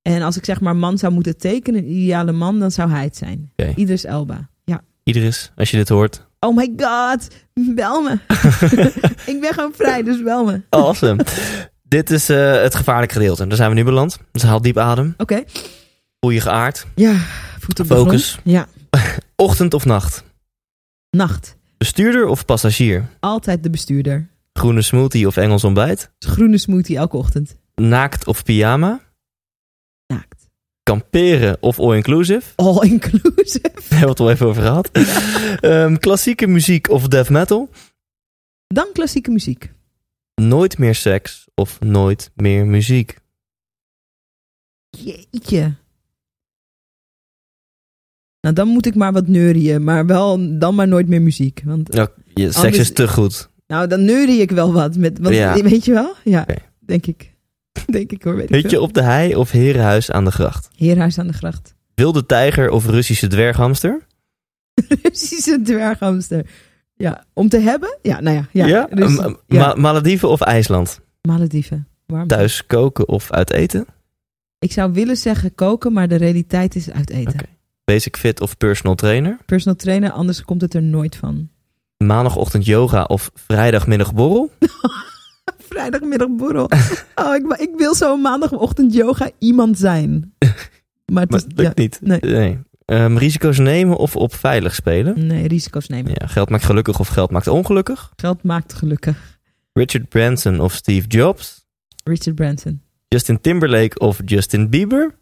En 0.01 0.21
als 0.21 0.37
ik 0.37 0.45
zeg 0.45 0.61
maar 0.61 0.75
man 0.75 0.97
zou 0.97 1.13
moeten 1.13 1.37
tekenen, 1.37 1.83
een 1.83 1.91
ideale 1.91 2.31
man, 2.31 2.59
dan 2.59 2.71
zou 2.71 2.89
hij 2.89 3.03
het 3.03 3.17
zijn. 3.17 3.51
Oké. 3.55 3.73
Idris 3.75 4.03
Elba. 4.05 4.49
Ja. 4.63 4.81
Idris, 5.03 5.51
als 5.55 5.71
je 5.71 5.77
dit 5.77 5.89
hoort. 5.89 6.27
Oh 6.39 6.55
my 6.55 6.73
god, 6.77 7.27
bel 7.75 8.01
me. 8.01 8.17
ik 9.33 9.37
ben 9.41 9.53
gewoon 9.53 9.73
vrij, 9.73 10.03
dus 10.03 10.23
bel 10.23 10.45
me. 10.45 10.61
Awesome. 10.69 11.25
dit 11.83 12.09
is 12.09 12.29
eh, 12.29 12.61
het 12.61 12.75
gevaarlijke 12.75 13.13
gedeelte. 13.13 13.47
Daar 13.47 13.57
zijn 13.57 13.69
we 13.69 13.75
nu 13.75 13.83
beland. 13.83 14.17
Dus 14.31 14.43
haal 14.43 14.61
diep 14.61 14.77
adem. 14.77 15.13
Oké. 15.17 15.43
Voel 16.19 16.31
je 16.31 16.41
geaard. 16.41 16.85
Ja, 16.95 17.13
voet 17.59 17.79
op 17.79 17.87
de 17.87 17.95
Focus. 17.95 18.31
grond. 18.31 18.45
Ja, 18.45 18.67
Ochtend 19.39 19.73
of 19.73 19.85
nacht. 19.85 20.23
nacht. 21.09 21.57
Bestuurder 21.77 22.27
of 22.27 22.45
passagier. 22.45 23.09
Altijd 23.19 23.63
de 23.63 23.69
bestuurder. 23.69 24.29
Groene 24.53 24.81
smoothie 24.81 25.27
of 25.27 25.37
Engels 25.37 25.63
ontbijt. 25.63 26.11
Groene 26.19 26.57
smoothie 26.57 26.97
elke 26.97 27.17
ochtend. 27.17 27.57
Naakt 27.75 28.27
of 28.27 28.43
pyjama. 28.43 29.01
Naakt. 30.07 30.49
Kamperen 30.83 31.57
of 31.59 31.79
all-inclusive. 31.79 32.51
All 32.55 32.83
inclusive. 32.83 33.59
Daar 33.89 33.99
hebben 33.99 33.99
we 33.99 34.09
het 34.09 34.19
al 34.19 34.29
even 34.29 34.47
over 34.47 34.61
gehad. 34.61 34.89
Ehm, 35.61 35.95
klassieke 35.95 36.47
muziek 36.47 36.89
of 36.89 37.07
death 37.07 37.29
metal. 37.29 37.69
Dan 38.67 38.87
klassieke 38.93 39.31
muziek. 39.31 39.73
Nooit 40.35 40.77
meer 40.77 40.95
seks 40.95 41.47
of 41.55 41.79
nooit 41.79 42.31
meer 42.35 42.65
muziek. 42.65 43.17
Jeetje. 44.89 45.75
Nou, 48.41 48.55
dan 48.55 48.67
moet 48.67 48.85
ik 48.85 48.95
maar 48.95 49.13
wat 49.13 49.27
neurien, 49.27 49.83
maar 49.83 50.05
wel 50.05 50.57
dan 50.59 50.75
maar 50.75 50.87
nooit 50.87 51.07
meer 51.07 51.21
muziek. 51.21 51.61
Want, 51.65 51.93
Ja, 51.95 52.07
je, 52.33 52.43
seks 52.43 52.55
Anders- 52.57 52.77
is 52.77 52.91
te 52.93 53.07
goed. 53.07 53.49
nou, 53.67 53.87
dan 53.87 54.05
neurie 54.05 54.41
ik 54.41 54.51
wel 54.51 54.73
wat. 54.73 54.95
Met, 54.95 55.19
want, 55.19 55.35
Ja. 55.35 55.61
Weet 55.61 55.85
je 55.85 55.93
wel? 55.93 56.13
Ja, 56.23 56.45
denk 56.79 57.05
ik. 57.05 57.33
denk 57.91 58.11
ik 58.11 58.23
hoor, 58.23 58.35
weet 58.35 58.43
ik 58.43 58.49
Hutje 58.55 58.69
veel. 58.69 58.81
op 58.81 58.93
de 58.93 59.01
hei 59.01 59.35
of 59.35 59.51
herenhuis 59.51 60.11
aan 60.11 60.25
de 60.25 60.31
gracht. 60.31 60.69
Heerhuis 60.75 61.17
aan 61.19 61.27
de 61.27 61.33
gracht. 61.33 61.75
Wilde 61.95 62.25
tijger 62.25 62.69
of 62.69 62.85
Russische 62.85 63.27
dwerghamster. 63.27 64.01
Russische 65.03 65.61
dwerghamster. 65.63 66.45
Ja, 66.95 67.23
om 67.33 67.49
te 67.49 67.59
hebben? 67.59 67.97
Ja, 68.01 68.19
nou 68.19 68.35
ja. 68.35 68.67
ja, 68.67 68.87
ja. 68.93 69.35
Ma- 69.47 69.73
Malediven 69.75 70.29
of 70.29 70.41
IJsland. 70.41 70.99
Malediven. 71.21 71.87
Warm. 72.05 72.27
Thuis 72.27 72.65
koken 72.65 73.07
of 73.07 73.31
uit 73.31 73.51
eten. 73.51 73.85
Ik 74.59 74.71
zou 74.71 74.91
willen 74.93 75.17
zeggen 75.17 75.55
koken, 75.55 75.93
maar 75.93 76.07
de 76.07 76.15
realiteit 76.15 76.75
is 76.75 76.91
uit 76.91 77.09
eten. 77.09 77.39
Basic 77.89 78.17
fit 78.17 78.41
of 78.41 78.57
personal 78.57 78.95
trainer. 78.95 79.37
Personal 79.45 79.75
trainer, 79.77 80.11
anders 80.11 80.41
komt 80.43 80.61
het 80.61 80.73
er 80.73 80.81
nooit 80.83 81.15
van. 81.15 81.49
Maandagochtend 81.97 82.65
yoga 82.65 83.03
of 83.03 83.31
vrijdagmiddag 83.33 84.13
borrel. 84.13 84.51
Vrijdagmiddagborrel. 85.69 86.69
oh, 87.15 87.35
ik, 87.35 87.53
ik 87.59 87.69
wil 87.77 87.95
zo 87.95 88.17
maandagochtend 88.17 88.93
yoga 88.93 89.29
iemand 89.39 89.77
zijn. 89.77 90.33
Maar 91.13 91.21
het 91.21 91.31
Maar 91.31 91.39
is, 91.39 91.45
het 91.45 91.57
lukt 91.57 91.77
ja, 91.77 91.81
niet. 91.83 92.21
nee. 92.21 92.59
Ehm, 92.85 93.17
risico's 93.17 93.57
nemen 93.57 93.97
of 93.97 94.15
op 94.15 94.33
veilig 94.35 94.75
spelen. 94.75 95.27
nee, 95.27 95.47
risico's 95.47 95.87
nemen. 95.87 96.11
Ja, 96.19 96.27
geld 96.27 96.49
maakt 96.49 96.63
gelukkig 96.65 96.99
of 96.99 97.07
geld 97.07 97.31
maakt 97.31 97.47
ongelukkig. 97.47 98.11
Geld 98.15 98.43
maakt 98.43 98.73
gelukkig. 98.73 99.39
Richard 99.73 100.09
Branson 100.09 100.59
of 100.59 100.73
Steve 100.73 101.07
Jobs. 101.07 101.65
Richard 102.03 102.35
Branson. 102.35 102.81
Justin 103.07 103.41
Timberlake 103.41 103.99
of 103.99 104.21
Justin 104.25 104.69
Bieber. 104.69 105.15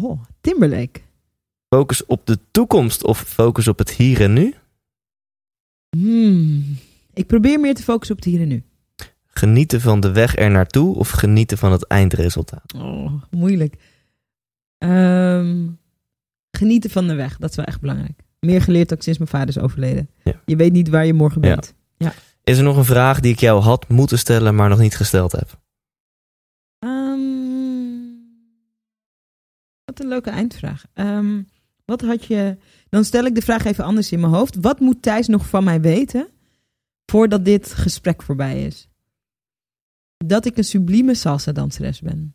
Oh, 0.00 0.20
Timberlake. 0.40 1.00
Focus 1.68 2.06
op 2.06 2.26
de 2.26 2.38
toekomst 2.50 3.04
of 3.04 3.18
focus 3.20 3.68
op 3.68 3.78
het 3.78 3.90
hier 3.90 4.20
en 4.20 4.32
nu? 4.32 4.54
Hmm. 5.96 6.64
Ik 7.14 7.26
probeer 7.26 7.60
meer 7.60 7.74
te 7.74 7.82
focussen 7.82 8.16
op 8.16 8.22
het 8.22 8.32
hier 8.32 8.40
en 8.42 8.48
nu. 8.48 8.62
Genieten 9.26 9.80
van 9.80 10.00
de 10.00 10.12
weg 10.12 10.36
er 10.36 10.50
naartoe 10.50 10.94
of 10.96 11.10
genieten 11.10 11.58
van 11.58 11.72
het 11.72 11.86
eindresultaat? 11.86 12.74
Oh, 12.74 13.22
moeilijk. 13.30 13.74
Ehm, 14.78 15.66
genieten 16.50 16.90
van 16.90 17.06
de 17.08 17.14
weg, 17.14 17.36
dat 17.38 17.50
is 17.50 17.56
wel 17.56 17.64
echt 17.64 17.80
belangrijk. 17.80 18.20
Meer 18.40 18.62
geleerd 18.62 18.92
ook 18.92 19.02
sinds 19.02 19.18
mijn 19.18 19.30
vader 19.30 19.48
is 19.48 19.58
overleden. 19.58 20.10
Ja. 20.24 20.40
Je 20.44 20.56
weet 20.56 20.72
niet 20.72 20.88
waar 20.88 21.06
je 21.06 21.14
morgen 21.14 21.42
Ja. 21.42 21.48
bent. 21.48 21.74
Is 22.44 22.58
er 22.58 22.64
nog 22.64 22.76
een 22.76 22.84
vraag 22.84 23.20
die 23.20 23.32
ik 23.32 23.38
jou 23.40 23.60
had 23.62 23.88
moeten 23.88 24.18
stellen, 24.18 24.54
maar 24.54 24.68
nog 24.68 24.78
niet 24.78 24.96
gesteld 24.96 25.32
heb? 25.32 25.60
Ehm, 26.78 27.18
wat 29.84 30.00
een 30.00 30.08
leuke 30.08 30.30
eindvraag. 30.30 30.84
Ehm, 30.92 31.42
wat 31.88 32.00
had 32.00 32.24
je... 32.24 32.56
Dan 32.88 33.04
stel 33.04 33.24
ik 33.24 33.34
de 33.34 33.42
vraag 33.42 33.64
even 33.64 33.84
anders 33.84 34.12
in 34.12 34.20
mijn 34.20 34.32
hoofd. 34.32 34.56
Wat 34.60 34.80
moet 34.80 35.02
Thijs 35.02 35.26
nog 35.26 35.46
van 35.46 35.64
mij 35.64 35.80
weten 35.80 36.28
voordat 37.06 37.44
dit 37.44 37.72
gesprek 37.72 38.22
voorbij 38.22 38.62
is? 38.62 38.88
Dat 40.24 40.44
ik 40.46 40.56
een 40.56 40.64
sublieme 40.64 41.14
salsa-danseres 41.14 42.00
ben. 42.00 42.34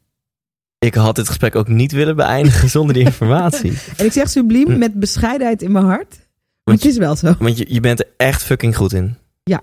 Ik 0.79 0.93
had 0.95 1.15
dit 1.15 1.27
gesprek 1.27 1.55
ook 1.55 1.67
niet 1.67 1.91
willen 1.91 2.15
beëindigen 2.15 2.69
zonder 2.77 2.93
die 2.93 3.03
informatie. 3.03 3.73
En 3.97 4.05
ik 4.05 4.11
zeg 4.11 4.29
subliem 4.29 4.67
Hm. 4.71 4.77
met 4.77 4.93
bescheidenheid 4.93 5.61
in 5.61 5.71
mijn 5.71 5.85
hart. 5.85 6.19
Want 6.63 6.81
het 6.83 6.91
is 6.91 6.97
wel 6.97 7.15
zo. 7.15 7.33
Want 7.39 7.57
je, 7.57 7.65
je 7.73 7.79
bent 7.79 7.99
er 7.99 8.07
echt 8.17 8.43
fucking 8.43 8.75
goed 8.75 8.93
in. 8.93 9.15
Ja. 9.43 9.61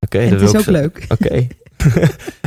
Oké, 0.00 0.18
en 0.18 0.30
dat 0.30 0.40
het 0.40 0.48
is 0.48 0.56
ook 0.56 0.62
zo- 0.62 0.70
leuk. 0.72 1.04
Oké. 1.08 1.46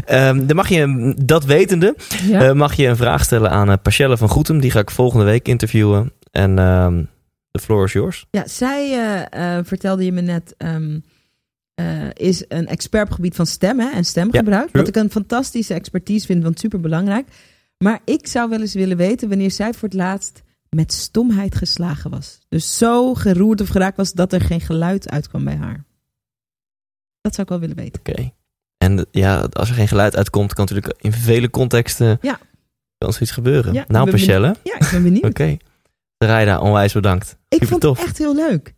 Ehm, 0.05 0.45
dan 0.45 0.55
mag 0.55 0.69
je, 0.69 1.13
dat 1.25 1.45
wetende, 1.45 1.95
Ja. 2.23 2.47
eh, 2.47 2.53
mag 2.53 2.73
je 2.73 2.87
een 2.87 2.95
vraag 2.95 3.23
stellen 3.23 3.49
aan 3.51 3.69
uh, 3.69 3.75
Pachelle 3.81 4.17
van 4.17 4.29
Goetem. 4.29 4.59
Die 4.59 4.71
ga 4.71 4.79
ik 4.79 4.91
volgende 4.91 5.25
week 5.25 5.47
interviewen. 5.47 6.11
En 6.32 6.59
ehm 6.59 7.03
de 7.57 7.63
floor 7.63 7.84
is 7.84 7.93
yours. 7.93 8.25
Ja, 8.32 8.47
zij 8.47 8.91
eh, 8.91 9.57
eh, 9.57 9.65
vertelde 9.65 10.05
je 10.05 10.11
me 10.11 10.21
net, 10.21 10.53
ehm, 10.57 10.99
eh, 11.73 12.09
is 12.13 12.43
een 12.47 12.67
expert 12.67 13.03
op 13.03 13.07
het 13.09 13.17
gebied 13.17 13.36
van 13.36 13.45
stem 13.45 13.80
hè, 13.80 13.89
en 13.89 14.05
stemgebruik. 14.05 14.69
wat 14.71 14.88
ik 14.88 14.95
een 14.95 15.11
fantastische 15.11 15.73
expertise 15.73 16.25
vind, 16.25 16.43
want 16.43 16.59
super 16.59 16.80
belangrijk. 16.80 17.28
Maar 17.78 17.99
ik 18.05 18.28
zou 18.28 18.49
wel 18.49 18.59
eens 18.59 18.73
willen 18.73 18.97
weten 18.97 19.30
wanneer 19.30 19.51
zij 19.51 19.73
voor 19.73 19.88
het 19.88 19.97
laatst 19.97 20.43
met 20.69 20.93
stomheid 20.93 21.55
geslagen 21.55 22.09
was. 22.11 22.39
Dus 22.49 22.78
zo 22.78 23.13
geroerd 23.13 23.61
of 23.61 23.67
geraakt 23.67 23.97
was 23.97 24.13
dat 24.13 24.34
er 24.34 24.41
geen 24.41 24.61
geluid 24.61 25.09
uitkwam 25.09 25.43
bij 25.43 25.55
haar. 25.55 25.86
Dat 27.21 27.36
zou 27.36 27.41
ik 27.41 27.49
wel 27.49 27.59
willen 27.59 27.75
weten. 27.75 27.99
Oké. 27.99 28.32
En 28.78 29.05
ja, 29.11 29.39
als 29.51 29.69
er 29.69 29.75
geen 29.75 29.88
geluid 29.88 30.15
uitkomt, 30.15 30.53
kan 30.53 30.65
natuurlijk 30.65 30.95
in 31.01 31.11
vele 31.11 31.49
contexten 31.49 32.17
Ja. 32.21 32.39
kan 32.97 33.13
zoiets 33.13 33.32
gebeuren. 33.32 33.73
Ja, 33.73 33.86
nou, 33.88 34.03
ben 34.03 34.13
Pachelle. 34.13 34.55
Ja, 34.63 34.80
ik 34.80 34.89
ben 34.91 35.03
benieuwd. 35.03 35.25
Oké. 35.32 35.57
Rijda, 36.18 36.59
onwijs 36.59 36.93
bedankt. 36.93 37.30
Ik 37.30 37.38
Super 37.49 37.68
vond 37.68 37.82
tof. 37.82 37.97
het 37.97 38.07
echt 38.07 38.18
heel 38.18 38.36
leuk. 38.36 38.74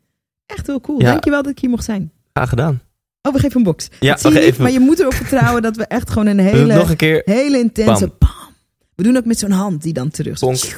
Echt 0.45 0.67
heel 0.67 0.81
cool. 0.81 1.01
Ja. 1.01 1.09
Dankjewel 1.11 1.41
dat 1.43 1.51
ik 1.51 1.59
hier 1.59 1.69
mocht 1.69 1.83
zijn. 1.83 2.11
Graag 2.33 2.49
gedaan. 2.49 2.81
Oh, 3.21 3.33
we 3.33 3.39
geven 3.39 3.57
een 3.57 3.63
box. 3.63 3.87
Ja, 3.99 4.11
Dat 4.11 4.19
zie 4.21 4.29
oké, 4.29 4.39
je 4.39 4.43
niet, 4.45 4.53
even- 4.53 4.63
maar 4.63 4.71
je 4.73 4.79
moet 4.79 4.99
erop 4.99 5.13
vertrouwen 5.13 5.61
dat 5.61 5.75
we 5.75 5.83
echt 5.85 6.09
gewoon 6.09 6.27
een 6.27 6.39
hele... 6.39 6.75
nog 6.75 6.89
een 6.89 6.95
keer. 6.95 7.21
Hele 7.25 7.57
intense 7.59 8.07
Bam. 8.07 8.15
bam. 8.19 8.53
We 8.95 9.03
doen 9.03 9.17
ook 9.17 9.25
met 9.25 9.39
zo'n 9.39 9.51
hand 9.51 9.81
die 9.81 9.93
dan 9.93 10.09
terug. 10.09 10.39
Bonk. 10.39 10.77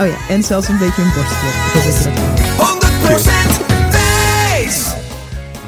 Oh 0.00 0.06
ja, 0.06 0.16
en 0.28 0.42
zelfs 0.42 0.68
een 0.68 0.78
beetje 0.78 1.02
een 1.02 1.12
borstklop. 1.14 1.52
Ik 1.52 1.72
hoop 1.72 1.84
dat 1.84 1.98
je 1.98 2.04
dat 2.04 2.16
doet. 2.16 3.20
100% 3.20 3.22
Thijs! 3.22 3.65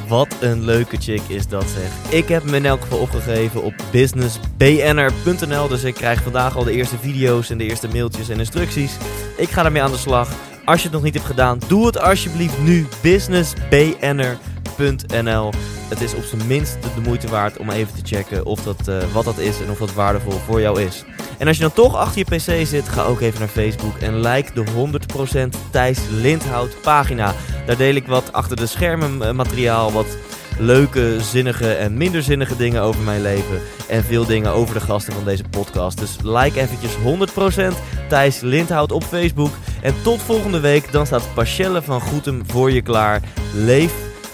Wat 0.09 0.35
een 0.41 0.65
leuke 0.65 0.97
chick 0.97 1.21
is 1.27 1.47
dat 1.47 1.65
zeg. 1.69 2.13
Ik 2.19 2.27
heb 2.27 2.43
hem 2.43 2.53
in 2.53 2.65
elk 2.65 2.81
geval 2.81 2.99
opgegeven 2.99 3.63
op 3.63 3.73
businessbnr.nl. 3.91 5.67
Dus 5.67 5.83
ik 5.83 5.93
krijg 5.93 6.23
vandaag 6.23 6.55
al 6.55 6.63
de 6.63 6.71
eerste 6.71 6.97
video's 6.97 7.49
en 7.49 7.57
de 7.57 7.63
eerste 7.63 7.87
mailtjes 7.87 8.29
en 8.29 8.39
instructies. 8.39 8.97
Ik 9.37 9.49
ga 9.49 9.65
ermee 9.65 9.81
aan 9.81 9.91
de 9.91 9.97
slag. 9.97 10.29
Als 10.65 10.77
je 10.77 10.83
het 10.83 10.93
nog 10.93 11.03
niet 11.03 11.13
hebt 11.13 11.25
gedaan, 11.25 11.59
doe 11.67 11.85
het 11.85 11.99
alsjeblieft 11.99 12.61
nu. 12.61 12.87
businessbnr.nl 13.01 14.48
Het 14.79 16.01
is 16.01 16.13
op 16.13 16.23
zijn 16.23 16.47
minst 16.47 16.77
de 16.81 17.01
moeite 17.01 17.27
waard 17.27 17.57
om 17.57 17.69
even 17.69 17.93
te 17.93 18.15
checken 18.15 18.45
of 18.45 18.63
dat, 18.63 18.87
eh, 18.87 18.97
wat 19.13 19.25
dat 19.25 19.37
is 19.37 19.61
en 19.61 19.69
of 19.69 19.77
dat 19.77 19.93
waardevol 19.93 20.31
voor 20.31 20.61
jou 20.61 20.81
is. 20.81 21.03
En 21.37 21.47
als 21.47 21.55
je 21.55 21.61
dan 21.61 21.73
toch 21.73 21.95
achter 21.95 22.17
je 22.17 22.35
pc 22.35 22.67
zit, 22.67 22.89
ga 22.89 23.03
ook 23.03 23.21
even 23.21 23.39
naar 23.39 23.47
Facebook 23.47 23.97
en 23.97 24.19
like 24.19 24.53
de 24.53 24.63
100% 24.71 25.57
Thijs 25.71 25.99
Lindhout 26.09 26.81
pagina. 26.81 27.33
Daar 27.65 27.77
deel 27.77 27.95
ik 27.95 28.07
wat 28.07 28.33
achter 28.33 28.57
de 28.57 28.65
schermen 28.65 29.21
eh, 29.21 29.31
materiaal, 29.31 29.91
wat 29.91 30.17
leuke, 30.57 31.17
zinnige 31.21 31.73
en 31.73 31.97
minder 31.97 32.23
zinnige 32.23 32.55
dingen 32.55 32.81
over 32.81 33.01
mijn 33.01 33.21
leven. 33.21 33.61
En 33.87 34.03
veel 34.03 34.25
dingen 34.25 34.51
over 34.51 34.73
de 34.73 34.81
gasten 34.81 35.13
van 35.13 35.23
deze 35.23 35.43
podcast. 35.49 35.97
Dus 35.97 36.15
like 36.23 36.59
eventjes 36.59 36.95
100% 36.95 37.73
Thijs 38.09 38.39
Lindhout 38.39 38.91
op 38.91 39.03
Facebook. 39.03 39.51
En 39.81 39.93
tot 40.03 40.21
volgende 40.21 40.59
week, 40.59 40.91
dan 40.91 41.05
staat 41.05 41.33
Pachelle 41.33 41.81
van 41.81 42.01
Goetem 42.01 42.43
voor 42.47 42.71
je 42.71 42.81
klaar. 42.81 43.21
Leef 43.53 44.07